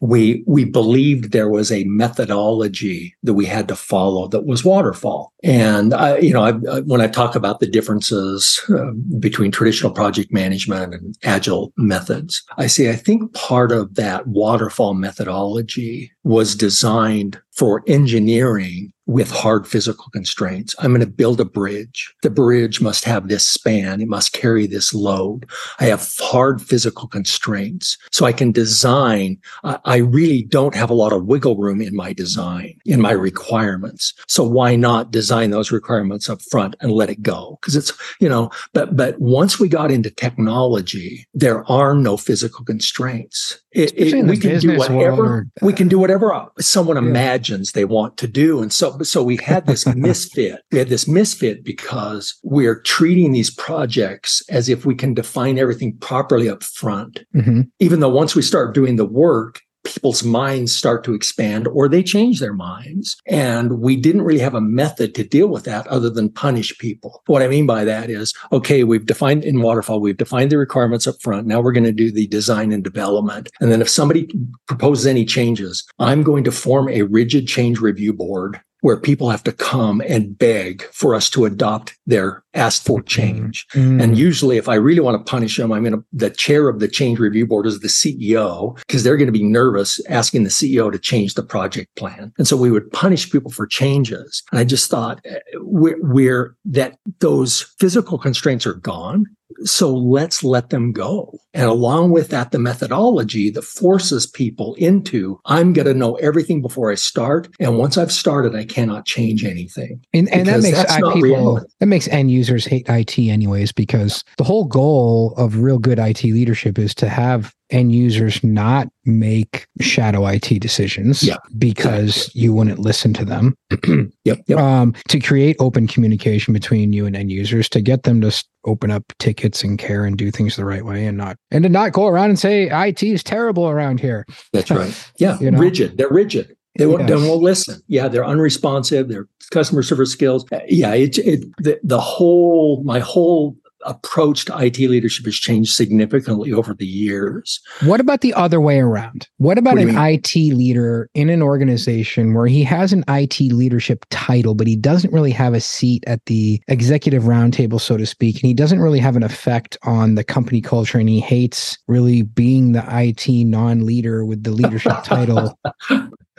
we 0.00 0.42
we 0.46 0.64
believed 0.64 1.32
there 1.32 1.48
was 1.48 1.70
a 1.70 1.84
methodology 1.84 3.14
that 3.22 3.34
we 3.34 3.46
had 3.46 3.68
to 3.68 3.76
follow 3.76 4.28
that 4.28 4.46
was 4.46 4.64
waterfall. 4.64 5.32
And 5.42 5.94
I, 5.94 6.18
you 6.18 6.32
know, 6.32 6.42
I, 6.42 6.80
when 6.80 7.00
I 7.00 7.06
talk 7.06 7.34
about 7.34 7.60
the 7.60 7.66
differences 7.66 8.60
uh, 8.68 8.92
between 9.18 9.50
traditional 9.50 9.92
project 9.92 10.32
management 10.32 10.94
and 10.94 11.16
agile 11.22 11.72
methods, 11.76 12.42
I 12.56 12.66
say 12.66 12.90
I 12.90 12.96
think 12.96 13.32
part 13.34 13.72
of 13.72 13.94
that 13.94 14.26
waterfall 14.26 14.94
methodology 14.94 16.12
was 16.22 16.54
designed 16.54 17.40
for 17.52 17.82
engineering 17.86 18.92
with 19.06 19.30
hard 19.30 19.66
physical 19.66 20.06
constraints. 20.12 20.74
I'm 20.78 20.92
going 20.92 21.00
to 21.00 21.06
build 21.06 21.40
a 21.40 21.44
bridge. 21.44 22.14
The 22.22 22.30
bridge 22.30 22.80
must 22.80 23.04
have 23.04 23.26
this 23.26 23.46
span. 23.46 24.00
It 24.00 24.06
must 24.06 24.32
carry 24.32 24.68
this 24.68 24.94
load. 24.94 25.46
I 25.80 25.86
have 25.86 26.08
hard 26.20 26.62
physical 26.62 27.08
constraints. 27.08 27.98
So 28.12 28.24
I 28.24 28.32
can 28.32 28.52
design. 28.52 29.38
I 29.64 29.96
really 29.96 30.44
don't 30.44 30.76
have 30.76 30.90
a 30.90 30.94
lot 30.94 31.12
of 31.12 31.24
wiggle 31.24 31.56
room 31.56 31.80
in 31.80 31.96
my 31.96 32.12
design, 32.12 32.78
in 32.86 33.00
my 33.00 33.10
requirements. 33.10 34.14
So 34.28 34.44
why 34.44 34.76
not 34.76 35.10
design 35.10 35.50
those 35.50 35.72
requirements 35.72 36.30
up 36.30 36.40
front 36.42 36.76
and 36.80 36.92
let 36.92 37.10
it 37.10 37.20
go? 37.20 37.58
Because 37.60 37.74
it's, 37.74 37.92
you 38.20 38.28
know, 38.28 38.50
but, 38.74 38.96
but 38.96 39.20
once 39.20 39.58
we 39.58 39.68
got 39.68 39.90
into 39.90 40.10
technology, 40.10 41.26
there 41.34 41.68
are 41.68 41.94
no 41.94 42.16
physical 42.16 42.64
constraints. 42.64 43.60
It, 43.72 43.92
it, 43.96 44.24
we 44.24 44.36
can 44.36 44.58
do 44.60 44.76
whatever, 44.76 45.46
we 45.62 45.72
can 45.72 45.88
do 45.88 45.98
whatever 45.98 46.09
someone 46.58 46.96
yeah. 46.96 47.08
imagines 47.08 47.72
they 47.72 47.84
want 47.84 48.16
to 48.18 48.26
do. 48.26 48.62
And 48.62 48.72
so 48.72 48.98
so 49.02 49.22
we 49.22 49.36
had 49.36 49.66
this 49.66 49.86
misfit. 49.94 50.60
We 50.72 50.78
had 50.78 50.88
this 50.88 51.08
misfit 51.08 51.64
because 51.64 52.38
we're 52.42 52.80
treating 52.80 53.32
these 53.32 53.50
projects 53.50 54.42
as 54.48 54.68
if 54.68 54.84
we 54.84 54.94
can 54.94 55.14
define 55.14 55.58
everything 55.58 55.96
properly 55.98 56.48
up 56.48 56.62
front. 56.62 57.24
Mm-hmm. 57.34 57.62
Even 57.78 58.00
though 58.00 58.08
once 58.08 58.34
we 58.34 58.42
start 58.42 58.74
doing 58.74 58.96
the 58.96 59.06
work, 59.06 59.60
people's 59.90 60.22
minds 60.22 60.74
start 60.74 61.04
to 61.04 61.14
expand 61.14 61.66
or 61.68 61.88
they 61.88 62.02
change 62.02 62.40
their 62.40 62.54
minds. 62.54 63.16
And 63.26 63.80
we 63.80 63.96
didn't 63.96 64.22
really 64.22 64.40
have 64.40 64.54
a 64.54 64.60
method 64.60 65.14
to 65.16 65.24
deal 65.24 65.48
with 65.48 65.64
that 65.64 65.86
other 65.88 66.10
than 66.10 66.30
punish 66.30 66.76
people. 66.78 67.22
What 67.26 67.42
I 67.42 67.48
mean 67.48 67.66
by 67.66 67.84
that 67.84 68.10
is, 68.10 68.34
okay, 68.52 68.84
we've 68.84 69.06
defined 69.06 69.44
in 69.44 69.62
waterfall, 69.62 70.00
we've 70.00 70.16
defined 70.16 70.50
the 70.50 70.58
requirements 70.58 71.06
up 71.06 71.20
front. 71.20 71.46
Now 71.46 71.60
we're 71.60 71.72
going 71.72 71.84
to 71.84 71.92
do 71.92 72.10
the 72.10 72.26
design 72.26 72.72
and 72.72 72.84
development. 72.84 73.50
And 73.60 73.70
then 73.70 73.80
if 73.80 73.88
somebody 73.88 74.28
proposes 74.66 75.06
any 75.06 75.24
changes, 75.24 75.84
I'm 75.98 76.22
going 76.22 76.44
to 76.44 76.52
form 76.52 76.88
a 76.88 77.02
rigid 77.02 77.46
change 77.46 77.80
review 77.80 78.12
board 78.12 78.60
where 78.80 78.98
people 78.98 79.30
have 79.30 79.44
to 79.44 79.52
come 79.52 80.00
and 80.06 80.36
beg 80.36 80.82
for 80.92 81.14
us 81.14 81.30
to 81.30 81.44
adopt 81.44 81.96
their 82.06 82.42
asked 82.54 82.84
for 82.84 83.02
change. 83.02 83.66
Mm-hmm. 83.74 84.00
And 84.00 84.18
usually, 84.18 84.56
if 84.56 84.68
I 84.68 84.74
really 84.74 85.00
want 85.00 85.24
to 85.24 85.30
punish 85.30 85.56
them, 85.56 85.72
I'm 85.72 85.84
going 85.84 85.94
to, 85.94 86.04
the 86.12 86.30
chair 86.30 86.68
of 86.68 86.80
the 86.80 86.88
change 86.88 87.18
review 87.18 87.46
board 87.46 87.66
is 87.66 87.80
the 87.80 87.88
CEO 87.88 88.76
because 88.86 89.04
they're 89.04 89.16
going 89.16 89.26
to 89.26 89.32
be 89.32 89.44
nervous 89.44 90.00
asking 90.08 90.44
the 90.44 90.50
CEO 90.50 90.90
to 90.90 90.98
change 90.98 91.34
the 91.34 91.42
project 91.42 91.94
plan. 91.96 92.32
And 92.38 92.48
so 92.48 92.56
we 92.56 92.70
would 92.70 92.90
punish 92.92 93.30
people 93.30 93.50
for 93.50 93.66
changes. 93.66 94.42
And 94.50 94.58
I 94.60 94.64
just 94.64 94.90
thought 94.90 95.20
eh, 95.24 95.38
we're, 95.56 95.98
we're 96.00 96.56
that 96.64 96.98
those 97.20 97.62
physical 97.78 98.18
constraints 98.18 98.66
are 98.66 98.74
gone. 98.74 99.26
So 99.64 99.94
let's 99.94 100.42
let 100.42 100.70
them 100.70 100.92
go. 100.92 101.38
And 101.52 101.64
along 101.64 102.12
with 102.12 102.28
that, 102.28 102.52
the 102.52 102.58
methodology 102.58 103.50
that 103.50 103.62
forces 103.62 104.26
people 104.26 104.74
into, 104.74 105.40
I'm 105.44 105.72
going 105.72 105.86
to 105.86 105.94
know 105.94 106.14
everything 106.16 106.62
before 106.62 106.90
I 106.90 106.94
start. 106.94 107.48
And 107.58 107.76
once 107.76 107.98
I've 107.98 108.12
started, 108.12 108.54
I 108.54 108.64
cannot 108.64 109.06
change 109.06 109.44
anything. 109.44 110.04
And, 110.14 110.28
and 110.32 110.46
that 110.46 110.62
makes 110.62 110.84
people, 110.94 111.20
reality. 111.20 111.66
that 111.80 111.86
makes 111.86 112.08
end 112.08 112.30
users 112.30 112.64
hate 112.64 112.88
IT 112.88 113.18
anyways, 113.18 113.72
because 113.72 114.24
the 114.36 114.44
whole 114.44 114.64
goal 114.64 115.34
of 115.36 115.58
real 115.58 115.78
good 115.78 115.98
IT 115.98 116.22
leadership 116.24 116.78
is 116.78 116.94
to 116.96 117.08
have 117.08 117.54
end 117.70 117.92
users 117.92 118.42
not 118.42 118.88
make 119.04 119.66
shadow 119.80 120.26
IT 120.26 120.60
decisions 120.60 121.22
yeah, 121.22 121.36
because 121.58 122.16
exactly. 122.16 122.40
you 122.40 122.54
wouldn't 122.54 122.78
listen 122.78 123.12
to 123.14 123.24
them. 123.24 123.56
yep, 124.24 124.38
yep. 124.46 124.58
Um, 124.58 124.94
to 125.08 125.20
create 125.20 125.56
open 125.58 125.86
communication 125.86 126.52
between 126.52 126.92
you 126.92 127.06
and 127.06 127.16
end 127.16 127.30
users, 127.30 127.68
to 127.70 127.80
get 127.80 128.02
them 128.02 128.20
to 128.20 128.44
open 128.64 128.90
up 128.90 129.04
tickets 129.18 129.62
and 129.62 129.78
care 129.78 130.04
and 130.04 130.18
do 130.18 130.30
things 130.30 130.56
the 130.56 130.64
right 130.64 130.84
way 130.84 131.06
and 131.06 131.16
not 131.16 131.36
and 131.50 131.62
to 131.62 131.68
not 131.68 131.92
go 131.92 132.06
around 132.06 132.28
and 132.28 132.38
say 132.38 132.68
IT 132.70 133.02
is 133.02 133.22
terrible 133.22 133.68
around 133.68 134.00
here. 134.00 134.26
That's 134.52 134.70
right. 134.70 135.10
Yeah, 135.18 135.38
you 135.40 135.50
know? 135.50 135.58
rigid. 135.58 135.96
They're 135.96 136.10
rigid. 136.10 136.56
They 136.76 136.86
won't, 136.86 137.02
yes. 137.02 137.10
they 137.10 137.28
won't 137.28 137.42
listen. 137.42 137.80
Yeah, 137.88 138.08
they're 138.08 138.24
unresponsive. 138.24 139.08
Their 139.08 139.26
customer 139.50 139.82
service 139.82 140.12
skills. 140.12 140.44
Yeah, 140.68 140.94
it, 140.94 141.18
it 141.18 141.44
the, 141.58 141.80
the 141.82 142.00
whole 142.00 142.82
my 142.84 143.00
whole 143.00 143.56
approach 143.84 144.44
to 144.46 144.58
IT 144.58 144.78
leadership 144.78 145.24
has 145.24 145.34
changed 145.34 145.74
significantly 145.74 146.52
over 146.52 146.74
the 146.74 146.86
years. 146.86 147.60
What 147.84 148.00
about 148.00 148.20
the 148.20 148.34
other 148.34 148.60
way 148.60 148.80
around? 148.80 149.28
What 149.38 149.58
about 149.58 149.76
what 149.76 149.88
an 149.88 149.96
IT 149.96 150.34
leader 150.34 151.08
in 151.14 151.30
an 151.30 151.42
organization 151.42 152.34
where 152.34 152.46
he 152.46 152.62
has 152.64 152.92
an 152.92 153.04
IT 153.08 153.40
leadership 153.40 154.04
title, 154.10 154.54
but 154.54 154.66
he 154.66 154.76
doesn't 154.76 155.12
really 155.12 155.30
have 155.32 155.54
a 155.54 155.60
seat 155.60 156.04
at 156.06 156.24
the 156.26 156.60
executive 156.68 157.24
roundtable, 157.24 157.80
so 157.80 157.96
to 157.96 158.06
speak, 158.06 158.36
and 158.36 158.48
he 158.48 158.54
doesn't 158.54 158.80
really 158.80 159.00
have 159.00 159.16
an 159.16 159.22
effect 159.22 159.76
on 159.82 160.14
the 160.14 160.24
company 160.24 160.60
culture 160.60 160.98
and 160.98 161.08
he 161.08 161.20
hates 161.20 161.78
really 161.88 162.22
being 162.22 162.72
the 162.72 162.84
IT 162.88 163.28
non 163.46 163.86
leader 163.86 164.24
with 164.24 164.42
the 164.42 164.50
leadership 164.50 164.96
title? 165.04 165.58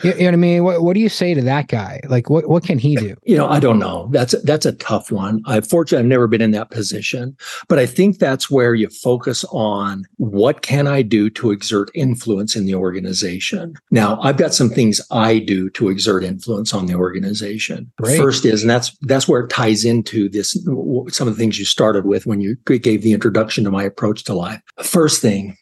You, 0.03 0.13
know 0.13 0.25
what 0.25 0.33
I 0.33 0.37
mean? 0.37 0.63
What, 0.63 0.83
what 0.83 0.93
do 0.93 0.99
you 0.99 1.09
say 1.09 1.33
to 1.33 1.41
that 1.41 1.67
guy? 1.67 1.99
Like, 2.07 2.29
what, 2.29 2.47
what 2.49 2.63
can 2.63 2.79
he 2.79 2.95
do? 2.95 3.15
You 3.23 3.37
know, 3.37 3.47
I 3.47 3.59
don't 3.59 3.79
know. 3.79 4.09
That's 4.11 4.35
that's 4.43 4.65
a 4.65 4.73
tough 4.73 5.11
one. 5.11 5.41
I 5.45 5.61
fortunately 5.61 6.03
I've 6.03 6.09
never 6.09 6.27
been 6.27 6.41
in 6.41 6.51
that 6.51 6.71
position, 6.71 7.37
but 7.67 7.79
I 7.79 7.85
think 7.85 8.19
that's 8.19 8.49
where 8.49 8.73
you 8.73 8.89
focus 8.89 9.43
on 9.51 10.05
what 10.17 10.61
can 10.61 10.87
I 10.87 11.01
do 11.01 11.29
to 11.31 11.51
exert 11.51 11.91
influence 11.93 12.55
in 12.55 12.65
the 12.65 12.75
organization. 12.75 13.75
Now, 13.91 14.19
I've 14.21 14.37
got 14.37 14.53
some 14.53 14.69
things 14.69 15.01
I 15.11 15.39
do 15.39 15.69
to 15.71 15.89
exert 15.89 16.23
influence 16.23 16.73
on 16.73 16.85
the 16.85 16.95
organization. 16.95 17.91
Great. 18.01 18.17
First 18.17 18.45
is, 18.45 18.61
and 18.61 18.69
that's 18.69 18.95
that's 19.01 19.27
where 19.27 19.41
it 19.41 19.49
ties 19.49 19.85
into 19.85 20.29
this. 20.29 20.51
Some 20.51 21.27
of 21.27 21.35
the 21.35 21.39
things 21.39 21.59
you 21.59 21.65
started 21.65 22.05
with 22.05 22.25
when 22.25 22.41
you 22.41 22.55
gave 22.65 23.01
the 23.01 23.13
introduction 23.13 23.63
to 23.63 23.71
my 23.71 23.83
approach 23.83 24.23
to 24.25 24.33
life. 24.33 24.61
First 24.81 25.21
thing, 25.21 25.57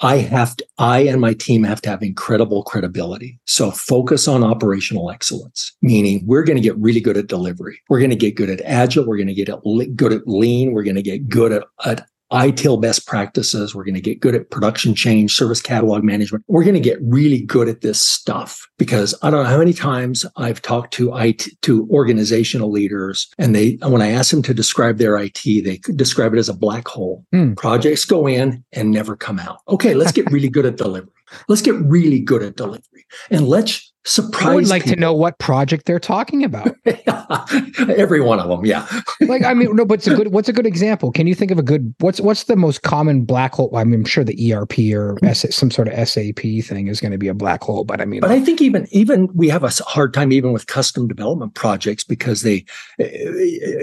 I 0.00 0.16
have 0.16 0.56
to, 0.56 0.66
I 0.78 1.00
and 1.00 1.20
my 1.20 1.34
team 1.34 1.62
have 1.64 1.80
to 1.82 1.90
have 1.90 2.02
incredible 2.02 2.62
credibility. 2.64 3.38
So 3.46 3.70
focus 3.70 4.26
on 4.26 4.42
operational 4.42 5.10
excellence, 5.10 5.72
meaning 5.82 6.22
we're 6.26 6.44
going 6.44 6.56
to 6.56 6.62
get 6.62 6.76
really 6.78 7.00
good 7.00 7.16
at 7.16 7.28
delivery. 7.28 7.80
We're 7.88 8.00
going 8.00 8.10
to 8.10 8.16
get 8.16 8.34
good 8.34 8.50
at 8.50 8.60
agile. 8.62 9.06
We're 9.06 9.16
going 9.16 9.28
to 9.28 9.34
get 9.34 9.48
good 9.96 10.12
at 10.12 10.26
lean. 10.26 10.72
We're 10.72 10.82
going 10.82 10.96
to 10.96 11.02
get 11.02 11.28
good 11.28 11.52
at, 11.52 11.64
at 11.84 12.08
ITIL 12.34 12.80
best 12.80 13.06
practices. 13.06 13.74
We're 13.74 13.84
going 13.84 13.94
to 13.94 14.00
get 14.00 14.18
good 14.18 14.34
at 14.34 14.50
production 14.50 14.94
change, 14.94 15.34
service 15.36 15.62
catalog 15.62 16.02
management. 16.02 16.44
We're 16.48 16.64
going 16.64 16.74
to 16.74 16.80
get 16.80 16.98
really 17.00 17.40
good 17.40 17.68
at 17.68 17.80
this 17.80 18.02
stuff 18.02 18.68
because 18.76 19.14
I 19.22 19.30
don't 19.30 19.44
know 19.44 19.50
how 19.50 19.58
many 19.58 19.72
times 19.72 20.26
I've 20.36 20.60
talked 20.60 20.92
to 20.94 21.16
IT, 21.16 21.46
to 21.62 21.88
organizational 21.90 22.72
leaders 22.72 23.32
and 23.38 23.54
they, 23.54 23.78
when 23.82 24.02
I 24.02 24.10
ask 24.10 24.32
them 24.32 24.42
to 24.42 24.52
describe 24.52 24.98
their 24.98 25.16
IT, 25.16 25.42
they 25.44 25.80
describe 25.94 26.34
it 26.34 26.38
as 26.38 26.48
a 26.48 26.54
black 26.54 26.88
hole. 26.88 27.24
Mm. 27.32 27.56
Projects 27.56 28.04
go 28.04 28.26
in 28.26 28.64
and 28.72 28.90
never 28.90 29.14
come 29.14 29.38
out. 29.38 29.60
Okay. 29.68 29.94
Let's 29.94 30.12
get 30.12 30.30
really 30.32 30.48
good 30.48 30.66
at 30.66 30.76
delivery. 30.76 31.12
Let's 31.48 31.62
get 31.62 31.76
really 31.76 32.18
good 32.18 32.42
at 32.42 32.56
delivery 32.56 33.06
and 33.30 33.46
let's 33.46 33.93
surprise. 34.04 34.46
I 34.46 34.54
would 34.54 34.68
like 34.68 34.84
people. 34.84 34.96
to 34.96 35.00
know 35.00 35.14
what 35.14 35.38
project 35.38 35.86
they're 35.86 35.98
talking 35.98 36.44
about. 36.44 36.74
Every 37.96 38.20
one 38.20 38.38
of 38.40 38.48
them, 38.48 38.64
yeah. 38.64 38.86
like 39.20 39.42
I 39.42 39.54
mean, 39.54 39.74
no, 39.74 39.84
but 39.84 39.94
it's 39.94 40.06
a 40.06 40.14
good. 40.14 40.28
What's 40.28 40.48
a 40.48 40.52
good 40.52 40.66
example? 40.66 41.12
Can 41.12 41.26
you 41.26 41.34
think 41.34 41.50
of 41.50 41.58
a 41.58 41.62
good? 41.62 41.94
What's 42.00 42.20
what's 42.20 42.44
the 42.44 42.56
most 42.56 42.82
common 42.82 43.24
black 43.24 43.54
hole? 43.54 43.74
I 43.76 43.84
mean, 43.84 44.00
I'm 44.00 44.04
sure 44.04 44.24
the 44.24 44.52
ERP 44.52 44.94
or 44.94 45.18
some 45.34 45.70
sort 45.70 45.88
of 45.88 46.08
SAP 46.08 46.40
thing 46.40 46.88
is 46.88 47.00
going 47.00 47.12
to 47.12 47.18
be 47.18 47.28
a 47.28 47.34
black 47.34 47.62
hole, 47.62 47.84
but 47.84 48.00
I 48.00 48.04
mean, 48.04 48.20
but 48.20 48.30
I 48.30 48.40
think 48.40 48.60
even 48.60 48.86
even 48.90 49.28
we 49.34 49.48
have 49.48 49.64
a 49.64 49.70
hard 49.86 50.12
time 50.14 50.32
even 50.32 50.52
with 50.52 50.66
custom 50.66 51.08
development 51.08 51.54
projects 51.54 52.04
because 52.04 52.42
they 52.42 52.64
eh, 52.98 53.08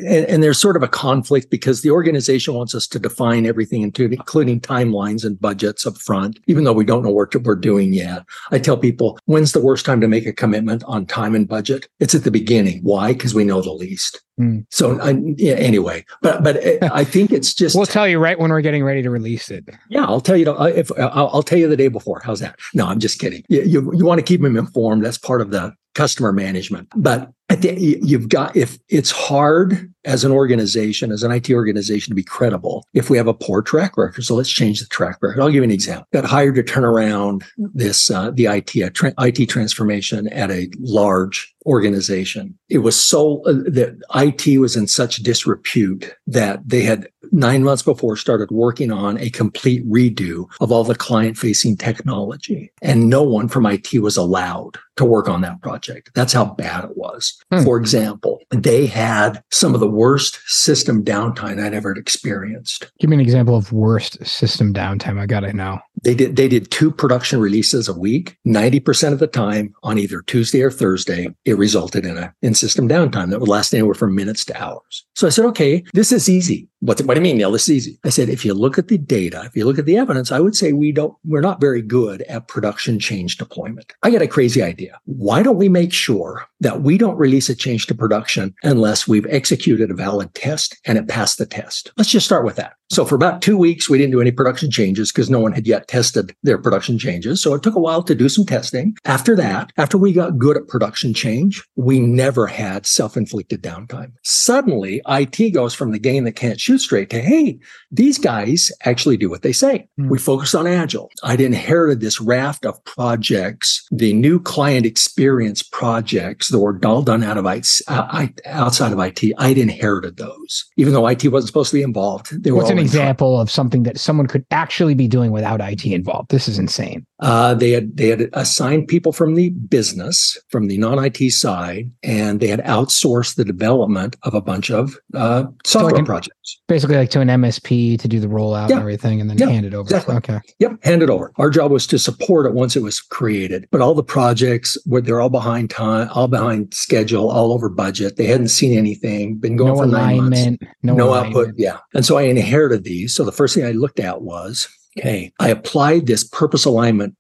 and, 0.06 0.26
and 0.26 0.44
there's 0.44 0.60
sort 0.60 0.76
of 0.76 0.84
a 0.84 0.88
conflict 0.88 1.50
because 1.50 1.82
the 1.82 1.92
organization 1.92 2.54
wants 2.54 2.76
us 2.76 2.88
to 2.88 3.00
define 3.00 3.46
everything, 3.46 3.82
including 3.82 4.60
timelines 4.62 5.26
and 5.26 5.40
budgets 5.40 5.86
up 5.86 5.98
front, 5.98 6.40
even 6.48 6.64
though 6.64 6.74
we 6.74 6.86
don't 6.86 7.04
know 7.04 7.10
what 7.10 7.34
we're 7.36 7.56
doing 7.56 7.94
yet. 7.94 8.24
I 8.52 8.60
tell 8.60 8.78
people, 8.78 9.20
when's 9.26 9.54
the 9.54 9.62
worst 9.62 9.86
time 9.86 10.02
to 10.02 10.08
make 10.12 10.28
a 10.28 10.34
commitment 10.34 10.84
on 10.86 11.08
time 11.08 11.34
and 11.34 11.47
budget, 11.47 11.88
it's 12.00 12.13
at 12.13 12.24
the 12.24 12.30
beginning. 12.30 12.82
Why? 12.84 13.13
Because 13.13 13.34
we 13.34 13.43
know 13.43 13.62
the 13.62 13.71
least. 13.71 14.21
Mm. 14.39 14.65
So 14.69 15.00
I, 15.02 15.19
yeah, 15.38 15.54
anyway, 15.54 16.06
but 16.21 16.43
but 16.43 16.58
I 16.84 17.04
think 17.04 17.32
it's 17.32 17.54
just. 17.54 17.76
we'll 17.76 17.86
tell 17.86 18.08
you 18.08 18.19
right 18.19 18.39
when 18.39 18.52
we're 18.52 18.62
getting 18.62 18.84
ready 18.84 19.02
to 19.02 19.10
release 19.10 19.50
it. 19.50 19.67
Yeah, 19.89 20.06
I'll 20.06 20.21
tell 20.21 20.38
you. 20.38 20.52
If 20.65 20.91
I'll, 20.97 21.30
I'll 21.34 21.43
tell 21.43 21.58
you 21.58 21.67
the 21.67 21.78
day 21.78 21.88
before. 21.88 22.21
How's 22.24 22.39
that? 22.41 22.60
No, 22.74 22.86
I'm 22.86 23.00
just 23.00 23.19
kidding. 23.19 23.43
You 23.50 23.62
you, 23.63 23.93
you 23.95 24.06
want 24.06 24.19
to 24.19 24.26
keep 24.26 24.41
them 24.41 24.58
informed. 24.58 25.04
That's 25.04 25.17
part 25.17 25.41
of 25.41 25.52
the 25.52 25.74
customer 25.95 26.32
management. 26.32 26.88
But 26.95 27.32
I 27.50 27.56
think 27.56 27.80
you've 27.80 28.30
got 28.30 28.56
if 28.56 28.80
it's 28.88 29.12
hard 29.12 29.91
as 30.06 30.24
an 30.24 30.32
organization, 30.32 31.12
as 31.12 31.24
an 31.24 31.32
IT 31.32 31.50
organization 31.52 32.12
to 32.12 32.16
be 32.16 32.24
credible 32.24 32.86
if 32.94 33.10
we 33.10 33.18
have 33.18 33.28
a 33.28 33.34
poor 33.34 33.62
track 33.62 33.98
record. 33.98 34.24
So 34.24 34.36
let's 34.36 34.50
change 34.50 34.80
the 34.80 34.88
track 34.88 35.18
record. 35.22 35.42
I'll 35.42 35.48
give 35.48 35.56
you 35.56 35.64
an 35.64 35.72
example. 35.72 36.08
Got 36.14 36.26
hired 36.26 36.56
to 36.56 36.64
turn 36.64 36.84
around 36.84 37.44
this, 37.58 38.10
uh, 38.10 38.32
the 38.32 38.46
IT, 38.46 38.94
tra- 38.94 39.14
IT 39.20 39.48
transformation 39.48 40.28
at 40.30 40.52
a 40.52 40.70
large 40.80 41.54
organization. 41.66 42.58
It 42.70 42.80
was 42.80 43.00
so 43.00 43.44
uh, 43.46 43.54
that 43.68 44.02
IT 44.16 44.60
was 44.60 44.76
in 44.76 44.88
such 44.88 45.18
disrepute 45.18 46.16
that 46.28 46.68
they 46.68 46.82
had 46.82 47.08
nine 47.32 47.64
months 47.64 47.84
before 47.84 48.18
started 48.18 48.50
working 48.52 48.92
on 48.92 49.18
a 49.20 49.30
complete 49.30 49.88
redo 49.88 50.50
of 50.60 50.72
all 50.72 50.84
the 50.84 50.96
client 50.96 51.38
facing 51.38 51.78
technology. 51.78 52.72
And 52.82 53.10
no 53.10 53.22
one 53.24 53.48
from 53.48 53.66
IT 53.66 53.94
was 54.02 54.18
allowed 54.18 54.78
to 54.98 55.06
work 55.06 55.30
on 55.30 55.42
that 55.42 55.62
project. 55.62 56.12
That's 56.14 56.34
how 56.34 56.46
bad 56.46 56.86
it 56.86 56.98
was. 56.98 57.40
Hmm. 57.52 57.64
For 57.64 57.78
example, 57.78 58.42
they 58.50 58.88
had 58.88 59.44
some 59.52 59.74
of 59.74 59.80
the 59.80 59.88
worst 59.92 60.40
system 60.46 61.04
downtime 61.04 61.64
I'd 61.64 61.74
ever 61.74 61.92
experienced. 61.92 62.92
Give 63.00 63.10
me 63.10 63.18
an 63.18 63.22
example 63.22 63.56
of 63.56 63.72
worst 63.72 64.26
system 64.26 64.74
downtime. 64.74 65.20
I 65.20 65.26
got 65.26 65.44
it 65.44 65.56
now. 65.56 65.82
They 66.04 66.16
did 66.16 66.36
they 66.36 66.48
did 66.48 66.72
two 66.72 66.92
production 66.92 67.40
releases 67.40 67.88
a 67.88 67.94
week. 67.94 68.38
90% 68.48 69.14
of 69.14 69.20
the 69.20 69.28
time 69.28 69.74
on 69.84 69.98
either 69.98 70.22
Tuesday 70.22 70.62
or 70.62 70.72
Thursday, 70.72 71.34
it 71.46 71.58
resulted 71.58 72.06
in 72.06 72.18
a 72.18 72.34
in 72.42 72.54
system 72.54 72.88
downtime 72.90 73.30
that 73.30 73.40
would 73.40 73.50
last 73.50 73.74
anywhere 73.74 73.94
from 73.94 74.16
minutes 74.16 74.44
to 74.46 74.62
hours. 74.62 75.06
So 75.16 75.28
I 75.28 75.30
said, 75.30 75.46
okay, 75.46 75.84
this 75.94 76.12
is 76.12 76.28
easy. 76.30 76.68
What, 76.80 77.00
what 77.02 77.14
do 77.14 77.20
you 77.20 77.24
mean, 77.24 77.38
Niel? 77.38 77.52
This 77.52 77.70
is 77.70 77.76
easy. 77.76 78.00
I 78.04 78.10
said, 78.10 78.28
if 78.28 78.44
you 78.44 78.56
look 78.56 78.80
at 78.80 78.88
the 78.88 78.98
data, 78.98 79.44
if 79.46 79.56
you 79.56 79.66
look 79.66 79.78
at 79.78 79.86
the 79.86 79.98
evidence, 79.98 80.32
I 80.32 80.40
would 80.40 80.56
say 80.56 80.74
we 80.74 80.92
don't, 80.92 81.16
we're 81.24 81.40
not 81.40 81.62
very 81.62 81.84
good 81.84 82.24
at 82.24 82.48
production 82.48 82.98
change 82.98 83.38
deployment. 83.38 83.94
I 84.02 84.10
got 84.10 84.24
a 84.24 84.28
crazy 84.28 84.64
idea. 84.64 85.00
Why 85.06 85.44
don't 85.44 85.58
we 85.58 85.70
make 85.70 85.94
sure 85.94 86.48
that 86.60 86.82
we 86.82 86.98
don't 86.98 87.18
release 87.18 87.50
a 87.50 87.56
change 87.56 87.86
to 87.88 87.94
production 87.94 88.56
unless 88.64 89.08
we've 89.08 89.28
executed 89.28 89.92
a 89.92 89.94
valid 89.94 90.34
test 90.34 90.76
and 90.86 90.98
it 90.98 91.08
passed 91.08 91.38
the 91.38 91.46
test? 91.46 91.92
Let's 91.98 92.10
just 92.10 92.26
start 92.26 92.46
with 92.46 92.56
that. 92.56 92.74
So 92.90 93.06
for 93.06 93.16
about 93.16 93.44
two 93.44 93.58
weeks, 93.58 93.88
we 93.88 94.00
didn't 94.00 94.12
do 94.12 94.20
any 94.20 94.32
production 94.32 94.72
changes 94.72 95.12
because 95.12 95.30
no 95.30 95.40
one 95.40 95.54
had 95.54 95.68
yet 95.68 95.88
tested 95.92 96.34
their 96.42 96.58
production 96.58 96.98
changes. 96.98 97.44
So 97.44 97.54
it 97.54 97.64
took 97.64 97.76
a 97.76 97.80
while 97.80 98.02
to 98.04 98.16
do 98.16 98.30
some 98.30 98.46
testing. 98.46 98.96
After 99.04 99.36
that, 99.36 99.74
after 99.78 99.98
we 99.98 100.14
got 100.14 100.38
good 100.38 100.56
at 100.56 100.70
production 100.70 101.14
change, 101.14 101.62
we 101.76 102.00
never 102.00 102.48
had 102.48 102.86
self-inflicted 102.86 103.62
downtime. 103.62 104.14
Suddenly, 104.24 105.02
IT 105.10 105.54
goes 105.54 105.74
from 105.74 105.92
the 105.92 106.00
game 106.00 106.24
that 106.24 106.38
can't 106.38 106.62
shoot 106.62 106.78
straight 106.78 107.10
to, 107.10 107.22
hey, 107.22 107.60
these 107.92 108.18
guys 108.18 108.72
actually 108.86 109.18
do 109.18 109.30
what 109.30 109.42
they 109.42 109.52
say. 109.52 109.90
Mm. 110.00 110.10
We 110.10 110.18
focused 110.18 110.56
on 110.56 110.66
agile. 110.66 111.12
I'd 111.24 111.42
inherited 111.42 112.00
this 112.00 112.22
raft 112.22 112.66
of 112.66 112.82
projects, 112.86 113.86
the 113.92 114.14
new 114.14 114.40
client 114.40 114.86
experience 114.86 115.62
projects 115.62 116.48
that 116.50 116.60
were 116.60 116.80
all 116.86 117.02
done 117.02 117.22
out 117.22 117.38
of 117.38 117.46
IT, 117.46 117.68
uh, 117.90 118.28
outside 118.46 118.94
of 118.94 119.00
IT. 119.00 119.34
I'd 119.38 119.58
inherited 119.58 120.16
those, 120.16 120.64
even 120.78 120.94
though 120.94 121.06
IT 121.08 121.28
wasn't 121.28 121.50
supposed 121.50 121.72
to 121.72 121.78
be 121.78 121.84
involved. 121.84 122.42
They 122.42 122.52
were 122.52 122.60
What's 122.60 122.70
an 122.70 122.80
example 122.80 123.42
of 123.42 123.52
something 123.52 123.84
that 123.84 124.00
someone 124.00 124.28
could 124.28 124.46
actually 124.52 124.94
be 124.94 125.10
doing 125.10 125.32
without 125.32 125.60
IT 125.60 125.81
involved? 125.89 126.30
This 126.30 126.48
is 126.48 126.60
insane. 126.60 127.06
Uh, 127.20 127.54
they 127.54 127.72
had 127.72 127.98
they 127.98 128.08
had 128.08 128.30
assigned 128.34 128.88
people 128.88 129.12
from 129.12 129.36
the 129.36 129.50
business, 129.50 130.38
from 130.50 130.67
the 130.67 130.78
non 130.78 131.04
IT 131.04 131.32
side, 131.32 131.91
and 132.02 132.39
they 132.39 132.48
had 132.48 132.62
outsourced 132.62 133.36
the 133.36 133.46
development 133.46 134.15
of 134.24 134.34
a 134.34 134.41
bunch 134.41 134.72
of 134.72 134.98
uh, 135.13 135.46
software 135.63 135.91
so 135.91 135.96
like 135.98 136.06
projects. 136.06 136.60
Basically, 136.67 136.96
like 136.96 137.12
to 137.12 137.22
an 137.22 137.28
MSP 137.28 138.00
to 138.00 138.08
do 138.08 138.20
the 138.20 138.28
rollout 138.28 138.70
yeah. 138.70 138.76
and 138.76 138.82
everything, 138.82 139.22
and 139.22 139.30
then 139.30 139.38
yeah, 139.38 139.50
hand 139.50 139.65
it 139.65 139.74
over. 139.74 139.82
Exactly. 139.84 140.15
Okay. 140.15 140.39
Yep, 140.60 140.84
hand 140.84 141.04
it 141.04 141.10
over. 141.10 141.32
Our 141.38 141.50
job 141.50 141.72
was 141.72 141.86
to 141.88 142.00
support 142.00 142.48
it 142.48 142.54
once 142.54 142.76
it 142.76 142.82
was 142.82 143.00
created, 143.00 143.67
but 143.72 143.82
all 143.82 143.94
the 143.94 144.04
projects 144.04 144.78
were 144.88 145.02
they're 145.02 145.22
all 145.22 145.30
behind 145.30 145.70
time, 145.70 146.10
all 146.13 146.28
behind 146.28 146.74
schedule, 146.74 147.30
all 147.30 147.54
over 147.54 147.70
budget. 147.70 148.17
They 148.17 148.26
hadn't 148.26 148.50
seen 148.50 148.78
anything, 148.78 149.36
been 149.36 149.58
going 149.58 149.74
no 149.74 149.78
for 149.78 149.86
nine 149.86 150.30
months, 150.30 150.65
no, 150.82 150.96
no 150.96 151.13
output. 151.13 151.54
Yeah, 151.58 151.78
and 151.94 152.06
so 152.06 152.17
I 152.17 152.24
inherited 152.24 152.84
these. 152.84 153.13
So 153.13 153.24
the 153.24 153.32
first 153.32 153.54
thing 153.54 153.65
I 153.65 153.72
looked 153.72 154.00
at 154.00 154.22
was, 154.24 154.67
okay, 154.98 155.34
I 155.40 155.50
applied 155.50 156.08
this 156.08 156.24
purpose 156.24 156.66
alignment 156.66 157.16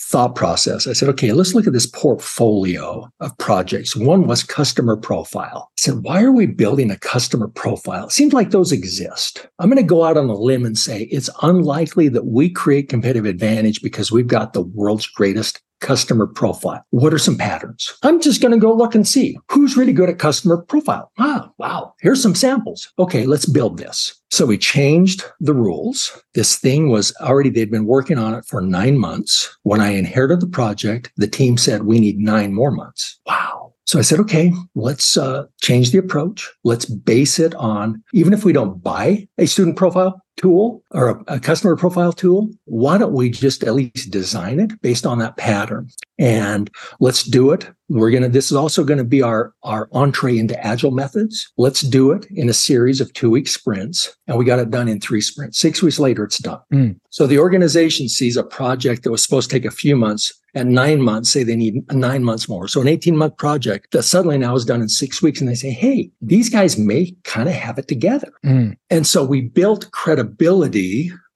thought 0.00 0.34
process. 0.34 0.86
I 0.86 0.92
said, 0.92 1.08
okay, 1.10 1.32
let's 1.32 1.54
look 1.54 1.66
at 1.66 1.72
this 1.72 1.86
portfolio 1.86 3.10
of 3.20 3.36
projects. 3.38 3.96
One 3.96 4.26
was 4.26 4.42
customer 4.42 4.96
profile. 4.96 5.70
I 5.78 5.80
said, 5.80 6.02
why 6.02 6.22
are 6.22 6.32
we 6.32 6.46
building 6.46 6.90
a 6.90 6.98
customer 6.98 7.48
profile? 7.48 8.06
It 8.06 8.12
seems 8.12 8.32
like 8.32 8.50
those 8.50 8.72
exist. 8.72 9.46
I'm 9.58 9.68
going 9.68 9.76
to 9.76 9.82
go 9.82 10.04
out 10.04 10.16
on 10.16 10.28
a 10.28 10.34
limb 10.34 10.64
and 10.64 10.78
say 10.78 11.02
it's 11.04 11.30
unlikely 11.42 12.08
that 12.10 12.26
we 12.26 12.48
create 12.48 12.88
competitive 12.88 13.26
advantage 13.26 13.82
because 13.82 14.12
we've 14.12 14.28
got 14.28 14.52
the 14.52 14.62
world's 14.62 15.06
greatest 15.06 15.60
customer 15.80 16.26
profile. 16.26 16.84
What 16.90 17.14
are 17.14 17.18
some 17.18 17.36
patterns? 17.36 17.96
I'm 18.02 18.20
just 18.20 18.40
going 18.40 18.52
to 18.52 18.58
go 18.58 18.74
look 18.74 18.94
and 18.94 19.06
see 19.06 19.38
who's 19.50 19.76
really 19.76 19.92
good 19.92 20.08
at 20.08 20.18
customer 20.18 20.56
profile. 20.56 21.12
Ah, 21.18 21.50
wow. 21.58 21.94
Here's 22.00 22.22
some 22.22 22.34
samples. 22.34 22.92
Okay, 22.98 23.26
let's 23.26 23.46
build 23.46 23.78
this. 23.78 24.14
So 24.30 24.44
we 24.44 24.58
changed 24.58 25.24
the 25.40 25.54
rules. 25.54 26.20
This 26.34 26.56
thing 26.56 26.90
was 26.90 27.14
already, 27.20 27.48
they'd 27.50 27.70
been 27.70 27.86
working 27.86 28.18
on 28.18 28.34
it 28.34 28.44
for 28.44 28.60
nine 28.60 28.98
months. 28.98 29.56
When 29.62 29.80
I 29.80 29.87
inherited 29.90 30.40
the 30.40 30.46
project, 30.46 31.12
the 31.16 31.26
team 31.28 31.56
said, 31.56 31.84
we 31.84 32.00
need 32.00 32.18
nine 32.18 32.54
more 32.54 32.70
months. 32.70 33.18
Wow. 33.26 33.74
So 33.84 33.98
I 33.98 34.02
said, 34.02 34.20
okay, 34.20 34.52
let's 34.74 35.16
uh, 35.16 35.46
change 35.62 35.92
the 35.92 35.98
approach. 35.98 36.50
Let's 36.62 36.84
base 36.84 37.38
it 37.38 37.54
on, 37.54 38.02
even 38.12 38.34
if 38.34 38.44
we 38.44 38.52
don't 38.52 38.82
buy 38.82 39.26
a 39.38 39.46
student 39.46 39.76
profile, 39.76 40.20
tool 40.38 40.82
or 40.92 41.10
a, 41.10 41.34
a, 41.34 41.40
customer 41.40 41.76
profile 41.76 42.12
tool, 42.12 42.48
why 42.64 42.96
don't 42.96 43.12
we 43.12 43.28
just 43.28 43.62
at 43.64 43.74
least 43.74 44.10
design 44.10 44.60
it 44.60 44.80
based 44.80 45.04
on 45.04 45.18
that 45.18 45.36
pattern? 45.36 45.88
And 46.18 46.70
let's 47.00 47.22
do 47.24 47.50
it. 47.52 47.68
We're 47.88 48.10
going 48.10 48.22
to, 48.22 48.28
this 48.28 48.50
is 48.50 48.56
also 48.56 48.84
going 48.84 48.98
to 48.98 49.04
be 49.04 49.22
our, 49.22 49.52
our 49.62 49.88
entree 49.92 50.38
into 50.38 50.58
agile 50.64 50.90
methods. 50.90 51.50
Let's 51.56 51.80
do 51.80 52.10
it 52.12 52.26
in 52.30 52.48
a 52.48 52.54
series 52.54 53.00
of 53.00 53.12
two 53.12 53.30
week 53.30 53.48
sprints. 53.48 54.16
And 54.26 54.36
we 54.36 54.44
got 54.44 54.58
it 54.58 54.70
done 54.70 54.88
in 54.88 55.00
three 55.00 55.20
sprints. 55.20 55.58
Six 55.58 55.82
weeks 55.82 55.98
later, 55.98 56.24
it's 56.24 56.38
done. 56.38 56.60
Mm. 56.72 56.98
So 57.10 57.26
the 57.26 57.38
organization 57.38 58.08
sees 58.08 58.36
a 58.36 58.42
project 58.42 59.02
that 59.02 59.10
was 59.10 59.22
supposed 59.22 59.50
to 59.50 59.56
take 59.56 59.64
a 59.64 59.70
few 59.70 59.96
months 59.96 60.32
at 60.54 60.66
nine 60.66 61.00
months, 61.00 61.30
say 61.30 61.44
they 61.44 61.56
need 61.56 61.90
nine 61.92 62.24
months 62.24 62.48
more. 62.48 62.68
So 62.68 62.80
an 62.80 62.88
18 62.88 63.16
month 63.16 63.36
project 63.36 63.92
that 63.92 64.02
suddenly 64.02 64.38
now 64.38 64.54
is 64.54 64.64
done 64.64 64.80
in 64.80 64.88
six 64.88 65.22
weeks. 65.22 65.40
And 65.40 65.48
they 65.48 65.54
say, 65.54 65.70
Hey, 65.70 66.10
these 66.20 66.48
guys 66.48 66.78
may 66.78 67.14
kind 67.24 67.48
of 67.48 67.54
have 67.54 67.78
it 67.78 67.88
together. 67.88 68.32
Mm. 68.44 68.76
And 68.90 69.06
so 69.06 69.24
we 69.24 69.42
built 69.42 69.90
credibility 69.92 70.27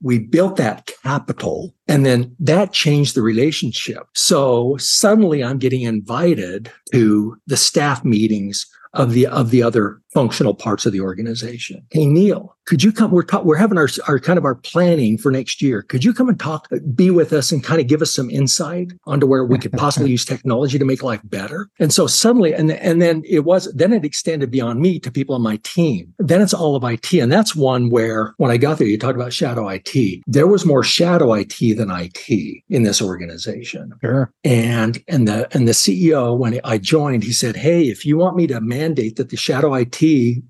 we 0.03 0.19
built 0.19 0.57
that 0.57 0.91
capital 1.03 1.75
and 1.89 2.05
then 2.05 2.35
that 2.41 2.73
changed 2.73 3.15
the 3.15 3.23
relationship. 3.23 4.03
So 4.15 4.77
suddenly 4.79 5.43
I'm 5.43 5.59
getting 5.59 5.83
invited 5.83 6.71
to 6.93 7.37
the 7.47 7.57
staff 7.57 8.05
meetings 8.05 8.67
of 8.95 9.13
the 9.13 9.27
of 9.27 9.51
the 9.51 9.63
other 9.63 10.01
functional 10.13 10.55
parts 10.55 10.85
of 10.87 10.93
the 10.93 11.01
organization. 11.01 11.85
Hey 11.91 12.07
Niel, 12.07 12.57
could 12.67 12.83
you 12.83 12.93
come? 12.93 13.11
We're 13.11 13.25
ta- 13.25 13.43
we're 13.43 13.57
having 13.57 13.79
our 13.79 13.89
our 14.07 14.19
kind 14.19 14.39
of 14.39 14.45
our 14.45 14.55
planning 14.55 15.19
for 15.19 15.33
next 15.33 15.61
year. 15.61 15.83
Could 15.83 16.05
you 16.05 16.13
come 16.15 16.29
and 16.29 16.39
talk, 16.39 16.69
uh, 16.73 16.79
be 16.95 17.11
with 17.11 17.33
us, 17.33 17.51
and 17.51 17.63
kind 17.63 17.81
of 17.81 17.87
give 17.87 18.03
us 18.03 18.15
some 18.15 18.31
insight 18.31 18.93
onto 19.05 19.27
where 19.27 19.45
we 19.45 19.59
could 19.59 19.73
possibly 19.73 20.11
use 20.17 20.25
technology 20.25 20.79
to 20.79 20.85
make 20.85 21.03
life 21.03 21.21
better? 21.25 21.69
And 21.79 21.93
so 21.93 22.07
suddenly, 22.07 22.55
and 22.55 22.73
and 22.73 23.03
then 23.03 23.23
it 23.29 23.41
was 23.41 23.73
then 23.75 23.93
it 23.93 24.05
extended 24.05 24.51
beyond 24.51 24.81
me 24.81 24.99
to 25.01 25.11
people 25.11 25.35
on 25.35 25.43
my 25.43 25.57
team. 25.59 26.13
Then 26.19 26.41
it's 26.41 26.55
all 26.55 26.77
of 26.77 26.85
IT, 26.85 27.13
and 27.15 27.33
that's 27.33 27.57
one 27.57 27.91
where 27.91 28.35
when 28.37 28.51
I 28.51 28.59
got 28.59 28.79
there, 28.79 28.87
you 28.87 28.99
talked 28.99 29.17
about 29.17 29.33
shadow 29.33 29.69
IT. 29.69 30.23
There 30.27 30.47
was 30.47 30.65
more 30.65 30.85
shadow 30.85 31.33
IT 31.33 31.59
than 31.77 31.91
IT 31.91 32.63
in 32.69 32.83
this 32.83 33.03
organization. 33.03 33.93
Sure. 34.01 34.33
And 34.45 35.03
and 35.09 35.27
the 35.27 35.49
and 35.57 35.67
the 35.67 35.73
CEO 35.73 36.37
when 36.37 36.61
I 36.65 36.79
joined, 36.79 37.25
he 37.25 37.33
said, 37.33 37.57
"Hey, 37.57 37.89
if 37.89 38.07
you 38.07 38.19
want 38.19 38.37
me 38.37 38.47
to 38.47 38.61
mandate 38.83 39.17
that 39.17 39.31
the 39.31 39.37
shadow 39.37 39.75
IT 39.75 40.01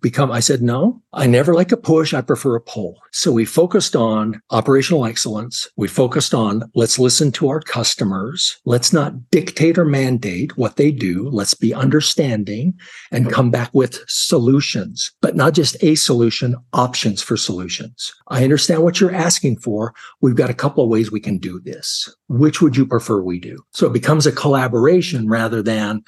become," 0.00 0.30
I 0.32 0.40
said, 0.40 0.62
"No, 0.62 1.02
I 1.12 1.26
never 1.26 1.52
like 1.54 1.72
a 1.72 1.76
push." 1.76 2.14
I 2.14 2.20
prefer 2.22 2.56
a 2.56 2.60
pull. 2.60 2.96
So 3.12 3.30
we 3.30 3.44
focused 3.44 3.94
on 3.94 4.40
operational 4.50 5.04
excellence. 5.04 5.68
We 5.76 5.88
focused 5.88 6.32
on 6.34 6.52
let's 6.74 6.98
listen 6.98 7.30
to 7.32 7.48
our 7.48 7.60
customers. 7.60 8.56
Let's 8.64 8.92
not 8.92 9.30
dictate 9.30 9.76
or 9.78 9.84
mandate 9.84 10.56
what 10.56 10.76
they 10.76 10.90
do. 10.90 11.28
Let's 11.28 11.54
be 11.54 11.74
understanding 11.74 12.74
and 13.10 13.30
come 13.30 13.50
back 13.50 13.70
with 13.74 14.02
solutions, 14.08 15.12
but 15.20 15.36
not 15.36 15.52
just 15.52 15.76
a 15.82 15.94
solution, 15.94 16.56
options 16.72 17.20
for 17.22 17.36
solutions. 17.36 18.12
I 18.28 18.44
understand 18.44 18.82
what 18.82 18.98
you're 18.98 19.14
asking 19.28 19.58
for. 19.58 19.92
We've 20.22 20.42
got 20.42 20.50
a 20.50 20.60
couple 20.62 20.82
of 20.82 20.90
ways 20.90 21.12
we 21.12 21.20
can 21.20 21.38
do 21.38 21.60
this. 21.60 22.08
Which 22.28 22.62
would 22.62 22.76
you 22.76 22.86
prefer 22.86 23.20
we 23.20 23.38
do? 23.38 23.56
So 23.72 23.86
it 23.86 23.92
becomes 23.92 24.26
a 24.26 24.32
collaboration 24.32 25.28
rather 25.28 25.62
than 25.62 26.02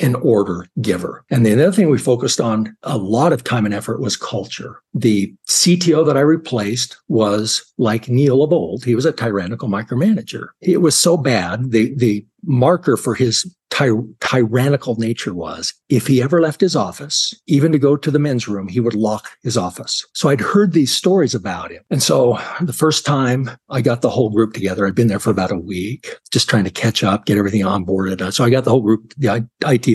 an 0.00 0.14
order 0.16 0.66
giver. 0.80 1.24
And 1.30 1.44
the 1.44 1.52
other 1.52 1.72
thing 1.72 1.90
we 1.90 1.98
focused 1.98 2.40
on 2.40 2.76
a 2.82 2.96
lot 2.96 3.32
of 3.32 3.44
time 3.44 3.64
and 3.64 3.74
effort 3.74 4.00
was 4.00 4.16
culture. 4.16 4.80
The 4.94 5.34
CTO 5.48 6.06
that 6.06 6.16
I 6.16 6.20
replaced 6.20 6.96
was 7.08 7.64
like 7.78 8.08
Niel 8.08 8.42
of 8.42 8.52
old. 8.52 8.84
He 8.84 8.94
was 8.94 9.04
a 9.04 9.12
tyrannical 9.12 9.68
micromanager. 9.68 10.48
It 10.60 10.78
was 10.78 10.96
so 10.96 11.16
bad. 11.16 11.72
The, 11.72 11.94
the 11.94 12.26
marker 12.44 12.96
for 12.96 13.14
his 13.14 13.52
ty- 13.78 13.90
tyrannical 14.20 14.96
nature 14.96 15.34
was. 15.34 15.72
If 15.88 16.06
he 16.06 16.22
ever 16.22 16.40
left 16.40 16.60
his 16.60 16.74
office, 16.74 17.32
even 17.46 17.72
to 17.72 17.78
go 17.78 17.96
to 17.96 18.10
the 18.10 18.18
men's 18.18 18.48
room, 18.48 18.68
he 18.68 18.80
would 18.80 18.94
lock 18.94 19.28
his 19.42 19.56
office. 19.56 20.04
So 20.14 20.28
I'd 20.28 20.40
heard 20.40 20.72
these 20.72 20.94
stories 20.94 21.34
about 21.34 21.70
him. 21.70 21.82
And 21.90 22.02
so 22.02 22.38
the 22.60 22.72
first 22.72 23.06
time 23.06 23.50
I 23.70 23.80
got 23.80 24.02
the 24.02 24.10
whole 24.10 24.30
group 24.30 24.52
together, 24.52 24.86
I'd 24.86 24.94
been 24.94 25.08
there 25.08 25.18
for 25.18 25.30
about 25.30 25.52
a 25.52 25.58
week, 25.58 26.16
just 26.32 26.48
trying 26.48 26.64
to 26.64 26.70
catch 26.70 27.04
up, 27.04 27.26
get 27.26 27.38
everything 27.38 27.62
onboarded. 27.62 28.32
So 28.32 28.44
I 28.44 28.50
got 28.50 28.64
the 28.64 28.70
whole 28.70 28.82
group, 28.82 29.14
the 29.16 29.46
IT, 29.66 29.88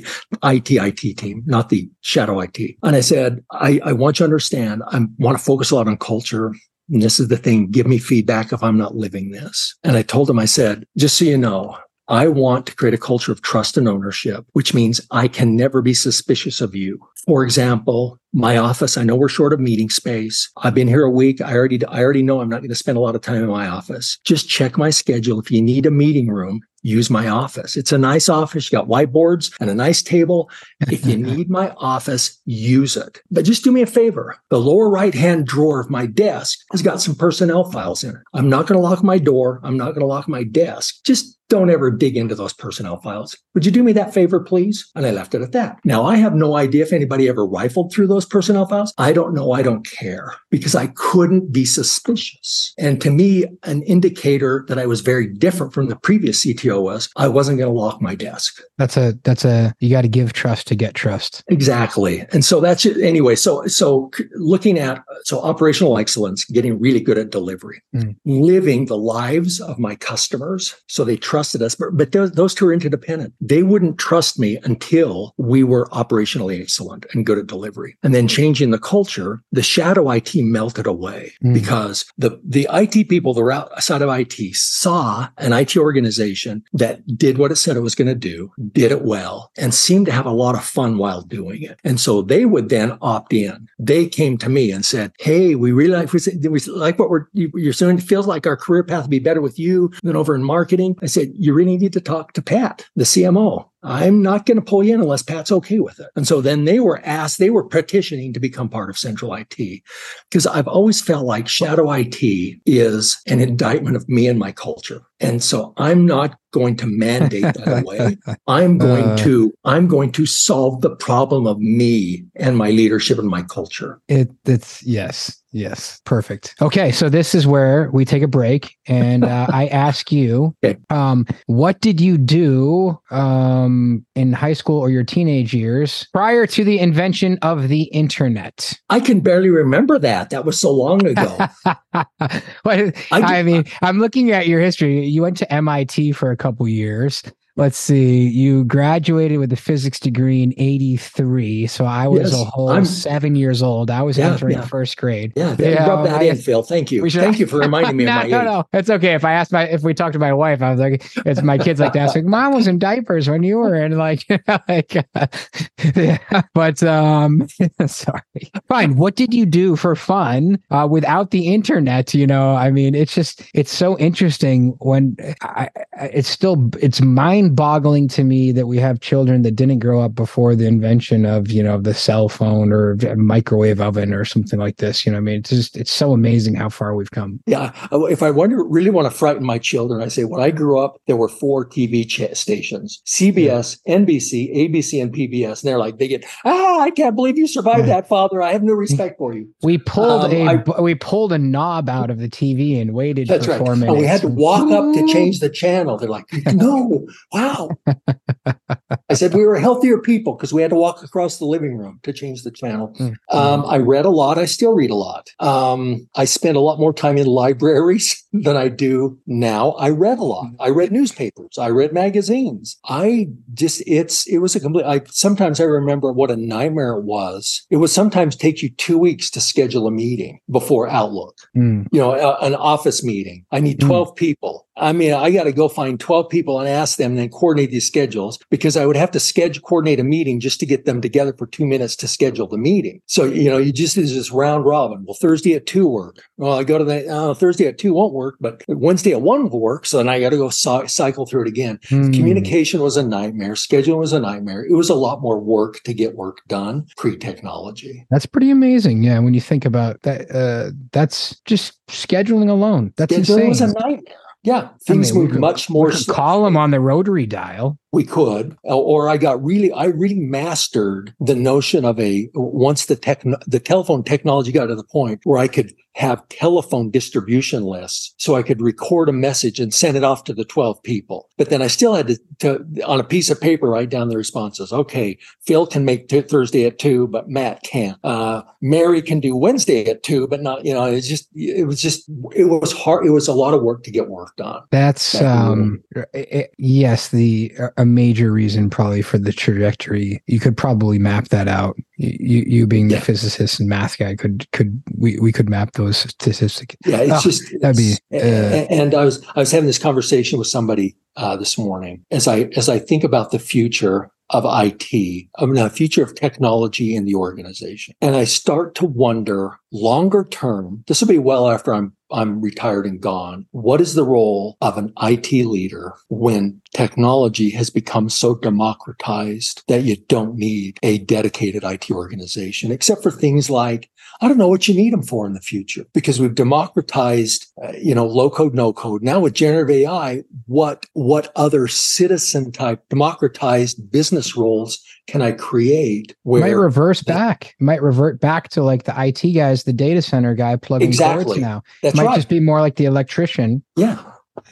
IT, 0.43 0.71
IT 0.71 1.17
team, 1.17 1.43
not 1.45 1.69
the 1.69 1.89
shadow 2.01 2.39
IT. 2.39 2.59
And 2.83 2.95
I 2.95 3.01
said, 3.01 3.43
I, 3.51 3.79
I 3.83 3.93
want 3.93 4.19
you 4.19 4.23
to 4.23 4.25
understand, 4.25 4.81
I 4.87 5.01
want 5.17 5.37
to 5.37 5.43
focus 5.43 5.71
a 5.71 5.75
lot 5.75 5.87
on 5.87 5.97
culture. 5.97 6.53
And 6.89 7.01
this 7.01 7.19
is 7.19 7.29
the 7.29 7.37
thing. 7.37 7.71
Give 7.71 7.87
me 7.87 7.97
feedback 7.97 8.51
if 8.51 8.61
I'm 8.61 8.77
not 8.77 8.95
living 8.95 9.31
this. 9.31 9.75
And 9.83 9.95
I 9.95 10.01
told 10.01 10.29
him, 10.29 10.37
I 10.37 10.45
said, 10.45 10.85
just 10.97 11.17
so 11.17 11.25
you 11.25 11.37
know, 11.37 11.77
I 12.07 12.27
want 12.27 12.65
to 12.67 12.75
create 12.75 12.93
a 12.93 12.97
culture 12.97 13.31
of 13.31 13.41
trust 13.41 13.77
and 13.77 13.87
ownership, 13.87 14.45
which 14.53 14.73
means 14.73 15.01
I 15.11 15.27
can 15.27 15.55
never 15.55 15.81
be 15.81 15.93
suspicious 15.93 16.59
of 16.61 16.75
you. 16.75 16.99
For 17.25 17.43
example, 17.43 18.19
my 18.33 18.57
office, 18.57 18.97
I 18.97 19.03
know 19.03 19.15
we're 19.15 19.29
short 19.29 19.53
of 19.53 19.59
meeting 19.59 19.89
space. 19.89 20.49
I've 20.57 20.73
been 20.73 20.87
here 20.87 21.03
a 21.03 21.09
week. 21.09 21.39
I 21.39 21.53
already, 21.53 21.83
I 21.85 22.01
already 22.01 22.23
know 22.23 22.41
I'm 22.41 22.49
not 22.49 22.59
going 22.59 22.69
to 22.69 22.75
spend 22.75 22.97
a 22.97 23.01
lot 23.01 23.15
of 23.15 23.21
time 23.21 23.43
in 23.43 23.47
my 23.47 23.67
office. 23.67 24.19
Just 24.25 24.49
check 24.49 24.77
my 24.77 24.89
schedule. 24.89 25.39
If 25.39 25.51
you 25.51 25.61
need 25.61 25.85
a 25.85 25.91
meeting 25.91 26.27
room, 26.27 26.61
use 26.81 27.09
my 27.09 27.29
office. 27.29 27.77
It's 27.77 27.91
a 27.91 27.97
nice 27.97 28.27
office. 28.27 28.71
You 28.71 28.77
got 28.77 28.89
whiteboards 28.89 29.55
and 29.61 29.69
a 29.69 29.75
nice 29.75 30.01
table. 30.01 30.49
If 30.81 31.05
you 31.05 31.17
need 31.17 31.49
my 31.49 31.69
office, 31.77 32.39
use 32.45 32.97
it. 32.97 33.21
But 33.31 33.45
just 33.45 33.63
do 33.63 33.71
me 33.71 33.81
a 33.81 33.87
favor. 33.87 34.35
The 34.49 34.59
lower 34.59 34.89
right 34.89 35.13
hand 35.13 35.47
drawer 35.47 35.79
of 35.79 35.89
my 35.89 36.05
desk 36.05 36.59
has 36.71 36.81
got 36.81 37.01
some 37.01 37.15
personnel 37.15 37.71
files 37.71 38.03
in 38.03 38.15
it. 38.15 38.21
I'm 38.33 38.49
not 38.49 38.67
going 38.67 38.77
to 38.77 38.85
lock 38.85 39.03
my 39.03 39.17
door. 39.17 39.61
I'm 39.63 39.77
not 39.77 39.91
going 39.91 40.01
to 40.01 40.05
lock 40.05 40.27
my 40.27 40.43
desk. 40.43 41.03
Just 41.05 41.37
don't 41.49 41.69
ever 41.69 41.91
dig 41.91 42.17
into 42.17 42.35
those 42.35 42.53
personnel 42.53 42.99
files. 43.01 43.37
Would 43.53 43.65
you 43.65 43.71
do 43.71 43.83
me 43.83 43.93
that 43.93 44.13
favor, 44.13 44.39
please? 44.39 44.89
And 44.95 45.05
I 45.05 45.11
left 45.11 45.35
it 45.35 45.41
at 45.41 45.51
that. 45.51 45.79
Now, 45.83 46.03
I 46.03 46.15
have 46.15 46.33
no 46.33 46.55
idea 46.55 46.83
if 46.83 46.93
anybody 46.93 47.27
ever 47.29 47.45
rifled 47.45 47.91
through 47.91 48.07
those 48.07 48.25
personnel 48.25 48.65
files. 48.65 48.93
I 48.97 49.13
don't 49.13 49.33
know. 49.33 49.51
I 49.51 49.61
don't 49.61 49.85
care 49.85 50.33
because 50.49 50.75
I 50.75 50.87
couldn't 50.95 51.51
be 51.51 51.65
suspicious. 51.65 52.73
And 52.77 53.01
to 53.01 53.11
me, 53.11 53.45
an 53.63 53.83
indicator 53.83 54.65
that 54.67 54.79
I 54.79 54.85
was 54.85 55.01
very 55.01 55.27
different 55.27 55.73
from 55.73 55.87
the 55.87 55.95
previous 55.95 56.43
CTO 56.43 56.81
was 56.81 57.09
I 57.15 57.27
wasn't 57.27 57.59
going 57.59 57.71
to 57.71 57.79
lock 57.79 58.01
my 58.01 58.15
desk. 58.15 58.61
That's 58.77 58.97
a, 58.97 59.13
that's 59.23 59.45
a, 59.45 59.73
you 59.79 59.89
got 59.89 60.01
to 60.01 60.07
give 60.07 60.33
trust 60.33 60.67
to 60.67 60.75
get 60.75 60.95
trust. 60.95 61.43
Exactly. 61.49 62.25
And 62.31 62.43
so 62.43 62.59
that's 62.59 62.85
it. 62.85 62.97
Anyway, 63.01 63.35
so, 63.35 63.65
so 63.67 64.09
looking 64.35 64.79
at, 64.79 65.03
so 65.25 65.41
operational 65.41 65.97
excellence, 65.97 66.45
getting 66.45 66.79
really 66.79 66.99
good 66.99 67.17
at 67.17 67.29
delivery, 67.29 67.81
mm. 67.95 68.15
living 68.25 68.85
the 68.85 68.97
lives 68.97 69.59
of 69.61 69.77
my 69.77 69.95
customers. 69.95 70.75
So 70.87 71.03
they 71.03 71.17
trusted 71.33 71.63
us, 71.63 71.73
but, 71.73 71.97
but 71.97 72.11
those, 72.11 72.31
those 72.33 72.53
two 72.53 72.67
are 72.67 72.73
interdependent. 72.73 73.33
They 73.41 73.63
wouldn't 73.63 73.97
trust 73.97 74.37
me 74.37 74.59
until 74.65 75.33
we 75.37 75.63
were 75.63 75.87
operationally 75.87 76.61
excellent 76.61 77.07
and 77.11 77.25
good 77.25 77.39
at 77.39 77.47
delivery. 77.47 77.97
And 78.03 78.13
then 78.13 78.27
changing 78.27 78.69
the 78.69 78.77
culture, 78.77 79.41
the 79.51 79.63
shadow 79.63 80.11
IT 80.11 80.35
melted 80.35 80.85
away 80.85 81.31
mm. 81.43 81.51
because 81.51 82.05
the, 82.19 82.39
the 82.47 82.67
IT 82.71 83.09
people, 83.09 83.33
the 83.33 83.43
outside 83.49 84.03
of 84.03 84.09
IT 84.09 84.55
saw 84.55 85.27
an 85.39 85.53
IT 85.53 85.75
organization 85.75 86.63
that 86.73 87.01
did 87.17 87.39
what 87.39 87.51
it 87.51 87.55
said 87.55 87.77
it 87.77 87.79
was 87.79 87.95
going 87.95 88.07
to 88.07 88.13
do, 88.13 88.51
did 88.71 88.91
it 88.91 89.01
well, 89.01 89.49
and 89.57 89.73
seemed 89.73 90.05
to 90.05 90.11
have 90.11 90.27
a 90.27 90.31
lot 90.31 90.53
of 90.53 90.63
fun 90.63 90.99
while 90.99 91.23
doing 91.23 91.63
it. 91.63 91.79
And 91.83 91.99
so 91.99 92.21
they 92.21 92.45
would 92.45 92.69
then 92.69 92.95
opt 93.01 93.33
in. 93.33 93.67
They 93.79 94.05
came 94.05 94.37
to 94.37 94.49
me 94.49 94.71
and 94.71 94.85
said, 94.85 95.13
Hey, 95.19 95.55
we 95.55 95.71
really 95.71 95.95
like, 95.95 96.13
we 96.13 96.59
like 96.67 96.99
what 96.99 97.09
we're, 97.09 97.25
you're 97.33 97.73
doing. 97.73 97.97
It 97.97 98.03
feels 98.03 98.27
like 98.27 98.45
our 98.45 98.55
career 98.55 98.83
path 98.83 99.05
would 99.05 99.09
be 99.09 99.17
better 99.17 99.41
with 99.41 99.57
you 99.57 99.91
than 100.03 100.15
over 100.15 100.35
in 100.35 100.43
marketing. 100.43 100.95
I 101.01 101.07
said, 101.07 101.22
you 101.33 101.53
really 101.53 101.77
need 101.77 101.93
to 101.93 102.01
talk 102.01 102.33
to 102.33 102.41
Pat, 102.41 102.85
the 102.95 103.03
CMO. 103.03 103.69
I'm 103.83 104.21
not 104.21 104.45
going 104.45 104.57
to 104.57 104.61
pull 104.61 104.83
you 104.83 104.93
in 104.93 105.01
unless 105.01 105.23
Pat's 105.23 105.51
okay 105.51 105.79
with 105.79 105.99
it. 105.99 106.09
And 106.15 106.27
so 106.27 106.41
then 106.41 106.65
they 106.65 106.79
were 106.79 107.01
asked, 107.03 107.37
they 107.37 107.49
were 107.49 107.63
petitioning 107.63 108.33
to 108.33 108.39
become 108.39 108.69
part 108.69 108.89
of 108.89 108.97
central 108.97 109.33
IT 109.33 109.81
because 110.29 110.47
I've 110.47 110.67
always 110.67 111.01
felt 111.01 111.25
like 111.25 111.47
shadow 111.47 111.91
IT 111.91 112.23
is 112.65 113.21
an 113.27 113.39
indictment 113.39 113.95
of 113.95 114.07
me 114.07 114.27
and 114.27 114.39
my 114.39 114.51
culture. 114.51 115.01
And 115.19 115.43
so 115.43 115.73
I'm 115.77 116.05
not 116.05 116.37
going 116.51 116.75
to 116.77 116.85
mandate 116.85 117.43
that 117.43 117.81
away. 117.83 118.17
I'm 118.47 118.77
going 118.77 119.03
uh, 119.05 119.17
to 119.17 119.53
I'm 119.65 119.87
going 119.87 120.11
to 120.13 120.25
solve 120.25 120.81
the 120.81 120.95
problem 120.95 121.47
of 121.47 121.59
me 121.59 122.25
and 122.35 122.57
my 122.57 122.69
leadership 122.69 123.17
and 123.19 123.27
my 123.27 123.41
culture. 123.41 123.99
It 124.07 124.29
it's 124.45 124.83
yes. 124.83 125.39
Yes, 125.55 126.01
perfect. 126.03 126.55
Okay, 126.63 126.91
so 126.91 127.09
this 127.09 127.35
is 127.35 127.45
where 127.45 127.91
we 127.93 128.05
take 128.05 128.23
a 128.23 128.27
break, 128.27 128.75
and 128.87 129.23
uh, 129.23 129.45
I 129.53 129.67
ask 129.67 130.11
you, 130.11 130.55
okay. 130.65 130.79
um, 130.89 131.27
what 131.45 131.79
did 131.79 132.01
you 132.01 132.17
do 132.17 132.99
um, 133.11 133.72
Um, 133.73 134.05
in 134.15 134.33
high 134.33 134.53
school 134.53 134.79
or 134.79 134.89
your 134.89 135.03
teenage 135.03 135.53
years 135.53 136.07
prior 136.13 136.45
to 136.47 136.63
the 136.63 136.79
invention 136.79 137.39
of 137.41 137.69
the 137.69 137.83
internet? 137.85 138.79
I 138.89 138.99
can 138.99 139.19
barely 139.19 139.49
remember 139.49 139.97
that. 139.99 140.29
That 140.29 140.45
was 140.45 140.59
so 140.59 140.71
long 140.71 141.05
ago. 141.05 141.37
I, 141.93 142.93
I 143.11 143.43
mean, 143.43 143.65
I'm 143.81 143.99
looking 143.99 144.31
at 144.31 144.47
your 144.47 144.59
history. 144.59 145.05
You 145.05 145.23
went 145.23 145.37
to 145.37 145.51
MIT 145.51 146.11
for 146.11 146.31
a 146.31 146.37
couple 146.37 146.67
years 146.67 147.23
let's 147.55 147.77
see, 147.77 148.27
you 148.27 148.63
graduated 148.63 149.37
with 149.37 149.53
a 149.53 149.55
physics 149.55 149.99
degree 149.99 150.41
in 150.41 150.53
83. 150.57 151.67
So 151.67 151.85
I 151.85 152.07
was 152.07 152.31
yes, 152.31 152.41
a 152.41 152.45
whole 152.45 152.71
I'm, 152.71 152.85
seven 152.85 153.35
years 153.35 153.61
old. 153.61 153.91
I 153.91 154.01
was 154.01 154.17
yeah, 154.17 154.31
entering 154.31 154.57
yeah. 154.57 154.65
first 154.65 154.97
grade. 154.97 155.33
Yeah, 155.35 155.55
yeah 155.59 155.87
rub 155.87 156.05
that 156.05 156.21
I, 156.21 156.25
in, 156.25 156.37
Phil. 156.37 156.63
Thank 156.63 156.91
you. 156.91 157.07
Should, 157.09 157.21
Thank 157.21 157.39
you 157.39 157.45
for 157.45 157.59
reminding 157.59 157.97
me 157.97 158.05
no, 158.05 158.11
of 158.11 158.23
my 158.23 158.27
no, 158.27 158.39
age. 158.39 158.45
No, 158.45 158.63
it's 158.73 158.89
okay. 158.89 159.13
If 159.13 159.23
I 159.23 159.33
asked 159.33 159.51
my, 159.51 159.67
if 159.67 159.83
we 159.83 159.93
talked 159.93 160.13
to 160.13 160.19
my 160.19 160.33
wife, 160.33 160.63
I 160.63 160.71
was 160.71 160.79
like, 160.79 161.05
it's 161.25 161.43
my 161.43 161.59
kids 161.59 161.79
like 161.79 161.93
to 161.93 161.99
ask, 161.99 162.15
like, 162.15 162.25
mom 162.25 162.53
was 162.53 162.67
in 162.67 162.79
diapers 162.79 163.29
when 163.29 163.43
you 163.43 163.57
were 163.57 163.75
in 163.75 163.97
like, 163.97 164.25
like, 164.67 164.95
uh, 165.13 165.27
yeah. 165.95 166.41
but, 166.55 166.81
um, 166.81 167.47
sorry. 167.85 168.21
Fine. 168.67 168.95
What 168.95 169.15
did 169.15 169.31
you 169.31 169.45
do 169.45 169.75
for 169.75 169.95
fun, 169.95 170.57
uh, 170.71 170.87
without 170.89 171.29
the 171.29 171.53
internet? 171.53 172.15
You 172.15 172.25
know, 172.25 172.55
I 172.55 172.71
mean, 172.71 172.95
it's 172.95 173.13
just, 173.13 173.43
it's 173.53 173.71
so 173.71 173.97
interesting 173.99 174.69
when 174.79 175.17
I, 175.41 175.69
it's 176.01 176.29
still, 176.29 176.71
it's 176.81 176.99
mind 176.99 177.42
mind 177.43 177.55
boggling 177.55 178.07
to 178.09 178.23
me 178.23 178.51
that 178.51 178.67
we 178.67 178.77
have 178.77 178.99
children 178.99 179.41
that 179.43 179.55
didn't 179.55 179.79
grow 179.79 180.01
up 180.01 180.15
before 180.15 180.55
the 180.55 180.65
invention 180.65 181.25
of, 181.25 181.51
you 181.51 181.63
know, 181.63 181.79
the 181.79 181.93
cell 181.93 182.29
phone 182.29 182.71
or 182.71 182.97
microwave 183.15 183.81
oven 183.81 184.13
or 184.13 184.25
something 184.25 184.59
like 184.59 184.77
this. 184.77 185.05
You 185.05 185.11
know, 185.11 185.17
I 185.17 185.21
mean, 185.21 185.39
it's 185.39 185.49
just, 185.49 185.77
it's 185.77 185.91
so 185.91 186.13
amazing 186.13 186.55
how 186.55 186.69
far 186.69 186.95
we've 186.95 187.11
come. 187.11 187.39
Yeah. 187.45 187.71
If 187.91 188.23
I 188.23 188.31
wonder, 188.31 188.63
really 188.63 188.89
want 188.89 189.11
to 189.11 189.17
frighten 189.17 189.45
my 189.45 189.57
children, 189.57 190.01
I 190.01 190.07
say, 190.07 190.23
when 190.23 190.41
I 190.41 190.51
grew 190.51 190.79
up, 190.79 191.01
there 191.07 191.15
were 191.15 191.29
four 191.29 191.67
TV 191.67 192.07
ch- 192.07 192.35
stations 192.35 193.01
CBS, 193.05 193.79
yeah. 193.85 193.97
NBC, 193.97 194.55
ABC, 194.55 195.01
and 195.01 195.13
PBS. 195.13 195.61
And 195.63 195.69
they're 195.69 195.77
like, 195.77 195.97
they 195.97 196.07
get, 196.07 196.25
ah, 196.45 196.79
I 196.81 196.91
can't 196.91 197.15
believe 197.15 197.37
you 197.37 197.47
survived 197.47 197.87
that, 197.87 198.07
father. 198.07 198.41
I 198.41 198.51
have 198.51 198.63
no 198.63 198.73
respect 198.73 199.17
for 199.17 199.33
you. 199.33 199.49
We 199.61 199.77
pulled 199.77 200.25
um, 200.25 200.31
a, 200.33 200.45
I, 200.45 200.81
we 200.81 200.95
pulled 200.95 201.33
a 201.33 201.37
knob 201.37 201.89
out 201.89 202.09
of 202.09 202.19
the 202.19 202.29
TV 202.29 202.81
and 202.81 202.93
waited 202.93 203.27
for 203.27 203.37
right. 203.37 203.57
four 203.57 203.75
minutes. 203.75 203.99
We 203.99 204.05
had 204.05 204.21
to 204.21 204.27
walk 204.27 204.71
up 204.71 204.93
to 204.95 205.07
change 205.07 205.39
the 205.39 205.49
channel. 205.49 205.97
They're 205.97 206.09
like, 206.09 206.25
no, 206.53 207.05
wow. 207.33 207.69
I 209.09 209.15
said 209.15 209.33
we 209.33 209.45
were 209.45 209.57
healthier 209.57 209.97
people 209.99 210.33
because 210.33 210.53
we 210.53 210.61
had 210.61 210.71
to 210.71 210.75
walk 210.75 211.03
across 211.03 211.37
the 211.37 211.45
living 211.45 211.77
room 211.77 211.99
to 212.03 212.13
change 212.13 212.43
the 212.43 212.51
channel. 212.51 212.95
Mm-hmm. 212.99 213.37
Um, 213.37 213.65
I 213.65 213.77
read 213.77 214.05
a 214.05 214.09
lot. 214.09 214.37
I 214.37 214.45
still 214.45 214.73
read 214.73 214.91
a 214.91 214.95
lot. 214.95 215.29
Um, 215.39 216.07
I 216.15 216.25
spent 216.25 216.57
a 216.57 216.61
lot 216.61 216.79
more 216.79 216.93
time 216.93 217.17
in 217.17 217.27
libraries 217.27 218.23
than 218.33 218.55
I 218.55 218.69
do 218.69 219.19
now. 219.27 219.71
I 219.71 219.89
read 219.89 220.19
a 220.19 220.23
lot. 220.23 220.51
I 220.59 220.69
read 220.69 220.91
newspapers. 220.91 221.57
I 221.57 221.69
read 221.69 221.93
magazines. 221.93 222.77
I 222.85 223.27
just 223.53 223.83
it's 223.85 224.27
it 224.27 224.39
was 224.39 224.55
a 224.55 224.59
complete. 224.59 224.85
I 224.85 225.01
sometimes 225.09 225.59
I 225.59 225.65
remember 225.65 226.11
what 226.11 226.31
a 226.31 226.35
nightmare 226.35 226.93
it 226.93 227.03
was. 227.03 227.65
It 227.69 227.77
would 227.77 227.89
sometimes 227.89 228.35
take 228.35 228.61
you 228.61 228.69
two 228.69 228.97
weeks 228.97 229.29
to 229.31 229.41
schedule 229.41 229.87
a 229.87 229.91
meeting 229.91 230.39
before 230.49 230.87
Outlook. 230.87 231.37
Mm. 231.55 231.87
You 231.91 231.99
know, 231.99 232.11
a, 232.13 232.37
an 232.45 232.55
office 232.55 233.03
meeting. 233.03 233.45
I 233.51 233.59
need 233.59 233.79
twelve 233.79 234.11
mm. 234.11 234.15
people. 234.15 234.67
I 234.75 234.91
mean, 234.91 235.13
I 235.13 235.29
got 235.31 235.43
to 235.43 235.51
go 235.51 235.67
find 235.69 235.99
12 235.99 236.29
people 236.29 236.59
and 236.59 236.67
ask 236.67 236.97
them 236.97 237.11
and 237.11 237.19
then 237.19 237.29
coordinate 237.29 237.71
these 237.71 237.85
schedules 237.85 238.39
because 238.49 238.75
I 238.75 238.85
would 238.85 238.95
have 238.95 239.11
to 239.11 239.19
schedule, 239.19 239.61
coordinate 239.61 239.99
a 239.99 240.03
meeting 240.03 240.39
just 240.39 240.59
to 240.61 240.65
get 240.65 240.85
them 240.85 240.99
together 241.01 241.33
for 241.37 241.45
two 241.45 241.65
minutes 241.65 241.95
to 241.97 242.07
schedule 242.07 242.47
the 242.47 242.57
meeting. 242.57 243.01
So, 243.05 243.25
you 243.25 243.49
know, 243.49 243.57
you 243.57 243.71
just, 243.71 243.97
is 243.97 244.15
this 244.15 244.31
round 244.31 244.65
robin. 244.65 245.03
Well, 245.05 245.17
Thursday 245.19 245.53
at 245.53 245.67
two 245.67 245.87
work. 245.87 246.17
Well, 246.37 246.53
I 246.57 246.63
go 246.63 246.77
to 246.77 246.83
the, 246.83 247.07
uh, 247.07 247.33
Thursday 247.35 247.67
at 247.67 247.77
two 247.77 247.93
won't 247.93 248.13
work, 248.13 248.35
but 248.39 248.63
Wednesday 248.67 249.11
at 249.11 249.21
one 249.21 249.49
will 249.49 249.59
work. 249.61 249.85
So 249.85 249.97
then 249.97 250.09
I 250.09 250.19
got 250.19 250.29
to 250.29 250.37
go 250.37 250.49
so- 250.49 250.85
cycle 250.87 251.25
through 251.25 251.43
it 251.43 251.47
again. 251.47 251.79
Hmm. 251.89 252.11
Communication 252.11 252.81
was 252.81 252.97
a 252.97 253.03
nightmare. 253.03 253.53
Scheduling 253.53 253.99
was 253.99 254.13
a 254.13 254.19
nightmare. 254.19 254.65
It 254.65 254.73
was 254.73 254.89
a 254.89 254.95
lot 254.95 255.21
more 255.21 255.39
work 255.39 255.81
to 255.83 255.93
get 255.93 256.15
work 256.15 256.39
done 256.47 256.87
pre 256.97 257.17
technology. 257.17 258.05
That's 258.09 258.25
pretty 258.25 258.49
amazing. 258.49 259.03
Yeah. 259.03 259.19
When 259.19 259.33
you 259.33 259.41
think 259.41 259.65
about 259.65 260.01
that, 260.01 260.31
uh, 260.31 260.71
that's 260.91 261.39
just 261.45 261.85
scheduling 261.87 262.49
alone. 262.49 262.93
That's 262.97 263.13
scheduling 263.13 263.47
insane. 263.47 263.49
was 263.49 263.61
a 263.61 263.67
nightmare. 263.67 264.15
Yeah, 264.43 264.69
things 264.85 265.11
I 265.11 265.15
mean, 265.15 265.23
move 265.29 265.39
much 265.39 265.69
more. 265.69 265.91
Call 266.07 266.43
them 266.43 266.57
on 266.57 266.71
the 266.71 266.79
rotary 266.79 267.25
dial. 267.25 267.77
We 267.93 268.03
could, 268.03 268.57
or 268.63 269.07
I 269.07 269.15
got 269.17 269.41
really, 269.41 269.71
I 269.71 269.85
really 269.85 270.19
mastered 270.19 271.13
the 271.19 271.35
notion 271.35 271.85
of 271.85 271.97
a 271.99 272.29
once 272.33 272.87
the 272.87 272.95
tech, 272.95 273.23
the 273.47 273.59
telephone 273.59 274.03
technology 274.03 274.51
got 274.51 274.65
to 274.65 274.75
the 274.75 274.83
point 274.83 275.21
where 275.23 275.39
I 275.39 275.47
could 275.47 275.73
have 275.95 276.27
telephone 276.29 276.89
distribution 276.89 277.63
lists 277.63 278.15
so 278.17 278.35
I 278.35 278.41
could 278.41 278.61
record 278.61 279.09
a 279.09 279.13
message 279.13 279.59
and 279.59 279.73
send 279.73 279.95
it 279.95 280.03
off 280.03 280.23
to 280.23 280.33
the 280.33 280.45
12 280.45 280.81
people. 280.81 281.29
But 281.37 281.49
then 281.49 281.61
I 281.61 281.67
still 281.67 281.93
had 281.93 282.07
to, 282.07 282.19
to 282.39 282.83
on 282.85 282.99
a 282.99 283.03
piece 283.03 283.29
of 283.29 283.39
paper, 283.39 283.69
write 283.69 283.89
down 283.89 284.09
the 284.09 284.17
responses. 284.17 284.73
Okay. 284.73 285.17
Phil 285.45 285.67
can 285.67 285.85
make 285.85 286.07
t- 286.07 286.21
Thursday 286.21 286.65
at 286.65 286.79
two, 286.79 287.07
but 287.07 287.29
Matt 287.29 287.61
can't. 287.63 287.97
Uh, 288.03 288.41
Mary 288.61 289.01
can 289.01 289.19
do 289.19 289.35
Wednesday 289.35 289.85
at 289.85 290.01
two, 290.01 290.27
but 290.27 290.41
not, 290.41 290.65
you 290.65 290.73
know, 290.73 290.85
it's 290.85 291.07
just, 291.07 291.29
it 291.35 291.67
was 291.67 291.81
just, 291.81 292.09
it 292.33 292.45
was 292.45 292.71
hard. 292.71 293.05
It 293.05 293.11
was 293.11 293.27
a 293.27 293.33
lot 293.33 293.53
of 293.53 293.61
work 293.61 293.83
to 293.83 293.91
get 293.91 294.09
work 294.09 294.35
done. 294.35 294.63
That's, 294.71 295.21
um, 295.21 295.83
it, 296.13 296.53
yes, 296.57 297.09
the, 297.09 297.53
a 297.83 297.85
major 297.85 298.31
reason 298.31 298.69
probably 298.69 299.03
for 299.03 299.19
the 299.19 299.31
trajectory. 299.31 300.23
You 300.25 300.39
could 300.39 300.57
probably 300.57 300.97
map 300.97 301.27
that 301.29 301.47
out. 301.47 301.77
You, 301.97 302.43
you 302.47 302.65
being 302.65 302.89
yeah. 302.89 302.97
the 302.97 303.05
physicist 303.05 303.59
and 303.59 303.69
math 303.69 303.97
guy 303.99 304.15
could, 304.15 304.49
could, 304.51 304.81
we, 304.97 305.19
we 305.19 305.31
could 305.31 305.49
map 305.49 305.73
those 305.73 305.97
statistics. 305.97 306.75
Yeah. 306.85 307.01
It's 307.01 307.13
oh, 307.13 307.21
just, 307.21 307.43
that'd 307.61 307.77
be, 307.77 307.93
uh, 308.11 308.17
and, 308.17 308.81
and 308.81 308.95
I 308.95 309.05
was, 309.05 309.23
I 309.35 309.39
was 309.39 309.51
having 309.51 309.67
this 309.67 309.77
conversation 309.77 310.39
with 310.39 310.47
somebody 310.47 310.95
uh, 311.15 311.35
this 311.35 311.57
morning 311.57 312.05
as 312.11 312.27
I 312.27 312.49
as 312.55 312.69
I 312.69 312.79
think 312.79 313.03
about 313.03 313.31
the 313.31 313.39
future 313.39 314.09
of 314.29 314.45
IT, 314.45 315.27
I 315.37 315.45
mean, 315.45 315.55
the 315.55 315.69
future 315.69 316.01
of 316.01 316.15
technology 316.15 316.95
in 316.95 317.05
the 317.05 317.15
organization, 317.15 317.93
and 318.01 318.15
I 318.15 318.23
start 318.23 318.73
to 318.75 318.85
wonder 318.85 319.59
longer 319.71 320.25
term. 320.29 320.83
This 320.87 321.01
will 321.01 321.07
be 321.07 321.19
well 321.19 321.49
after 321.49 321.73
I'm 321.73 321.93
I'm 322.13 322.41
retired 322.41 322.85
and 322.85 323.01
gone. 323.01 323.47
What 323.51 323.81
is 323.81 323.95
the 323.95 324.05
role 324.05 324.57
of 324.61 324.77
an 324.77 324.93
IT 325.01 325.31
leader 325.31 325.93
when 326.09 326.61
technology 326.75 327.49
has 327.51 327.69
become 327.69 328.07
so 328.07 328.35
democratized 328.35 329.63
that 329.67 329.83
you 329.83 329.97
don't 330.07 330.35
need 330.35 330.77
a 330.83 330.99
dedicated 330.99 331.63
IT 331.63 331.89
organization, 331.89 332.71
except 332.71 333.01
for 333.01 333.11
things 333.11 333.49
like, 333.49 333.89
I 334.21 334.27
don't 334.27 334.37
know 334.37 334.47
what 334.47 334.67
you 334.67 334.73
need 334.73 334.93
them 334.93 335.03
for 335.03 335.25
in 335.25 335.33
the 335.33 335.41
future 335.41 335.85
because 335.93 336.19
we've 336.19 336.35
democratized, 336.35 337.51
uh, 337.63 337.73
you 337.73 337.93
know, 337.93 338.05
low 338.05 338.29
code, 338.29 338.53
no 338.53 338.73
code. 338.73 339.03
Now 339.03 339.19
with 339.19 339.33
generative 339.33 339.69
AI, 339.69 340.23
what, 340.45 340.85
what 340.93 341.31
other 341.35 341.67
citizen 341.67 342.51
type 342.51 342.87
democratized 342.89 343.91
business 343.91 344.35
roles 344.35 344.83
can 345.07 345.21
I 345.21 345.33
create 345.33 346.15
where 346.23 346.41
might 346.41 346.51
reverse 346.51 347.01
back, 347.01 347.55
might 347.59 347.81
revert 347.81 348.21
back 348.21 348.49
to 348.49 348.63
like 348.63 348.83
the 348.83 348.93
IT 348.97 349.33
guys, 349.33 349.63
the 349.63 349.73
data 349.73 350.01
center 350.01 350.33
guy 350.33 350.55
plugging 350.55 350.87
exactly. 350.87 351.25
cords 351.25 351.41
now. 351.41 351.63
That's 351.81 351.95
might 351.95 352.05
right. 352.05 352.15
just 352.15 352.29
be 352.29 352.39
more 352.39 352.61
like 352.61 352.75
the 352.75 352.85
electrician. 352.85 353.63
Yeah. 353.75 354.01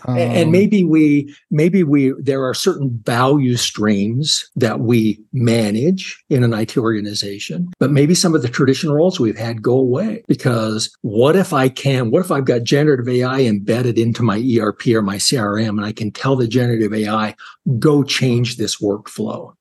Um, 0.05 0.17
and 0.17 0.51
maybe 0.51 0.83
we 0.83 1.33
maybe 1.49 1.83
we 1.83 2.13
there 2.19 2.43
are 2.45 2.53
certain 2.53 2.99
value 3.03 3.55
streams 3.55 4.49
that 4.55 4.79
we 4.79 5.19
manage 5.33 6.23
in 6.29 6.43
an 6.43 6.53
IT 6.53 6.77
organization, 6.77 7.71
but 7.79 7.91
maybe 7.91 8.13
some 8.13 8.35
of 8.35 8.41
the 8.41 8.49
traditional 8.49 8.95
roles 8.95 9.19
we've 9.19 9.37
had 9.37 9.61
go 9.61 9.77
away 9.77 10.23
because 10.27 10.95
what 11.01 11.35
if 11.35 11.53
I 11.53 11.69
can, 11.69 12.11
what 12.11 12.23
if 12.23 12.31
I've 12.31 12.45
got 12.45 12.63
generative 12.63 13.07
AI 13.07 13.41
embedded 13.41 13.97
into 13.97 14.23
my 14.23 14.37
ERP 14.37 14.87
or 14.87 15.01
my 15.01 15.17
CRM 15.17 15.69
and 15.69 15.85
I 15.85 15.91
can 15.91 16.11
tell 16.11 16.35
the 16.35 16.47
generative 16.47 16.93
AI, 16.93 17.35
go 17.79 18.03
change 18.03 18.57
this 18.57 18.81
workflow 18.81 19.53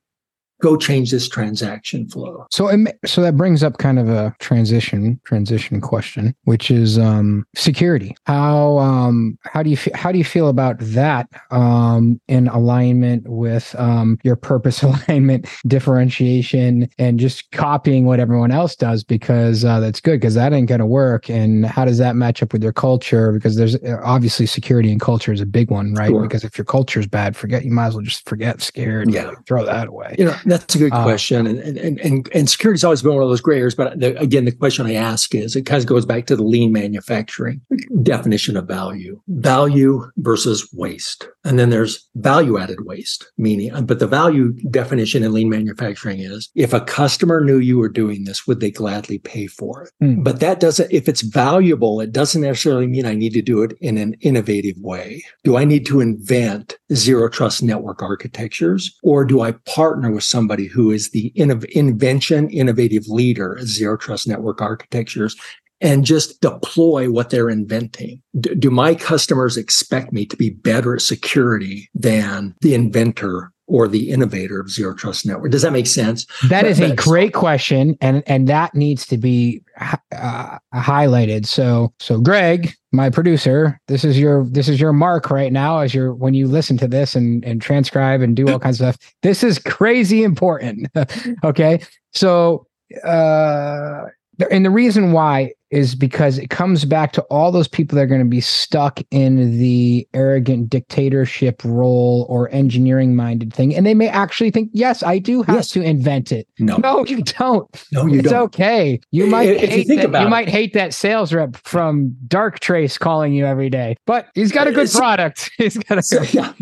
go 0.60 0.76
change 0.76 1.10
this 1.10 1.28
transaction 1.28 2.08
flow. 2.08 2.46
So, 2.50 2.70
so 3.04 3.22
that 3.22 3.36
brings 3.36 3.62
up 3.62 3.78
kind 3.78 3.98
of 3.98 4.08
a 4.08 4.34
transition 4.38 5.20
transition 5.24 5.80
question, 5.80 6.34
which 6.44 6.70
is 6.70 6.98
um, 6.98 7.46
security. 7.56 8.14
How 8.24 8.78
um, 8.78 9.38
how 9.44 9.62
do 9.62 9.70
you 9.70 9.76
fe- 9.76 9.92
how 9.94 10.12
do 10.12 10.18
you 10.18 10.24
feel 10.24 10.48
about 10.48 10.76
that 10.80 11.28
um, 11.50 12.20
in 12.28 12.48
alignment 12.48 13.26
with 13.28 13.74
um, 13.78 14.18
your 14.22 14.36
purpose 14.36 14.82
alignment, 15.08 15.46
differentiation, 15.66 16.88
and 16.98 17.18
just 17.18 17.50
copying 17.52 18.04
what 18.04 18.20
everyone 18.20 18.50
else 18.50 18.76
does 18.76 19.02
because 19.02 19.64
uh, 19.64 19.80
that's 19.80 20.00
good 20.00 20.20
because 20.20 20.34
that 20.34 20.52
ain't 20.52 20.68
going 20.68 20.80
to 20.80 20.86
work. 20.86 21.28
And 21.30 21.66
how 21.66 21.84
does 21.84 21.98
that 21.98 22.16
match 22.16 22.42
up 22.42 22.52
with 22.52 22.62
your 22.62 22.72
culture? 22.72 23.32
Because 23.32 23.56
there's 23.56 23.76
obviously 24.02 24.46
security 24.46 24.92
and 24.92 25.00
culture 25.00 25.32
is 25.32 25.40
a 25.40 25.46
big 25.46 25.70
one, 25.70 25.94
right? 25.94 26.08
Sure. 26.08 26.22
Because 26.22 26.44
if 26.44 26.58
your 26.58 26.64
culture 26.64 27.00
is 27.00 27.06
bad, 27.06 27.36
forget 27.36 27.64
you 27.64 27.70
might 27.70 27.86
as 27.86 27.94
well 27.94 28.04
just 28.04 28.28
forget 28.28 28.60
scared. 28.60 29.10
Yeah, 29.10 29.32
throw 29.46 29.64
that 29.64 29.88
away. 29.88 30.14
You 30.18 30.26
know 30.26 30.36
that's 30.50 30.74
a 30.74 30.78
good 30.78 30.92
uh, 30.92 31.02
question, 31.02 31.46
and 31.46 31.58
and 31.78 31.98
and 32.00 32.28
and 32.34 32.50
security's 32.50 32.84
always 32.84 33.02
been 33.02 33.14
one 33.14 33.22
of 33.22 33.28
those 33.28 33.40
gray 33.40 33.58
areas. 33.58 33.74
But 33.74 33.98
the, 34.00 34.18
again, 34.20 34.44
the 34.44 34.52
question 34.52 34.86
I 34.86 34.94
ask 34.94 35.34
is, 35.34 35.56
it 35.56 35.66
kind 35.66 35.82
of 35.82 35.86
goes 35.86 36.06
back 36.06 36.26
to 36.26 36.36
the 36.36 36.42
lean 36.42 36.72
manufacturing 36.72 37.60
definition 38.02 38.56
of 38.56 38.66
value: 38.66 39.20
value 39.28 40.10
versus 40.18 40.68
waste, 40.72 41.28
and 41.44 41.58
then 41.58 41.70
there's 41.70 42.08
value-added 42.16 42.84
waste. 42.84 43.30
Meaning, 43.38 43.86
but 43.86 43.98
the 43.98 44.06
value 44.06 44.52
definition 44.70 45.22
in 45.22 45.32
lean 45.32 45.48
manufacturing 45.48 46.20
is 46.20 46.50
if 46.54 46.72
a 46.72 46.80
customer 46.80 47.44
knew 47.44 47.58
you 47.58 47.78
were 47.78 47.88
doing 47.88 48.24
this, 48.24 48.46
would 48.46 48.60
they 48.60 48.70
gladly 48.70 49.18
pay 49.18 49.46
for 49.46 49.84
it? 49.84 49.90
Mm. 50.02 50.24
But 50.24 50.40
that 50.40 50.60
doesn't. 50.60 50.90
If 50.92 51.08
it's 51.08 51.22
valuable, 51.22 52.00
it 52.00 52.12
doesn't 52.12 52.42
necessarily 52.42 52.86
mean 52.86 53.06
I 53.06 53.14
need 53.14 53.32
to 53.34 53.42
do 53.42 53.62
it 53.62 53.72
in 53.80 53.98
an 53.98 54.14
innovative 54.20 54.76
way. 54.78 55.22
Do 55.44 55.56
I 55.56 55.64
need 55.64 55.86
to 55.86 56.00
invent 56.00 56.78
zero 56.92 57.28
trust 57.28 57.62
network 57.62 58.02
architectures, 58.02 58.96
or 59.02 59.24
do 59.24 59.40
I 59.40 59.52
partner 59.52 60.10
with 60.10 60.24
some 60.24 60.39
somebody 60.40 60.66
who 60.66 60.90
is 60.90 61.10
the 61.10 61.30
innov- 61.36 61.66
invention 61.72 62.48
innovative 62.48 63.06
leader 63.08 63.58
at 63.58 63.66
zero 63.66 63.94
trust 63.94 64.26
network 64.26 64.62
architectures 64.62 65.36
and 65.82 66.06
just 66.06 66.40
deploy 66.40 67.10
what 67.10 67.28
they're 67.28 67.50
inventing. 67.50 68.22
D- 68.38 68.54
do 68.54 68.70
my 68.70 68.94
customers 68.94 69.58
expect 69.58 70.14
me 70.14 70.24
to 70.24 70.36
be 70.38 70.48
better 70.48 70.94
at 70.94 71.02
security 71.02 71.90
than 71.94 72.54
the 72.62 72.74
inventor 72.74 73.52
or 73.70 73.86
the 73.86 74.10
innovator 74.10 74.58
of 74.58 74.68
zero 74.68 74.92
trust 74.92 75.24
network. 75.24 75.52
Does 75.52 75.62
that 75.62 75.72
make 75.72 75.86
sense? 75.86 76.26
That 76.48 76.66
is 76.66 76.80
a 76.80 76.94
great 76.96 77.32
question, 77.32 77.96
and 78.00 78.24
and 78.26 78.48
that 78.48 78.74
needs 78.74 79.06
to 79.06 79.16
be 79.16 79.62
uh, 79.80 80.58
highlighted. 80.74 81.46
So 81.46 81.94
so 82.00 82.20
Greg, 82.20 82.74
my 82.90 83.10
producer, 83.10 83.80
this 83.86 84.04
is 84.04 84.18
your 84.18 84.44
this 84.44 84.68
is 84.68 84.80
your 84.80 84.92
mark 84.92 85.30
right 85.30 85.52
now 85.52 85.78
as 85.78 85.94
you're 85.94 86.12
when 86.12 86.34
you 86.34 86.48
listen 86.48 86.76
to 86.78 86.88
this 86.88 87.14
and 87.14 87.44
and 87.44 87.62
transcribe 87.62 88.22
and 88.22 88.34
do 88.34 88.48
all 88.48 88.58
kinds 88.58 88.80
of 88.80 88.94
stuff. 88.96 89.14
This 89.22 89.44
is 89.44 89.60
crazy 89.60 90.24
important. 90.24 90.88
okay, 91.44 91.80
so 92.12 92.66
uh 93.04 94.06
and 94.50 94.64
the 94.64 94.70
reason 94.70 95.12
why 95.12 95.52
is 95.70 95.94
because 95.94 96.36
it 96.38 96.50
comes 96.50 96.84
back 96.84 97.12
to 97.12 97.22
all 97.24 97.52
those 97.52 97.68
people 97.68 97.94
that 97.96 98.02
are 98.02 98.06
going 98.06 98.20
to 98.20 98.24
be 98.24 98.40
stuck 98.40 99.00
in 99.10 99.58
the 99.58 100.06
arrogant 100.14 100.68
dictatorship 100.68 101.62
role 101.64 102.26
or 102.28 102.50
engineering 102.52 103.14
minded 103.14 103.52
thing. 103.52 103.74
And 103.74 103.86
they 103.86 103.94
may 103.94 104.08
actually 104.08 104.50
think, 104.50 104.70
yes, 104.72 105.02
I 105.02 105.18
do 105.18 105.42
have 105.42 105.56
yes. 105.56 105.70
to 105.70 105.82
invent 105.82 106.32
it. 106.32 106.48
No, 106.58 106.76
no, 106.78 107.04
you 107.04 107.22
don't. 107.22 107.68
No, 107.92 108.06
you 108.06 108.18
it's 108.18 108.30
don't. 108.30 108.46
It's 108.46 108.54
okay. 108.56 109.00
You 109.12 109.26
might 109.26 109.48
if 109.48 109.70
hate 109.70 109.86
you 109.86 110.08
that, 110.08 110.22
you 110.22 110.28
might 110.28 110.48
hate 110.48 110.72
that 110.74 110.92
sales 110.92 111.32
rep 111.32 111.56
from 111.56 112.16
Darktrace 112.26 112.98
calling 112.98 113.32
you 113.32 113.46
every 113.46 113.70
day, 113.70 113.96
but 114.06 114.26
he's 114.34 114.50
got 114.50 114.66
a 114.66 114.72
good 114.72 114.90
product. 114.90 115.50
He's 115.58 115.76
got 115.76 115.98
a 115.98 116.02
so, 116.02 116.22
yeah 116.22 116.52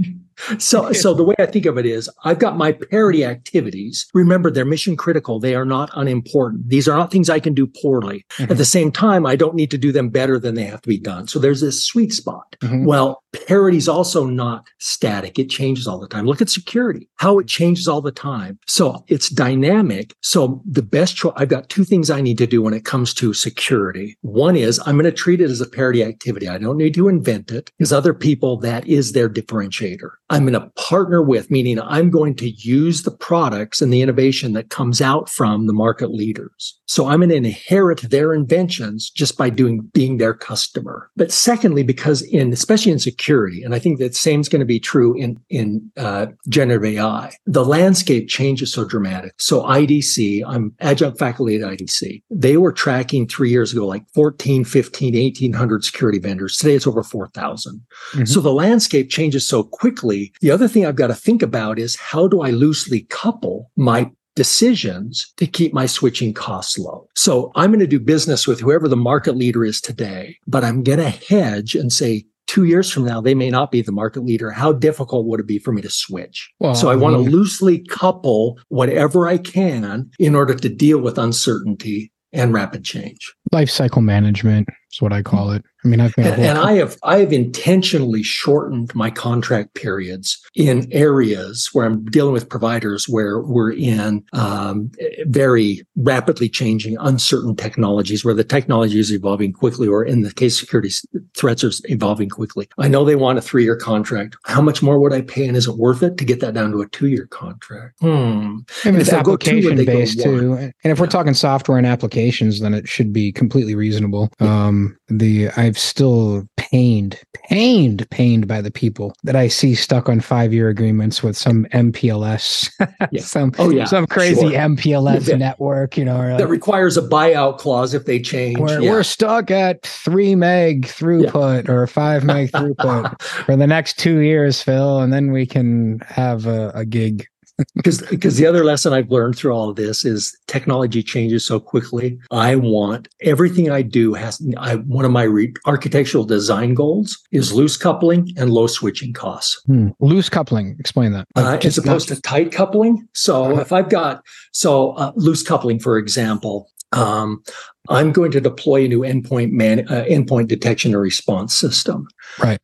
so, 0.59 0.93
so 0.93 1.14
the 1.14 1.24
way 1.24 1.34
I 1.39 1.47
think 1.47 1.66
of 1.66 1.78
it 1.78 1.86
is 1.86 2.09
I've 2.24 2.39
got 2.39 2.57
my 2.57 2.72
parity 2.72 3.24
activities. 3.24 4.07
Remember, 4.14 4.51
they're 4.51 4.64
mission 4.64 4.97
critical. 4.97 5.41
They 5.41 5.55
are 5.55 5.64
not 5.64 5.91
unimportant. 5.95 6.68
These 6.68 6.89
are 6.89 6.97
not 6.97 7.11
things 7.11 7.30
I 7.30 7.41
can 7.41 7.55
do 7.55 7.66
poorly. 7.66 8.24
Mm-hmm. 8.39 8.53
At 8.53 8.59
the 8.59 8.64
same 8.64 8.93
time, 8.93 9.26
I 9.26 9.36
don't 9.36 9.55
need 9.55 9.70
to 9.70 9.78
do 9.78 9.93
them 9.93 10.09
better 10.09 10.39
than 10.39 10.55
they 10.55 10.64
have 10.64 10.82
to 10.82 10.89
be 10.89 10.99
done. 10.99 11.28
So 11.28 11.39
there's 11.39 11.61
this 11.61 11.84
sweet 11.84 12.12
spot. 12.12 12.57
Mm-hmm. 12.61 12.84
Well, 12.84 13.22
parity 13.33 13.79
is 13.79 13.89
also 13.89 14.26
not 14.26 14.66
static. 14.79 15.39
It 15.39 15.51
changes 15.51 15.87
all 15.87 15.99
the 15.99 16.09
time. 16.09 16.26
Look 16.26 16.41
at 16.41 16.49
security, 16.49 17.09
how 17.16 17.39
it 17.39 17.47
changes 17.47 17.89
all 17.89 18.01
the 18.01 18.12
time. 18.12 18.59
So 18.66 19.05
it's 19.09 19.29
dynamic. 19.29 20.14
So 20.20 20.62
the 20.64 20.83
best 20.83 21.16
choice, 21.16 21.35
I've 21.37 21.49
got 21.49 21.68
two 21.68 21.85
things 21.85 22.11
I 22.11 22.20
need 22.20 22.39
to 22.39 22.47
do 22.47 22.62
when 22.62 22.74
it 22.74 22.85
comes 22.85 23.12
to 23.14 23.35
security. 23.35 24.16
One 24.22 24.57
is 24.57 24.81
I'm 24.87 24.97
going 24.97 25.05
to 25.05 25.12
treat 25.12 25.41
it 25.41 25.51
as 25.51 25.61
a 25.61 25.68
parity 25.68 26.03
activity. 26.03 26.49
I 26.49 26.59
don't 26.59 26.79
need 26.79 26.95
to 26.95 27.09
invent 27.09 27.51
it 27.51 27.70
because 27.76 27.93
other 27.93 28.14
people, 28.14 28.57
that 28.59 28.87
is 28.87 29.12
their 29.12 29.29
differentiator. 29.29 30.11
I'm 30.31 30.47
going 30.47 30.61
to 30.61 30.70
partner 30.76 31.22
with, 31.22 31.51
meaning 31.51 31.81
I'm 31.81 32.11
going 32.11 32.35
to 32.37 32.51
use 32.51 33.03
the 33.03 33.11
products 33.11 33.81
and 33.81 33.93
the 33.93 34.03
innovation 34.03 34.53
that 34.55 34.70
comes 34.70 35.01
out 35.01 35.29
from 35.29 35.66
the 35.66 35.72
market 35.72 36.11
leaders. 36.11 36.79
So 36.87 37.07
I'm 37.07 37.20
going 37.20 37.31
to 37.31 37.37
inherit 37.37 38.01
their 38.03 38.33
inventions 38.33 39.11
just 39.11 39.37
by 39.37 39.51
doing, 39.51 39.83
being 39.93 40.16
their 40.18 40.35
customer. 40.35 41.11
But 41.16 41.33
secondly, 41.33 41.83
because 41.83 42.22
in, 42.22 42.53
especially 42.53 42.93
in 42.93 42.99
security, 42.99 43.18
and 43.62 43.75
I 43.75 43.79
think 43.79 43.99
that 43.99 44.14
same 44.14 44.41
is 44.41 44.49
going 44.49 44.61
to 44.61 44.66
be 44.66 44.81
true 44.81 45.14
in, 45.14 45.41
in, 45.51 45.91
uh, 45.97 46.27
generative 46.49 46.85
AI, 46.85 47.33
the 47.47 47.64
landscape 47.64 48.29
changes 48.29 48.73
so 48.73 48.85
dramatic. 48.85 49.33
So 49.39 49.62
IDC, 49.62 50.43
I'm 50.47 50.75
adjunct 50.81 51.19
faculty 51.19 51.57
at 51.57 51.62
IDC. 51.62 52.23
They 52.31 52.57
were 52.57 52.73
tracking 52.73 53.27
three 53.27 53.51
years 53.51 53.73
ago, 53.73 53.87
like 53.87 54.05
14, 54.14 54.64
15, 54.64 55.14
1800 55.14 55.85
security 55.85 56.19
vendors. 56.19 56.57
Today 56.57 56.75
it's 56.75 56.87
over 56.87 57.03
4,000. 57.03 57.81
Mm-hmm. 58.12 58.25
So 58.25 58.41
the 58.41 58.53
landscape 58.53 59.11
changes 59.11 59.47
so 59.47 59.62
quickly 59.62 60.33
the 60.41 60.51
other 60.51 60.69
thing 60.69 60.87
I've 60.87 60.97
got 60.97 61.09
to 61.09 61.14
think 61.14 61.43
about 61.43 61.79
is 61.79 61.97
how 61.97 62.29
do 62.29 62.41
I 62.43 62.51
loosely 62.51 63.03
couple 63.03 63.71
my 63.77 64.11
decisions 64.35 65.33
to 65.37 65.49
keep 65.49 65.75
my 65.75 65.87
switching 65.87 66.33
costs 66.33 66.79
low. 66.79 67.09
So 67.16 67.51
I'm 67.57 67.71
going 67.71 67.81
to 67.81 67.89
do 67.89 67.99
business 67.99 68.47
with 68.47 68.61
whoever 68.61 68.87
the 68.87 68.97
market 68.97 69.33
leader 69.37 69.64
is 69.64 69.81
today, 69.81 70.39
but 70.47 70.62
I'm 70.62 70.85
going 70.85 71.01
to 71.01 71.11
hedge 71.11 71.75
and 71.75 71.93
say, 71.93 72.25
two 72.49 72.65
years 72.65 72.91
from 72.91 73.05
now, 73.05 73.21
they 73.21 73.35
may 73.35 73.51
not 73.51 73.71
be 73.71 73.83
the 73.83 73.93
market 73.93 74.25
leader. 74.25 74.51
How 74.51 74.73
difficult 74.73 75.27
would 75.27 75.39
it 75.39 75.47
be 75.47 75.61
for 75.61 75.73
me 75.73 75.83
to 75.83 75.91
switch? 75.91 76.51
Well, 76.59 76.75
so 76.75 76.89
I, 76.89 76.95
I 76.95 76.97
want 76.97 77.15
to 77.15 77.19
loosely 77.21 77.79
couple 77.79 78.59
whatever 78.69 79.29
I 79.29 79.39
can 79.39 80.11
in 80.19 80.35
order 80.35 80.55
to 80.55 80.69
deal 80.69 80.99
with 80.99 81.19
uncertainty 81.19 82.11
and 82.33 82.53
rapid 82.53 82.85
change. 82.85 83.33
Life 83.53 83.71
cycle 83.71 84.03
management 84.03 84.69
is 84.93 85.01
what 85.01 85.13
I 85.13 85.23
call 85.23 85.53
it. 85.53 85.65
I 85.89 85.91
mean, 85.91 86.01
I've 86.01 86.14
and, 86.18 86.43
and 86.43 86.59
I 86.59 86.72
have 86.74 86.99
I 87.03 87.18
have 87.18 87.32
intentionally 87.32 88.22
shortened 88.22 88.95
my 88.95 89.11
contract 89.11 89.72
periods 89.72 90.39
in 90.55 90.86
areas 90.93 91.70
where 91.72 91.86
I'm 91.86 92.05
dealing 92.05 92.34
with 92.34 92.49
providers 92.49 93.09
where 93.09 93.41
we're 93.41 93.72
in 93.72 94.22
um, 94.34 94.91
very 95.24 95.82
rapidly 95.97 96.51
changing, 96.51 96.99
uncertain 97.01 97.57
technologies, 97.57 98.22
where 98.22 98.34
the 98.34 98.45
technology 98.45 98.99
is 99.01 99.11
evolving 99.11 99.55
quickly, 99.55 99.89
or 99.89 100.05
in 100.05 100.22
the 100.22 100.32
case 100.32 100.59
security 100.59 100.91
threats 101.34 101.64
are 101.64 101.72
evolving 101.84 102.28
quickly. 102.28 102.68
I 102.76 102.89
know 102.89 103.05
they 103.05 103.16
want 103.16 103.39
a 103.39 103.43
three 103.43 103.64
year 103.64 103.76
contract. 103.76 104.36
How 104.45 104.61
much 104.61 104.82
more 104.82 104.99
would 104.99 105.14
I 105.14 105.22
pay, 105.22 105.47
and 105.47 105.57
is 105.57 105.66
it 105.66 105.78
worth 105.78 106.03
it 106.03 106.18
to 106.18 106.24
get 106.24 106.41
that 106.41 106.53
down 106.53 106.70
to 106.72 106.82
a 106.82 106.89
two 106.89 107.09
year 107.09 107.26
contract? 107.28 107.99
Hmm. 108.01 108.59
I 108.84 108.91
mean, 108.91 109.01
it's 109.01 109.12
application 109.12 109.78
two, 109.78 109.86
based 109.86 110.22
too, 110.22 110.53
and 110.55 110.74
if 110.84 111.01
we're 111.01 111.07
talking 111.07 111.32
software 111.32 111.78
and 111.78 111.86
applications, 111.86 112.61
then 112.61 112.74
it 112.74 112.86
should 112.86 113.11
be 113.11 113.32
completely 113.32 113.74
reasonable. 113.74 114.30
Yeah. 114.39 114.66
Um, 114.66 114.99
the 115.09 115.49
I've 115.57 115.78
still 115.79 116.47
pained, 116.57 117.18
pained, 117.35 118.09
pained 118.11 118.47
by 118.47 118.61
the 118.61 118.70
people 118.70 119.14
that 119.24 119.37
I 119.37 119.49
see 119.49 119.74
stuck 119.74 120.09
on 120.09 120.20
five 120.20 120.53
year 120.53 120.68
agreements 120.68 121.22
with 121.22 121.37
some 121.37 121.64
MPLS, 121.66 122.70
yeah. 123.11 123.20
some 123.20 123.53
oh 123.59 123.70
yeah, 123.70 123.85
some 123.85 124.07
crazy 124.07 124.51
sure. 124.51 124.59
MPLS 124.59 125.29
yeah. 125.29 125.37
network, 125.37 125.97
you 125.97 126.05
know, 126.05 126.18
like, 126.18 126.39
that 126.39 126.49
requires 126.49 126.97
a 126.97 127.03
buyout 127.03 127.59
clause 127.59 127.95
if 127.95 128.05
they 128.05 128.20
change. 128.20 128.59
We're, 128.59 128.81
yeah. 128.81 128.91
we're 128.91 129.03
stuck 129.03 129.51
at 129.51 129.83
three 129.83 130.35
meg 130.35 130.87
throughput 130.87 131.68
or 131.68 131.87
five 131.87 132.24
meg 132.24 132.51
throughput 132.53 133.20
for 133.22 133.57
the 133.57 133.66
next 133.66 133.99
two 133.99 134.18
years, 134.18 134.62
Phil, 134.62 135.01
and 135.01 135.12
then 135.12 135.33
we 135.33 135.47
can 135.47 136.01
have 136.07 136.47
a, 136.47 136.70
a 136.74 136.85
gig 136.85 137.26
because 137.75 138.01
because 138.03 138.37
the 138.37 138.47
other 138.47 138.65
lesson 138.65 138.93
I've 138.93 139.11
learned 139.11 139.37
through 139.37 139.53
all 139.53 139.69
of 139.69 139.77
this 139.77 140.05
is 140.05 140.37
technology 140.47 141.03
changes 141.03 141.45
so 141.45 141.59
quickly. 141.59 142.19
I 142.31 142.57
want 142.57 143.09
everything 143.23 143.71
I 143.71 143.83
do 143.83 144.15
has 144.15 144.41
I 144.57 144.77
one 144.77 145.05
of 145.05 145.11
my 145.11 145.25
re- 145.25 145.53
architectural 145.67 146.25
design 146.25 146.75
goals 146.75 147.19
is 147.33 147.53
loose 147.53 147.77
coupling 147.77 148.33
and 148.37 148.51
low 148.51 148.67
switching 148.67 149.13
costs. 149.13 149.61
Hmm. 149.67 149.89
Loose 150.01 150.29
coupling, 150.29 150.77
explain 150.79 151.13
that. 151.13 151.27
Uh, 151.35 151.59
as 151.63 151.79
opposed 151.79 152.09
to 152.09 152.21
tight 152.21 152.53
coupling. 152.53 153.09
So 153.15 153.53
uh-huh. 153.53 153.61
if 153.61 153.73
I've 153.73 153.89
got 153.89 154.25
so 154.53 154.93
uh, 154.93 155.13
loose 155.17 155.43
coupling, 155.43 155.81
for 155.81 155.99
example, 155.99 156.71
um, 156.93 157.43
I'm 157.89 158.13
going 158.13 158.31
to 158.33 158.41
deploy 158.41 158.85
a 158.85 158.89
new 158.89 159.01
endpoint 159.01 159.51
man 159.51 159.81
uh, 159.89 160.05
endpoint 160.09 160.49
detection 160.49 160.93
and 160.93 161.03
response 161.03 161.55
system. 161.55 162.07
Right 162.39 162.61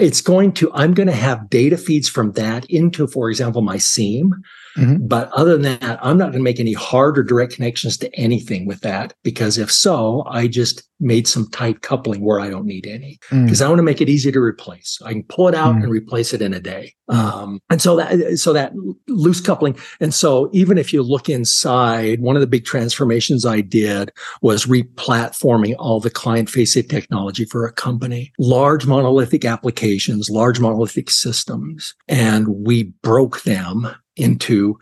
it's 0.00 0.20
going 0.20 0.52
to 0.52 0.72
i'm 0.72 0.94
going 0.94 1.06
to 1.06 1.12
have 1.12 1.50
data 1.50 1.76
feeds 1.76 2.08
from 2.08 2.32
that 2.32 2.64
into 2.66 3.06
for 3.06 3.28
example 3.28 3.62
my 3.62 3.76
SIEM 3.76 4.42
Mm-hmm. 4.76 5.06
But 5.06 5.30
other 5.32 5.56
than 5.56 5.78
that, 5.80 5.98
I'm 6.02 6.18
not 6.18 6.26
going 6.26 6.40
to 6.40 6.40
make 6.40 6.60
any 6.60 6.72
hard 6.72 7.18
or 7.18 7.22
direct 7.22 7.54
connections 7.54 7.96
to 7.98 8.14
anything 8.14 8.66
with 8.66 8.80
that 8.80 9.14
because 9.22 9.58
if 9.58 9.70
so, 9.70 10.24
I 10.26 10.46
just 10.46 10.82
made 11.00 11.26
some 11.26 11.48
tight 11.50 11.80
coupling 11.80 12.20
where 12.20 12.40
I 12.40 12.50
don't 12.50 12.66
need 12.66 12.86
any 12.86 13.18
because 13.30 13.60
mm. 13.60 13.64
I 13.64 13.68
want 13.68 13.78
to 13.78 13.82
make 13.82 14.00
it 14.00 14.08
easy 14.08 14.30
to 14.30 14.40
replace. 14.40 14.98
I 15.04 15.12
can 15.12 15.24
pull 15.24 15.48
it 15.48 15.54
out 15.54 15.74
mm. 15.74 15.82
and 15.82 15.90
replace 15.90 16.34
it 16.34 16.42
in 16.42 16.52
a 16.52 16.60
day. 16.60 16.94
Mm. 17.10 17.14
Um, 17.14 17.60
and 17.70 17.80
so 17.80 17.96
that 17.96 18.38
so 18.38 18.52
that 18.52 18.72
loose 19.08 19.40
coupling. 19.40 19.76
And 20.00 20.12
so 20.12 20.50
even 20.52 20.78
if 20.78 20.92
you 20.92 21.02
look 21.02 21.28
inside, 21.28 22.20
one 22.20 22.36
of 22.36 22.40
the 22.40 22.46
big 22.46 22.64
transformations 22.64 23.46
I 23.46 23.62
did 23.62 24.12
was 24.42 24.66
replatforming 24.66 25.74
all 25.78 26.00
the 26.00 26.10
client-facing 26.10 26.88
technology 26.88 27.46
for 27.46 27.66
a 27.66 27.72
company, 27.72 28.32
large 28.38 28.86
monolithic 28.86 29.44
applications, 29.44 30.28
large 30.30 30.60
monolithic 30.60 31.10
systems, 31.10 31.94
and 32.08 32.48
we 32.48 32.84
broke 33.02 33.42
them 33.42 33.88
into 34.20 34.78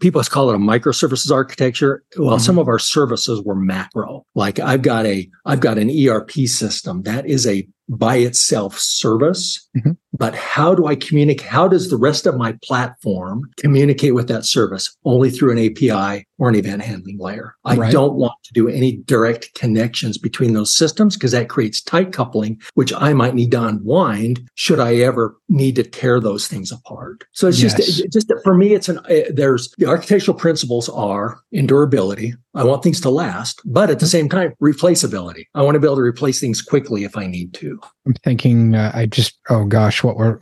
people 0.00 0.22
call 0.22 0.50
it 0.50 0.54
a 0.54 0.58
microservices 0.58 1.30
architecture. 1.30 2.04
Well, 2.16 2.36
mm-hmm. 2.36 2.42
some 2.42 2.58
of 2.58 2.68
our 2.68 2.78
services 2.78 3.42
were 3.42 3.54
macro. 3.54 4.24
Like 4.34 4.58
I've 4.58 4.82
got 4.82 5.06
a 5.06 5.28
I've 5.44 5.60
got 5.60 5.78
an 5.78 5.90
ERP 5.90 6.32
system 6.46 7.02
that 7.02 7.26
is 7.26 7.46
a 7.46 7.66
by 7.88 8.16
itself 8.16 8.78
service, 8.78 9.68
mm-hmm. 9.76 9.92
but 10.12 10.34
how 10.34 10.74
do 10.74 10.86
I 10.86 10.96
communicate? 10.96 11.46
How 11.46 11.68
does 11.68 11.88
the 11.88 11.96
rest 11.96 12.26
of 12.26 12.36
my 12.36 12.56
platform 12.64 13.42
communicate 13.58 14.14
with 14.14 14.28
that 14.28 14.44
service? 14.44 14.94
Only 15.04 15.30
through 15.30 15.52
an 15.52 15.58
API 15.58 16.26
or 16.38 16.48
an 16.48 16.54
event 16.54 16.82
handling 16.82 17.18
layer. 17.18 17.54
I 17.64 17.76
right. 17.76 17.92
don't 17.92 18.14
want 18.14 18.34
to 18.44 18.52
do 18.52 18.68
any 18.68 18.92
direct 18.92 19.54
connections 19.54 20.18
between 20.18 20.52
those 20.54 20.74
systems 20.74 21.16
because 21.16 21.32
that 21.32 21.48
creates 21.48 21.80
tight 21.80 22.12
coupling, 22.12 22.60
which 22.74 22.92
I 22.92 23.12
might 23.12 23.34
need 23.34 23.50
to 23.52 23.64
unwind 23.64 24.48
should 24.54 24.80
I 24.80 24.96
ever 24.96 25.36
need 25.48 25.76
to 25.76 25.82
tear 25.82 26.20
those 26.20 26.48
things 26.48 26.70
apart. 26.70 27.24
So 27.32 27.48
it's 27.48 27.62
yes. 27.62 27.76
just, 27.76 28.12
just 28.12 28.32
for 28.44 28.54
me, 28.54 28.74
it's 28.74 28.88
an, 28.88 28.98
uh, 28.98 29.30
there's 29.32 29.72
the 29.78 29.86
architectural 29.86 30.36
principles 30.36 30.88
are 30.88 31.38
endurability. 31.54 32.34
I 32.54 32.64
want 32.64 32.82
things 32.82 33.00
to 33.02 33.10
last, 33.10 33.60
but 33.64 33.90
at 33.90 34.00
the 34.00 34.06
same 34.06 34.28
time, 34.28 34.54
replaceability. 34.62 35.44
I 35.54 35.62
want 35.62 35.74
to 35.74 35.80
be 35.80 35.86
able 35.86 35.96
to 35.96 36.02
replace 36.02 36.40
things 36.40 36.62
quickly 36.62 37.04
if 37.04 37.16
I 37.16 37.26
need 37.26 37.54
to. 37.54 37.78
I'm 38.06 38.14
thinking, 38.24 38.74
uh, 38.74 38.92
I 38.94 39.06
just, 39.06 39.38
oh 39.50 39.64
gosh, 39.64 40.02
what 40.02 40.16
were, 40.16 40.40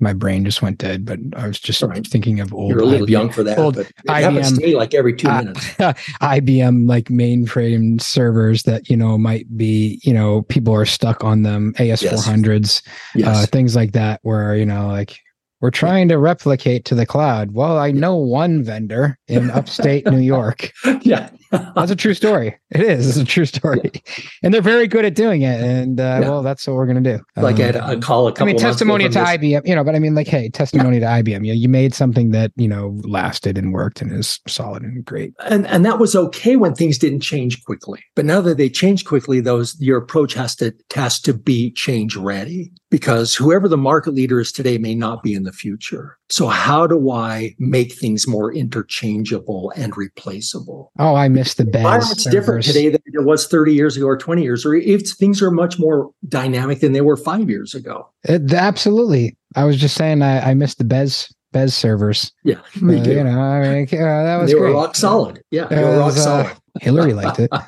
my 0.00 0.12
brain 0.12 0.44
just 0.44 0.62
went 0.62 0.78
dead, 0.78 1.04
but 1.04 1.18
I 1.34 1.46
was 1.46 1.60
just 1.60 1.82
right. 1.82 2.06
thinking 2.06 2.40
of 2.40 2.52
old. 2.52 2.70
You're 2.70 2.80
a 2.80 2.84
little 2.84 3.06
IBM, 3.06 3.10
young 3.10 3.30
for 3.30 3.42
that, 3.42 3.58
old 3.58 3.76
but 3.76 3.86
it 3.86 4.06
IBM, 4.06 4.20
happens 4.20 4.58
to 4.58 4.66
me 4.66 4.76
like 4.76 4.94
every 4.94 5.14
two 5.14 5.28
uh, 5.28 5.42
minutes. 5.42 5.60
IBM 5.78 6.88
like 6.88 7.06
mainframe 7.06 8.00
servers 8.00 8.62
that 8.64 8.88
you 8.88 8.96
know 8.96 9.18
might 9.18 9.56
be 9.56 10.00
you 10.02 10.12
know 10.12 10.42
people 10.42 10.74
are 10.74 10.86
stuck 10.86 11.22
on 11.24 11.42
them 11.42 11.74
AS 11.78 12.02
four 12.02 12.20
hundreds, 12.20 12.82
uh, 13.24 13.46
things 13.46 13.76
like 13.76 13.92
that, 13.92 14.20
where 14.22 14.56
you 14.56 14.66
know 14.66 14.88
like 14.88 15.18
we're 15.60 15.70
trying 15.70 16.08
to 16.08 16.18
replicate 16.18 16.84
to 16.86 16.94
the 16.94 17.06
cloud. 17.06 17.52
Well, 17.52 17.78
I 17.78 17.90
know 17.90 18.16
one 18.16 18.62
vendor 18.62 19.18
in 19.28 19.50
upstate 19.50 20.06
New 20.06 20.20
York. 20.20 20.72
Yeah. 21.02 21.30
That's 21.50 21.90
a 21.90 21.96
true 21.96 22.14
story. 22.14 22.56
It 22.70 22.80
is. 22.80 23.08
It's 23.08 23.16
a 23.18 23.24
true 23.24 23.44
story. 23.44 23.90
Yeah. 23.94 24.00
And 24.42 24.54
they're 24.54 24.62
very 24.62 24.86
good 24.86 25.04
at 25.04 25.14
doing 25.14 25.42
it. 25.42 25.60
And 25.60 26.00
uh, 26.00 26.02
yeah. 26.02 26.20
well, 26.20 26.42
that's 26.42 26.66
what 26.66 26.76
we're 26.76 26.86
going 26.86 27.02
to 27.02 27.16
do. 27.16 27.22
Like 27.36 27.56
um, 27.56 27.62
I 27.62 27.64
had 27.64 27.76
a 27.76 27.98
call 27.98 28.28
a 28.28 28.32
couple 28.32 28.44
I 28.44 28.52
mean, 28.52 28.58
testimony 28.58 29.04
to 29.04 29.10
this. 29.10 29.16
IBM, 29.16 29.66
you 29.66 29.74
know, 29.74 29.82
but 29.82 29.94
I 29.94 29.98
mean, 29.98 30.14
like, 30.14 30.28
hey, 30.28 30.48
testimony 30.48 30.98
yeah. 30.98 31.16
to 31.18 31.22
IBM. 31.22 31.44
You, 31.44 31.52
know, 31.52 31.58
you 31.58 31.68
made 31.68 31.94
something 31.94 32.30
that, 32.30 32.52
you 32.56 32.68
know, 32.68 33.00
lasted 33.02 33.58
and 33.58 33.72
worked 33.72 34.00
and 34.00 34.12
is 34.12 34.40
solid 34.46 34.82
and 34.82 35.04
great. 35.04 35.34
And 35.44 35.66
and 35.66 35.84
that 35.84 35.98
was 35.98 36.14
okay 36.14 36.56
when 36.56 36.74
things 36.74 36.98
didn't 36.98 37.20
change 37.20 37.64
quickly. 37.64 38.02
But 38.14 38.24
now 38.24 38.40
that 38.42 38.56
they 38.56 38.68
change 38.68 39.04
quickly, 39.04 39.40
those 39.40 39.78
your 39.80 39.98
approach 39.98 40.34
has 40.34 40.54
to 40.56 40.72
has 40.94 41.20
to 41.22 41.34
be 41.34 41.72
change 41.72 42.16
ready 42.16 42.72
because 42.90 43.34
whoever 43.34 43.68
the 43.68 43.76
market 43.76 44.12
leader 44.12 44.40
is 44.40 44.52
today 44.52 44.78
may 44.78 44.94
not 44.94 45.22
be 45.22 45.34
in 45.34 45.44
the 45.44 45.52
future. 45.52 46.18
So 46.28 46.48
how 46.48 46.86
do 46.86 47.10
I 47.10 47.54
make 47.58 47.92
things 47.92 48.26
more 48.26 48.52
interchangeable 48.52 49.72
and 49.76 49.96
replaceable? 49.96 50.92
Oh, 50.98 51.14
I 51.14 51.28
miss 51.40 51.54
the 51.54 51.64
best. 51.64 52.12
It's 52.12 52.24
different 52.24 52.64
today 52.64 52.90
than 52.90 53.00
it 53.06 53.24
was 53.24 53.46
30 53.46 53.74
years 53.74 53.96
ago 53.96 54.06
or 54.06 54.16
20 54.16 54.42
years, 54.42 54.64
or 54.64 54.74
if 54.74 55.08
things 55.10 55.42
are 55.42 55.50
much 55.50 55.78
more 55.78 56.10
dynamic 56.28 56.80
than 56.80 56.92
they 56.92 57.00
were 57.00 57.16
five 57.16 57.48
years 57.48 57.74
ago. 57.74 58.08
It, 58.24 58.52
absolutely. 58.52 59.36
I 59.56 59.64
was 59.64 59.78
just 59.78 59.96
saying 59.96 60.22
I, 60.22 60.50
I 60.50 60.54
miss 60.54 60.74
the 60.74 60.84
Bez 60.84 61.34
Bez 61.52 61.74
servers. 61.74 62.32
Yeah, 62.44 62.60
me 62.80 63.00
uh, 63.00 63.04
too. 63.04 63.12
You 63.12 63.24
know, 63.24 63.40
I 63.40 63.60
mean, 63.60 63.88
uh, 63.92 64.22
that 64.22 64.36
was 64.40 64.50
they 64.50 64.58
great. 64.58 64.70
were 64.70 64.76
rock 64.76 64.94
solid. 64.94 65.42
Yeah, 65.50 65.64
they 65.66 65.82
were 65.82 65.98
rock 65.98 66.12
uh, 66.12 66.16
solid. 66.16 66.52
Hillary 66.80 67.14
liked 67.14 67.40
it. 67.40 67.50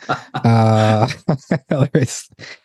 Uh, 0.45 1.07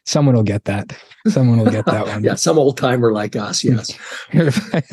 someone 0.05 0.35
will 0.35 0.43
get 0.43 0.65
that. 0.65 0.97
Someone 1.27 1.59
will 1.59 1.69
get 1.69 1.85
that 1.85 2.07
one. 2.07 2.23
yeah, 2.23 2.33
some 2.33 2.57
old 2.57 2.75
timer 2.75 3.11
like 3.11 3.35
us. 3.35 3.63
Yes. 3.63 3.93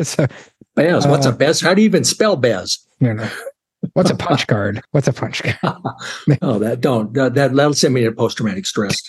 so, 0.02 0.26
Bez. 0.74 1.06
What's 1.06 1.24
a 1.24 1.30
uh, 1.30 1.32
Bez? 1.32 1.62
How 1.62 1.72
do 1.72 1.80
you 1.80 1.86
even 1.86 2.04
spell 2.04 2.36
Bez? 2.36 2.86
You 3.00 3.14
know. 3.14 3.30
What's 3.94 4.10
a 4.10 4.16
punch 4.16 4.46
card? 4.46 4.82
What's 4.90 5.08
a 5.08 5.12
punch 5.12 5.42
card? 5.42 5.56
oh, 6.42 6.58
that 6.58 6.80
don't 6.80 7.14
that, 7.14 7.34
that'll 7.34 7.74
send 7.74 7.94
me 7.94 8.02
to 8.02 8.12
post 8.12 8.36
traumatic 8.36 8.66
stress. 8.66 9.02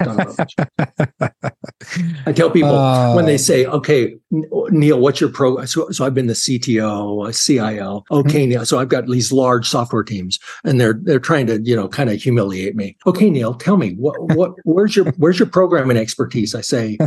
I 2.25 2.31
tell 2.31 2.49
people 2.51 2.75
uh, 2.75 3.15
when 3.15 3.25
they 3.25 3.38
say, 3.49 3.65
"Okay, 3.65 4.15
Niel, 4.31 4.99
what's 4.99 5.19
your 5.19 5.31
pro?" 5.31 5.65
So, 5.65 5.89
so 5.89 6.05
I've 6.05 6.13
been 6.13 6.27
the 6.27 6.33
CTO, 6.33 7.45
CIO. 7.45 8.03
Okay, 8.11 8.41
mm-hmm. 8.41 8.49
Niel. 8.49 8.65
So 8.65 8.79
I've 8.79 8.89
got 8.89 9.07
these 9.07 9.31
large 9.31 9.67
software 9.67 10.03
teams, 10.03 10.39
and 10.63 10.79
they're 10.79 10.99
they're 11.01 11.19
trying 11.19 11.47
to 11.47 11.59
you 11.61 11.75
know 11.75 11.88
kind 11.88 12.09
of 12.09 12.21
humiliate 12.21 12.75
me. 12.75 12.95
Okay, 13.07 13.29
Niel, 13.29 13.55
tell 13.55 13.77
me 13.77 13.95
what 13.95 14.15
what 14.36 14.51
where's 14.63 14.95
your 14.95 15.05
where's 15.17 15.39
your 15.39 15.49
programming 15.49 15.97
expertise? 15.97 16.53
I 16.53 16.61
say 16.61 16.97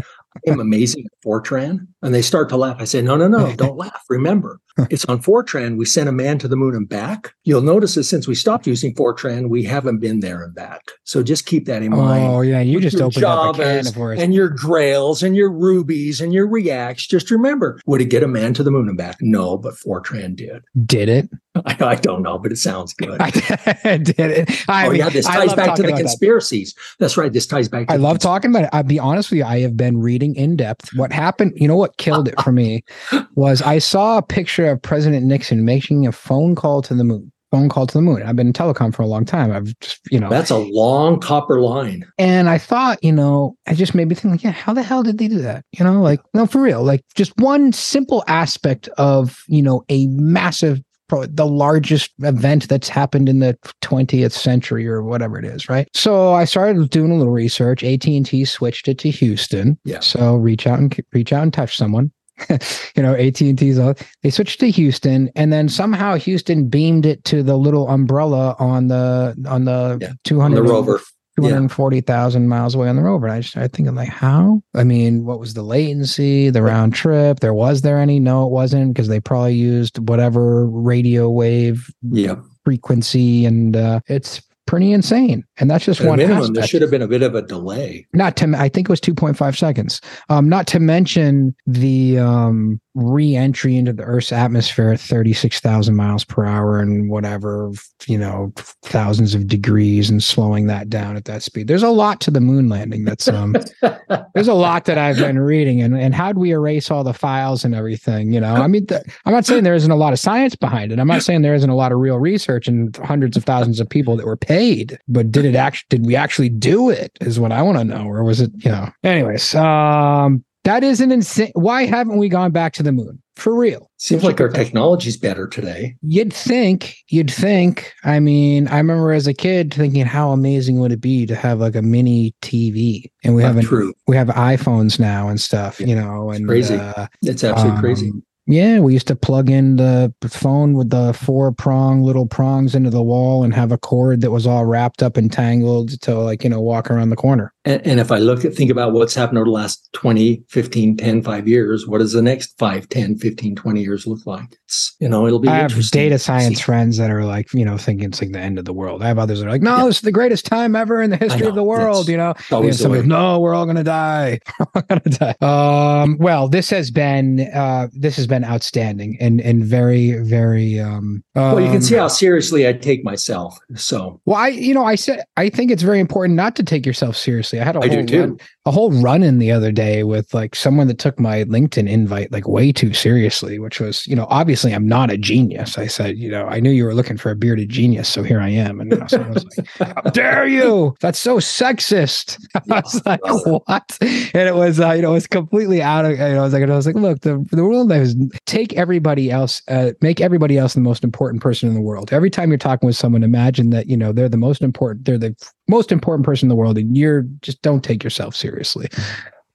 I'm 0.47 0.61
amazing 0.61 1.05
at 1.07 1.25
Fortran. 1.25 1.87
And 2.03 2.15
they 2.15 2.23
start 2.23 2.49
to 2.51 2.57
laugh. 2.57 2.77
I 2.79 2.85
say, 2.85 3.03
no, 3.03 3.17
no, 3.17 3.29
no, 3.29 3.53
don't 3.57 3.77
laugh. 3.77 4.05
Remember, 4.09 4.61
it's 4.91 5.05
on 5.07 5.21
Fortran. 5.21 5.77
We 5.77 5.85
sent 5.85 6.09
a 6.09 6.13
man 6.13 6.39
to 6.39 6.49
the 6.49 6.57
moon 6.57 6.75
and 6.75 6.89
back. 6.89 7.35
You'll 7.45 7.63
notice 7.63 7.95
that 7.97 8.05
since 8.05 8.29
we 8.29 8.35
stopped 8.35 8.67
using 8.67 8.95
Fortran, 8.95 9.49
we 9.49 9.65
haven't 9.65 9.99
been 9.99 10.21
there 10.21 10.45
and 10.45 10.55
back. 10.55 10.83
So 11.05 11.23
just 11.23 11.47
keep 11.47 11.67
that 11.67 11.83
in 11.83 11.91
mind. 11.91 12.25
Oh, 12.25 12.41
yeah. 12.43 12.61
You 12.61 12.81
just 12.81 12.97
opened 12.97 13.25
Javas 13.25 13.49
up 13.49 13.55
a 13.57 13.63
can 13.63 13.87
of 13.87 13.97
worms. 13.97 14.23
And 14.23 14.35
your 14.35 14.49
Grails 14.49 15.23
and 15.23 15.35
your 15.35 15.51
Rubies 15.51 16.21
and 16.21 16.33
your 16.33 16.47
Reacts. 16.47 17.07
Just 17.07 17.31
remember, 17.31 17.81
would 17.87 18.01
it 18.01 18.07
get 18.07 18.23
a 18.23 18.29
man 18.29 18.55
to 18.55 18.63
the 18.63 18.71
moon 18.71 18.89
and 18.89 18.97
back? 18.97 19.17
No, 19.21 19.57
but 19.57 19.75
Fortran 19.75 20.37
did. 20.37 20.63
Did 20.87 21.09
it? 21.09 21.31
I, 21.67 21.77
I 21.81 21.95
don't 21.97 22.23
know, 22.23 22.39
but 22.39 22.53
it 22.53 22.59
sounds 22.59 22.95
good. 22.95 23.21
I 23.21 23.31
did 23.31 24.19
it. 24.19 24.69
I 24.69 24.87
oh, 24.87 24.91
mean, 24.91 24.99
yeah. 24.99 25.09
This 25.09 25.27
ties 25.27 25.55
back 25.55 25.75
to 25.77 25.83
the 25.83 25.93
conspiracies. 25.93 26.75
That. 26.75 26.81
That's 27.01 27.17
right. 27.17 27.33
This 27.33 27.47
ties 27.47 27.69
back 27.69 27.91
I 27.91 27.97
love 27.97 28.19
talking 28.19 28.51
about 28.51 28.65
it. 28.65 28.71
I'll 28.73 28.83
be 28.83 28.99
honest 28.99 29.31
with 29.31 29.39
you. 29.39 29.45
I 29.45 29.61
have 29.61 29.77
been 29.77 29.99
reading 29.99 30.28
in 30.37 30.57
depth. 30.57 30.91
What 30.95 31.13
happened? 31.13 31.53
You 31.57 31.69
know 31.69 31.77
what 31.77 31.97
killed 31.97 32.29
it 32.29 32.41
for 32.43 32.53
me 32.53 32.85
was 33.35 33.63
I 33.63 33.79
saw 33.79 34.19
a 34.19 34.23
picture 34.23 34.67
of 34.67 34.83
President 34.83 35.27
Nixon 35.27 35.65
making 35.65 36.07
a 36.07 36.13
phone 36.13 36.55
call 36.55 36.83
to 36.83 36.95
the 36.95 37.05
moon. 37.05 37.33
phone 37.51 37.69
call 37.69 37.87
to 37.87 37.95
the 37.95 38.03
moon. 38.03 38.23
I've 38.23 38.37
been 38.37 38.49
in 38.49 38.53
telecom 38.53 38.95
for 38.95 39.03
a 39.03 39.07
long 39.07 39.25
time. 39.25 39.53
I've 39.53 39.79
just, 39.81 40.01
you 40.11 40.21
know, 40.21 40.29
that's 40.29 40.51
a 40.51 40.59
long 40.59 41.21
copper 41.21 41.61
line. 41.61 42.05
And 42.19 42.49
I 42.49 42.59
thought, 42.59 43.03
you 43.03 43.13
know, 43.13 43.57
I 43.67 43.75
just 43.75 43.95
made 43.95 44.09
me 44.09 44.15
think, 44.15 44.33
like, 44.33 44.45
yeah, 44.45 44.51
how 44.51 44.73
the 44.75 44.83
hell 44.83 45.03
did 45.03 45.19
they 45.19 45.29
do 45.29 45.39
that? 45.39 45.65
You 45.79 45.85
know, 45.85 46.03
like, 46.03 46.21
no, 46.35 46.47
for 46.47 46.61
real, 46.61 46.83
like 46.83 47.03
just 47.15 47.33
one 47.39 47.73
simple 47.73 48.23
aspect 48.27 48.89
of, 48.99 49.43
you 49.49 49.63
know, 49.63 49.83
a 49.89 50.07
massive 50.09 50.83
the 51.09 51.47
largest 51.47 52.13
event 52.21 52.69
that's 52.69 52.89
happened 52.89 53.29
in 53.29 53.39
the 53.41 53.57
20th 53.83 54.33
century 54.33 54.87
or 54.87 55.03
whatever 55.03 55.39
it 55.39 55.45
is 55.45 55.69
right? 55.69 55.89
So 55.95 56.33
i 56.33 56.45
started 56.45 56.91
doing 56.91 57.11
a 57.11 57.17
little 57.17 57.33
research. 57.33 57.83
At&t 57.83 58.45
switched 58.45 58.89
it 58.89 58.99
to 58.99 59.11
houston. 59.11 59.79
Yeah. 59.85 60.01
So 60.01 60.37
reach 60.37 60.67
out 60.67 60.79
and 60.79 60.95
reach 61.13 61.33
out 61.33 61.43
and 61.43 61.53
touch 61.53 61.77
someone. 61.77 62.13
You 62.97 63.03
know, 63.03 63.15
AT&T's 63.15 63.79
they 64.23 64.31
switched 64.31 64.59
to 64.61 64.71
Houston 64.71 65.31
and 65.37 65.53
then 65.53 65.69
somehow 65.69 66.17
Houston 66.17 66.69
beamed 66.69 67.07
it 67.07 67.23
to 67.25 67.43
the 67.43 67.57
little 67.57 67.89
umbrella 67.89 68.57
on 68.59 68.89
the 68.89 69.37
on 69.49 69.65
the 69.65 69.99
yeah, 70.01 70.13
200 70.25 70.59
on 70.59 70.65
the 70.65 70.73
rover. 70.73 71.01
240,000 71.43 72.43
yeah. 72.43 72.49
miles 72.49 72.75
away 72.75 72.89
on 72.89 72.97
the 72.97 73.03
rover. 73.03 73.27
And 73.27 73.35
I 73.35 73.39
just 73.41 73.51
started 73.51 73.73
thinking 73.73 73.95
like, 73.95 74.09
how? 74.09 74.63
I 74.75 74.85
mean, 74.85 75.25
what 75.25 75.41
was 75.41 75.55
the 75.55 75.63
latency, 75.63 76.51
the 76.51 76.63
round 76.63 76.95
trip? 76.95 77.41
There 77.41 77.55
was 77.55 77.83
there 77.83 77.99
any? 77.99 78.21
No, 78.21 78.47
it 78.47 78.51
wasn't 78.51 78.95
because 78.95 79.09
they 79.09 79.21
probably 79.21 79.55
used 79.55 79.99
whatever 80.09 80.67
radio 80.67 81.31
wave 81.31 81.93
yeah. 82.03 82.37
frequency. 82.65 83.45
And 83.47 83.77
uh, 83.77 84.01
it's 84.07 84.43
pretty 84.69 84.93
insane. 84.93 85.43
And 85.57 85.71
that's 85.71 85.85
just 85.85 86.01
At 86.01 86.07
one 86.07 86.19
minimum. 86.19 86.39
Aspect. 86.43 86.55
There 86.55 86.67
should 86.67 86.83
have 86.83 86.91
been 86.91 87.03
a 87.03 87.09
bit 87.09 87.23
of 87.23 87.35
a 87.35 87.43
delay. 87.43 88.07
Not 88.13 88.37
to, 88.37 88.55
I 88.57 88.69
think 88.69 88.89
it 88.89 88.91
was 88.91 89.01
2.5 89.01 89.57
seconds. 89.57 90.01
Um, 90.29 90.49
not 90.49 90.67
to 90.69 90.79
mention 90.79 91.57
the 91.67 92.19
um, 92.19 92.81
re-entry 92.99 93.77
into 93.77 93.93
the 93.93 94.03
Earth's 94.03 94.33
atmosphere 94.33 94.91
at 94.91 95.01
36,000 95.01 95.95
miles 95.95 96.25
per 96.25 96.45
hour 96.45 96.81
and 96.81 97.09
whatever, 97.11 97.71
you 98.07 98.19
know, 98.19 98.53
thousands 98.83 99.35
of 99.35 99.47
degrees 99.47 100.11
and 100.11 100.23
slowing 100.23 100.67
that 100.67 100.89
down 100.89 101.17
at 101.17 101.25
that 101.27 101.43
speed. 101.43 101.69
There's 101.69 101.83
a 101.83 101.91
lot 101.91 102.21
to 102.23 102.31
the 102.31 102.41
moon 102.41 102.69
landing. 102.69 103.05
That's 103.05 103.29
um, 103.29 103.55
there's 104.35 104.49
a 104.49 104.55
lot 104.55 104.85
that 104.87 104.99
I've 104.99 105.17
been 105.17 105.39
reading 105.39 105.83
and 105.83 105.97
and 105.97 106.15
how'd 106.15 106.39
we 106.39 106.51
erase 106.51 106.91
all 106.91 107.05
the 107.05 107.15
files 107.15 107.65
and 107.65 107.75
everything? 107.75 108.33
You 108.33 108.41
know, 108.41 108.55
I 108.55 108.67
mean, 108.67 108.87
the, 108.87 109.03
I'm 109.25 109.33
not 109.33 109.47
saying 109.47 109.65
there 109.65 109.75
isn't 109.75 109.91
a 109.91 109.97
lot 109.97 110.13
of 110.13 110.19
science 110.19 110.57
behind 110.57 110.93
it. 110.93 110.99
I'm 110.99 111.07
not 111.07 111.23
saying 111.23 111.43
there 111.43 111.55
isn't 111.55 111.71
a 111.71 111.77
lot 111.77 111.93
of 111.93 111.99
real 111.99 112.19
research 112.19 112.69
and 112.69 112.97
hundreds 112.99 113.37
of 113.37 113.45
thousands 113.45 113.81
of 113.81 113.89
people 113.89 114.17
that 114.17 114.27
were 114.27 114.37
paid, 114.37 114.99
but 115.09 115.31
did 115.31 115.45
it 115.45 115.55
actually? 115.55 115.87
Did 115.91 116.07
we 116.07 116.17
actually 116.17 116.49
do 116.49 116.91
it? 116.91 117.17
Is 117.21 117.39
what 117.39 117.53
I 117.53 117.63
want 117.63 117.79
to 117.79 117.85
know, 117.85 118.07
or 118.07 118.25
was 118.25 118.41
it? 118.41 118.51
You 118.57 118.71
know. 118.71 118.91
Anyways, 119.05 119.55
um, 119.55 120.45
that 120.69 120.85
is 120.85 121.01
an 121.01 121.11
insane. 121.11 121.51
Why 121.55 121.87
haven't 121.87 122.19
we 122.19 122.29
gone 122.29 122.51
back 122.51 122.75
to 122.75 122.83
the 122.83 122.93
moon? 122.93 123.23
For 123.37 123.57
real. 123.57 123.91
Seems 123.97 124.23
like 124.23 124.39
our 124.39 124.51
technology's 124.51 125.17
better 125.17 125.47
today. 125.47 125.97
You'd 126.03 126.33
think, 126.33 126.97
you'd 127.09 127.31
think. 127.31 127.95
I 128.05 128.21
mean, 128.21 128.69
I 128.69 128.77
remember 128.77 129.13
as 129.13 129.27
a 129.27 129.33
kid 129.33 129.73
thinking 129.73 130.05
how 130.05 130.33
amazing 130.33 130.79
would 130.81 130.93
it 130.93 131.01
be 131.01 131.25
to 131.25 131.35
have 131.35 131.61
like 131.61 131.75
a 131.75 131.81
mini 131.81 132.35
TV. 132.43 133.11
And 133.25 133.35
we 133.35 133.45
Not 133.45 133.55
have 133.55 133.65
true. 133.65 133.95
we 134.07 134.17
have 134.17 134.29
iPhones 134.29 134.99
now 134.99 135.29
and 135.29 135.41
stuff, 135.41 135.81
you 135.81 135.95
know, 135.95 136.31
and 136.31 136.47
crazy. 136.47 136.75
Uh, 136.75 137.07
it's 137.23 137.45
absolutely 137.45 137.77
um, 137.77 137.81
crazy. 137.81 138.13
Yeah, 138.51 138.81
we 138.81 138.95
used 138.95 139.07
to 139.09 139.15
plug 139.15 139.51
in 139.51 139.77
the 139.77 140.13
phone 140.27 140.73
with 140.73 140.89
the 140.89 141.13
four 141.13 141.53
prong 141.53 142.03
little 142.03 142.27
prongs 142.27 142.75
into 142.75 142.89
the 142.89 143.03
wall 143.03 143.45
and 143.45 143.53
have 143.55 143.73
a 143.73 143.79
cord 143.79 144.23
that 144.23 144.31
was 144.31 144.47
all 144.47 144.65
wrapped 144.65 145.03
up 145.03 145.19
and 145.19 145.31
tangled 145.31 146.01
to 146.01 146.15
like, 146.19 146.45
you 146.45 146.51
know, 146.51 146.61
walk 146.61 146.91
around 146.91 147.11
the 147.11 147.17
corner. 147.17 147.53
And, 147.69 147.87
and, 147.87 148.01
if 148.01 148.11
I 148.11 148.17
look 148.17 148.47
at, 148.47 148.55
think 148.55 148.71
about 148.71 148.95
what's 148.95 149.15
happened 149.15 149.37
over 149.37 149.45
the 149.45 149.51
last 149.51 149.93
20, 149.93 150.43
15, 150.49 150.97
10, 150.97 151.23
5 151.23 151.47
years, 151.47 151.87
what 151.87 151.99
does 151.99 152.15
the 152.15 152.23
next 152.23 152.57
5, 152.59 152.89
10, 152.89 153.19
15, 153.19 153.57
20 153.57 153.83
years 153.83 154.07
look 154.07 154.25
like? 154.25 154.57
It's, 154.65 154.97
you 155.01 155.09
know, 155.09 155.27
it'll 155.27 155.39
be 155.39 155.49
I 155.49 155.57
have 155.57 155.91
data 155.91 156.19
science 156.19 156.61
friends 156.61 156.97
that 156.97 157.11
are 157.11 157.27
like, 157.27 157.53
you 157.53 157.67
know, 157.67 157.77
thinking 157.77 158.09
it's 158.09 158.23
like 158.23 158.33
the 158.33 158.41
end 158.41 158.59
of 158.59 158.65
the 158.65 158.73
world. 158.73 159.03
I 159.03 159.09
have 159.09 159.19
others 159.19 159.41
that 159.41 159.49
are 159.49 159.51
like, 159.51 159.61
no, 159.61 159.77
yeah. 159.77 159.85
this 159.85 159.97
is 159.97 160.01
the 160.01 160.13
greatest 160.13 160.47
time 160.47 160.75
ever 160.75 161.03
in 161.03 161.11
the 161.11 161.19
history 161.19 161.43
know, 161.43 161.49
of 161.51 161.57
the 161.57 161.63
world, 161.63 162.09
you 162.09 162.17
know? 162.17 162.33
Somebody, 162.49 163.07
no, 163.07 163.39
we're 163.39 163.55
all 163.55 163.67
going 163.67 163.77
to 163.77 163.85
die. 163.85 164.41
we're 164.75 164.83
going 164.83 165.01
to 165.03 165.11
die. 165.11 165.35
Um, 165.43 166.17
well, 166.19 166.49
this 166.49 166.71
has 166.71 166.91
been, 166.91 167.41
uh, 167.53 167.89
this 167.93 168.17
has 168.17 168.27
been 168.27 168.45
outstanding 168.45 169.19
and, 169.21 169.43
and 169.43 169.63
very, 169.63 170.13
very, 170.23 170.81
um, 170.81 171.23
well, 171.35 171.61
you 171.61 171.71
can 171.71 171.83
see 171.83 171.97
um, 171.97 172.01
how 172.01 172.09
seriously 172.09 172.67
I 172.67 172.73
take 172.73 173.05
myself. 173.05 173.59
So, 173.75 174.23
well, 174.25 174.37
I, 174.37 174.49
you 174.49 174.73
know, 174.73 174.87
I 174.87 174.95
said, 174.95 175.23
I 175.37 175.51
think 175.51 175.71
it's 175.71 175.83
very 175.83 176.01
important 176.01 176.35
not 176.35 176.57
to 176.57 176.63
take 176.63 176.87
yourself 176.87 177.15
seriously. 177.15 177.58
I 177.61 177.65
had 177.65 177.77
a 177.77 177.81
I 177.81 177.89
whole 177.89 178.07
run, 178.21 178.39
a 178.69 178.71
whole 178.71 178.93
run 178.93 179.23
in 179.23 179.39
the 179.39 179.51
other 179.51 179.73
day 179.73 180.05
with 180.05 180.35
like 180.35 180.55
someone 180.55 180.89
that 180.89 180.99
took 180.99 181.19
my 181.19 181.45
LinkedIn 181.45 181.89
invite 181.89 182.31
like 182.31 182.47
way 182.47 182.71
too 182.71 182.93
seriously, 182.93 183.59
which 183.59 183.81
was, 183.81 184.07
you 184.07 184.15
know, 184.15 184.27
obviously 184.29 184.75
I'm 184.75 184.87
not 184.87 185.11
a 185.11 185.17
genius. 185.17 185.79
I 185.79 185.87
said, 185.87 186.19
you 186.19 186.31
know, 186.31 186.45
I 186.47 186.61
knew 186.61 186.71
you 186.71 186.85
were 186.85 186.95
looking 186.95 187.17
for 187.17 187.31
a 187.31 187.35
bearded 187.35 187.71
genius, 187.71 188.11
so 188.11 188.23
here 188.23 188.41
I 188.41 188.51
am. 188.51 188.79
And 188.79 189.11
someone 189.11 189.33
was 189.33 189.47
like, 189.57 189.69
"How 190.05 190.11
dare 190.11 190.47
you? 190.47 190.95
That's 191.01 191.19
so 191.19 191.39
sexist." 191.39 192.45
I 192.71 192.81
was 192.81 193.03
like, 193.07 193.21
"What?" 193.25 193.97
And 194.03 194.49
it 194.49 194.55
was, 194.55 194.81
uh, 194.81 194.93
you 194.93 195.01
know, 195.01 195.13
it 195.13 195.15
was 195.15 195.27
completely 195.27 195.81
out 195.81 196.05
of. 196.05 196.13
You 196.13 196.19
know, 196.19 196.41
I 196.41 196.43
was 196.43 196.53
like, 196.53 196.63
I 196.63 196.67
was 196.67 196.87
like, 196.87 196.95
"Look, 196.95 197.23
the 197.23 197.43
the 197.51 197.65
world 197.65 197.91
is 197.91 198.17
take 198.45 198.75
everybody 198.75 199.31
else, 199.31 199.63
uh, 199.69 199.93
make 200.03 200.21
everybody 200.21 200.59
else 200.59 200.75
the 200.75 200.81
most 200.81 201.05
important 201.05 201.43
person 201.43 201.71
in 201.71 201.75
the 201.75 201.81
world. 201.81 202.13
Every 202.13 202.29
time 202.29 202.51
you're 202.51 202.59
talking 202.59 202.87
with 202.87 202.97
someone, 202.97 203.23
imagine 203.23 203.71
that 203.71 203.87
you 203.87 203.97
know 203.97 204.13
they're 204.13 204.29
the 204.29 204.37
most 204.37 204.61
important. 204.61 205.07
They're 205.07 205.17
the 205.17 205.35
most 205.69 205.91
important 205.91 206.27
person 206.27 206.47
in 206.47 206.51
the 206.51 206.57
world, 206.57 206.77
and 206.77 206.95
you're 206.99 207.23
just 207.41 207.63
don't 207.63 207.83
take 207.83 208.05
yourself 208.05 208.37
seriously. 208.37 208.58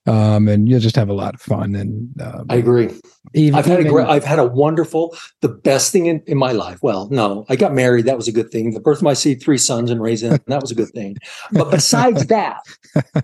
Um, 0.05 0.49
and 0.49 0.67
you'll 0.67 0.81
just 0.81 0.97
have 0.97 1.07
a 1.07 1.13
lot 1.13 1.33
of 1.33 1.41
fun. 1.41 1.75
And 1.75 2.09
uh, 2.21 2.43
I 2.49 2.57
agree. 2.57 2.89
Even, 3.33 3.57
I've 3.57 3.65
had 3.65 3.79
even, 3.79 3.87
a 3.87 3.89
great, 3.89 4.07
I've 4.07 4.25
had 4.25 4.37
a 4.37 4.43
wonderful, 4.43 5.15
the 5.39 5.47
best 5.47 5.93
thing 5.93 6.07
in, 6.07 6.21
in 6.27 6.37
my 6.37 6.51
life. 6.51 6.79
Well, 6.83 7.07
no, 7.09 7.45
I 7.47 7.55
got 7.55 7.73
married. 7.73 8.05
That 8.05 8.17
was 8.17 8.27
a 8.27 8.33
good 8.33 8.51
thing. 8.51 8.73
The 8.73 8.81
birth 8.81 8.97
of 8.97 9.03
my 9.03 9.13
seed, 9.13 9.41
three 9.41 9.57
sons 9.57 9.89
and 9.89 10.01
raising 10.01 10.31
them, 10.31 10.39
that 10.47 10.61
was 10.61 10.71
a 10.71 10.75
good 10.75 10.89
thing. 10.89 11.15
But 11.53 11.71
besides 11.71 12.25
that, 12.27 12.59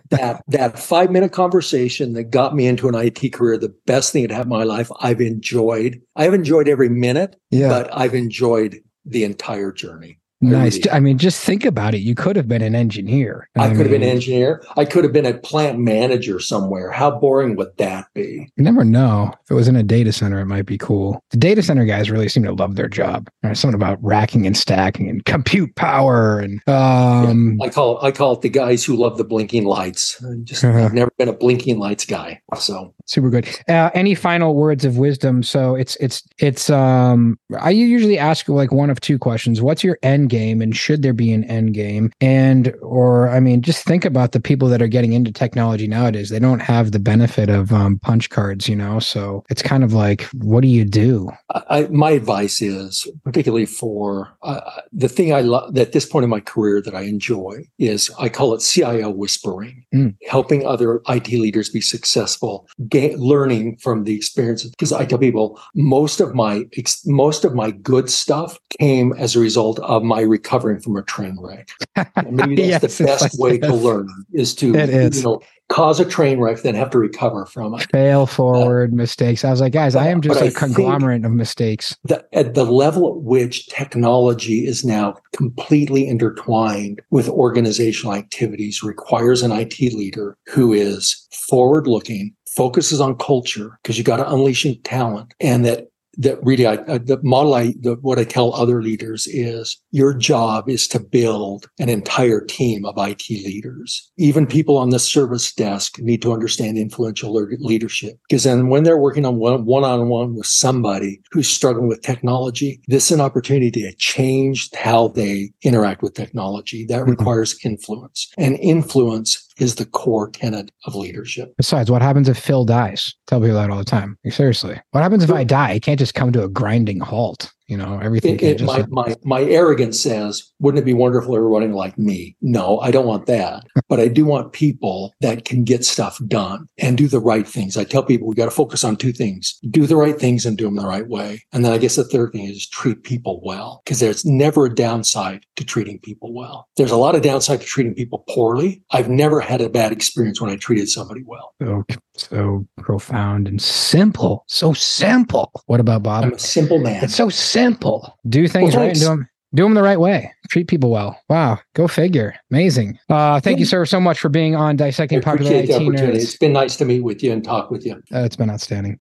that, 0.09 0.43
that 0.47 0.79
five 0.79 1.11
minute 1.11 1.33
conversation 1.33 2.13
that 2.13 2.25
got 2.25 2.55
me 2.55 2.65
into 2.65 2.87
an 2.87 2.95
IT 2.95 3.33
career, 3.33 3.57
the 3.57 3.75
best 3.85 4.13
thing 4.13 4.25
that 4.25 4.31
happened 4.31 4.53
in 4.53 4.59
my 4.59 4.63
life, 4.63 4.89
I've 5.01 5.19
enjoyed. 5.19 6.01
I've 6.15 6.33
enjoyed 6.33 6.69
every 6.69 6.89
minute, 6.89 7.35
yeah. 7.51 7.67
but 7.67 7.89
I've 7.95 8.15
enjoyed 8.15 8.79
the 9.05 9.25
entire 9.25 9.73
journey. 9.73 10.19
Nice. 10.41 10.79
I 10.91 10.99
mean, 10.99 11.17
just 11.17 11.43
think 11.43 11.65
about 11.65 11.93
it. 11.93 11.99
You 11.99 12.15
could 12.15 12.35
have 12.37 12.47
been 12.47 12.61
an 12.61 12.73
engineer. 12.73 13.49
I, 13.57 13.65
I 13.65 13.67
could 13.67 13.77
mean, 13.77 13.79
have 13.79 13.91
been 13.91 14.03
an 14.03 14.09
engineer. 14.09 14.63
I 14.77 14.85
could 14.85 15.03
have 15.03 15.11
been 15.11 15.25
a 15.25 15.33
plant 15.33 15.79
manager 15.79 16.39
somewhere. 16.39 16.91
How 16.91 17.11
boring 17.11 17.57
would 17.57 17.75
that 17.77 18.07
be? 18.13 18.49
You 18.55 18.63
never 18.63 18.85
know. 18.85 19.33
If 19.43 19.51
it 19.51 19.53
was 19.53 19.67
in 19.67 19.75
a 19.75 19.83
data 19.83 20.13
center, 20.13 20.39
it 20.39 20.45
might 20.45 20.65
be 20.65 20.77
cool. 20.77 21.21
The 21.31 21.37
data 21.37 21.61
center 21.61 21.83
guys 21.83 22.09
really 22.09 22.29
seem 22.29 22.43
to 22.43 22.53
love 22.53 22.75
their 22.75 22.87
job. 22.87 23.29
There's 23.41 23.59
something 23.59 23.75
about 23.75 24.01
racking 24.01 24.47
and 24.47 24.55
stacking 24.55 25.09
and 25.09 25.25
compute 25.25 25.75
power 25.75 26.39
and 26.39 26.61
um 26.67 27.57
yeah, 27.59 27.65
I 27.65 27.69
call 27.69 27.99
it, 27.99 28.03
I 28.03 28.11
call 28.11 28.33
it 28.33 28.41
the 28.41 28.49
guys 28.49 28.85
who 28.85 28.95
love 28.95 29.17
the 29.17 29.25
blinking 29.25 29.65
lights. 29.65 30.23
I 30.23 30.35
just 30.43 30.63
I've 30.63 30.93
never 30.93 31.11
been 31.17 31.27
a 31.27 31.33
blinking 31.33 31.79
lights 31.79 32.05
guy. 32.05 32.41
So 32.57 32.93
super 33.09 33.29
good. 33.29 33.47
Uh, 33.67 33.89
any 33.93 34.15
final 34.15 34.55
words 34.55 34.85
of 34.85 34.97
wisdom? 34.97 35.43
So 35.43 35.75
it's 35.75 35.95
it's 35.97 36.23
it's 36.37 36.69
um 36.69 37.37
I 37.59 37.71
usually 37.71 38.17
ask 38.17 38.47
like 38.47 38.71
one 38.71 38.89
of 38.89 38.99
two 38.99 39.17
questions. 39.17 39.61
What's 39.61 39.83
your 39.83 39.97
end 40.03 40.29
game 40.29 40.61
and 40.61 40.75
should 40.75 41.01
there 41.01 41.13
be 41.13 41.31
an 41.31 41.43
end 41.45 41.73
game 41.73 42.11
and 42.21 42.73
or 42.81 43.29
i 43.29 43.39
mean 43.39 43.61
just 43.61 43.83
think 43.85 44.05
about 44.05 44.31
the 44.31 44.39
people 44.39 44.67
that 44.67 44.81
are 44.81 44.87
getting 44.87 45.13
into 45.13 45.31
technology 45.31 45.87
nowadays 45.87 46.29
they 46.29 46.39
don't 46.39 46.61
have 46.61 46.91
the 46.91 46.99
benefit 46.99 47.49
of 47.49 47.71
um, 47.71 47.99
punch 47.99 48.29
cards 48.29 48.67
you 48.67 48.75
know 48.75 48.99
so 48.99 49.43
it's 49.49 49.61
kind 49.61 49.83
of 49.83 49.93
like 49.93 50.23
what 50.33 50.61
do 50.61 50.67
you 50.67 50.85
do 50.85 51.29
I, 51.69 51.87
my 51.91 52.11
advice 52.11 52.61
is 52.61 53.07
particularly 53.23 53.65
for 53.65 54.29
uh, 54.41 54.61
the 54.91 55.09
thing 55.09 55.33
i 55.33 55.41
love 55.41 55.77
at 55.77 55.91
this 55.91 56.05
point 56.05 56.23
in 56.23 56.29
my 56.29 56.39
career 56.39 56.81
that 56.81 56.95
i 56.95 57.01
enjoy 57.01 57.67
is 57.77 58.11
i 58.19 58.29
call 58.29 58.53
it 58.53 58.61
cio 58.61 59.09
whispering 59.09 59.85
mm. 59.93 60.15
helping 60.27 60.65
other 60.65 61.01
it 61.07 61.27
leaders 61.39 61.69
be 61.69 61.81
successful 61.81 62.67
ga- 62.87 62.98
learning 63.17 63.77
from 63.77 64.03
the 64.03 64.15
experiences 64.15 64.71
because 64.71 64.93
i 64.93 65.05
tell 65.05 65.19
people 65.19 65.59
most 65.75 66.19
of 66.19 66.35
my 66.35 66.65
most 67.05 67.45
of 67.45 67.53
my 67.55 67.71
good 67.71 68.09
stuff 68.09 68.59
came 68.79 69.13
as 69.13 69.35
a 69.35 69.39
result 69.39 69.79
of 69.79 70.03
my 70.03 70.21
recovering 70.21 70.79
from 70.79 70.95
a 70.95 71.03
train 71.03 71.37
wreck. 71.39 71.69
And 72.15 72.33
maybe 72.33 72.55
that's 72.69 72.81
yes, 72.83 72.97
the 72.97 73.03
best 73.05 73.39
way 73.39 73.57
to 73.57 73.73
learn 73.73 74.09
is 74.33 74.55
to 74.55 74.67
you 74.67 75.23
know 75.23 75.41
cause 75.69 75.99
a 75.99 76.05
train 76.05 76.39
wreck, 76.39 76.61
then 76.61 76.75
have 76.75 76.89
to 76.89 76.97
recover 76.97 77.45
from 77.45 77.75
it. 77.75 77.87
Fail 77.91 78.25
forward 78.25 78.91
uh, 78.91 78.95
mistakes. 78.95 79.45
I 79.45 79.51
was 79.51 79.61
like, 79.61 79.71
guys, 79.71 79.95
I 79.95 80.07
am 80.07 80.19
just 80.19 80.41
a 80.41 80.51
conglomerate 80.51 81.23
of 81.23 81.31
mistakes. 81.31 81.95
The, 82.03 82.25
at 82.33 82.55
the 82.55 82.65
level 82.65 83.15
at 83.15 83.21
which 83.21 83.67
technology 83.67 84.65
is 84.65 84.83
now 84.83 85.17
completely 85.33 86.07
intertwined 86.07 87.01
with 87.11 87.29
organizational 87.29 88.15
activities 88.15 88.83
requires 88.83 89.43
an 89.43 89.51
IT 89.51 89.79
leader 89.79 90.35
who 90.47 90.73
is 90.73 91.27
forward 91.47 91.87
looking, 91.87 92.33
focuses 92.55 92.99
on 92.99 93.15
culture 93.17 93.79
because 93.81 93.97
you 93.97 94.03
got 94.03 94.17
to 94.17 94.31
unleash 94.31 94.65
talent 94.83 95.33
and 95.39 95.65
that 95.65 95.87
that 96.19 96.37
really 96.43 96.67
I, 96.67 96.75
the 96.75 97.19
model 97.23 97.53
I 97.53 97.73
the, 97.79 97.97
what 98.01 98.19
I 98.19 98.25
tell 98.25 98.53
other 98.53 98.81
leaders 98.83 99.25
is 99.27 99.77
your 99.91 100.13
job 100.13 100.69
is 100.69 100.87
to 100.89 100.99
build 100.99 101.69
an 101.79 101.87
entire 101.87 102.41
team 102.41 102.85
of 102.85 102.95
IT 102.97 103.29
leaders. 103.29 104.11
Even 104.17 104.45
people 104.45 104.77
on 104.77 104.89
the 104.89 104.99
service 104.99 105.53
desk 105.53 105.97
need 105.99 106.21
to 106.23 106.33
understand 106.33 106.77
influential 106.77 107.33
leadership 107.33 108.19
because 108.27 108.43
then 108.43 108.67
when 108.67 108.83
they're 108.83 108.97
working 108.97 109.25
on 109.25 109.37
one 109.37 109.65
one 109.65 109.85
on 109.85 110.09
one 110.09 110.35
with 110.35 110.45
somebody 110.45 111.21
who's 111.31 111.47
struggling 111.47 111.87
with 111.87 112.01
technology, 112.01 112.81
this 112.87 113.05
is 113.05 113.11
an 113.11 113.21
opportunity 113.21 113.71
to 113.71 113.95
change 113.95 114.69
how 114.73 115.07
they 115.09 115.51
interact 115.63 116.01
with 116.01 116.15
technology. 116.15 116.85
That 116.85 117.01
mm-hmm. 117.01 117.11
requires 117.11 117.57
influence, 117.63 118.29
and 118.37 118.57
influence 118.59 119.48
is 119.59 119.75
the 119.75 119.85
core 119.85 120.29
tenet 120.29 120.71
of 120.85 120.95
leadership. 120.95 121.53
Besides, 121.57 121.91
what 121.91 122.01
happens 122.01 122.29
if 122.29 122.37
Phil 122.37 122.65
dies? 122.65 123.13
Tell 123.27 123.39
people 123.39 123.55
that 123.55 123.69
all 123.69 123.77
the 123.77 123.83
time. 123.83 124.17
Seriously. 124.29 124.79
What 124.91 125.01
happens 125.01 125.23
if 125.23 125.31
I 125.31 125.43
die? 125.43 125.71
I 125.71 125.79
can't 125.79 125.99
just 125.99 126.15
come 126.15 126.31
to 126.33 126.43
a 126.43 126.49
grinding 126.49 126.99
halt. 126.99 127.51
You 127.69 127.77
know, 127.77 127.99
everything. 128.01 128.39
It, 128.39 128.61
it, 128.61 128.61
my, 128.63 128.83
my, 128.89 129.15
my 129.23 129.43
arrogance 129.43 130.01
says, 130.01 130.51
wouldn't 130.59 130.81
it 130.81 130.85
be 130.85 130.95
wonderful 130.95 131.35
if 131.35 131.41
running 131.43 131.73
like 131.73 131.99
me? 131.99 132.35
No, 132.41 132.79
I 132.79 132.89
don't 132.89 133.05
want 133.05 133.27
that. 133.27 133.63
but 133.87 133.99
I 133.99 134.07
do 134.07 134.25
want 134.25 134.53
people 134.53 135.13
that 135.21 135.45
can 135.45 135.63
get 135.63 135.85
stuff 135.85 136.19
done 136.27 136.67
and 136.79 136.97
do 136.97 137.07
the 137.07 137.19
right 137.19 137.47
things. 137.47 137.77
I 137.77 137.83
tell 137.83 138.01
people 138.01 138.27
we 138.27 138.33
got 138.33 138.45
to 138.45 138.51
focus 138.51 138.83
on 138.83 138.95
two 138.95 139.13
things 139.13 139.59
do 139.69 139.85
the 139.85 139.95
right 139.95 140.19
things 140.19 140.47
and 140.47 140.57
do 140.57 140.63
them 140.63 140.77
the 140.77 140.87
right 140.87 141.07
way. 141.07 141.43
And 141.53 141.63
then 141.63 141.71
I 141.71 141.77
guess 141.77 141.95
the 141.95 142.03
third 142.03 142.31
thing 142.31 142.45
is 142.45 142.67
treat 142.67 143.03
people 143.03 143.39
well, 143.43 143.83
because 143.85 143.99
there's 143.99 144.25
never 144.25 144.65
a 144.65 144.73
downside 144.73 145.45
to 145.57 145.63
treating 145.63 145.99
people 145.99 146.33
well. 146.33 146.67
There's 146.75 146.89
a 146.89 146.97
lot 146.97 147.13
of 147.13 147.21
downside 147.21 147.61
to 147.61 147.67
treating 147.67 147.93
people 147.93 148.25
poorly. 148.29 148.81
I've 148.89 149.09
never 149.09 149.41
had 149.41 149.61
a 149.61 149.69
bad 149.69 149.91
experience 149.91 150.41
when 150.41 150.49
I 150.49 150.55
treated 150.55 150.89
somebody 150.89 151.21
well. 151.23 151.53
So, 151.61 151.85
so 152.15 152.67
profound 152.79 153.47
and 153.47 153.61
simple. 153.61 154.43
So 154.47 154.73
simple. 154.73 155.51
What 155.67 155.79
about 155.79 156.01
Bob? 156.01 156.23
I'm 156.23 156.33
a 156.33 156.39
simple 156.39 156.79
man. 156.79 157.03
It's 157.03 157.15
so 157.15 157.29
simple 157.29 157.58
simple. 157.63 158.17
Do 158.27 158.47
things 158.47 158.75
well, 158.75 158.85
right 158.85 158.91
and 158.91 158.99
do 158.99 159.05
them 159.05 159.29
do 159.53 159.63
them 159.63 159.73
the 159.73 159.83
right 159.83 159.99
way. 159.99 160.31
Treat 160.49 160.67
people 160.67 160.91
well. 160.91 161.19
Wow, 161.29 161.59
go 161.73 161.87
figure. 161.87 162.35
Amazing. 162.51 162.99
Uh, 163.09 163.39
thank 163.39 163.59
you, 163.59 163.65
sir, 163.65 163.85
so 163.85 163.99
much 163.99 164.19
for 164.19 164.29
being 164.29 164.55
on 164.55 164.75
dissecting 164.75 165.21
popular 165.21 165.51
IT 165.51 165.69
nerds. 165.69 166.15
It's 166.15 166.37
been 166.37 166.53
nice 166.53 166.75
to 166.77 166.85
meet 166.85 167.01
with 167.01 167.23
you 167.23 167.31
and 167.31 167.43
talk 167.43 167.71
with 167.71 167.85
you. 167.85 167.95
Uh, 168.13 168.23
it's 168.23 168.35
been 168.35 168.49
outstanding. 168.49 168.99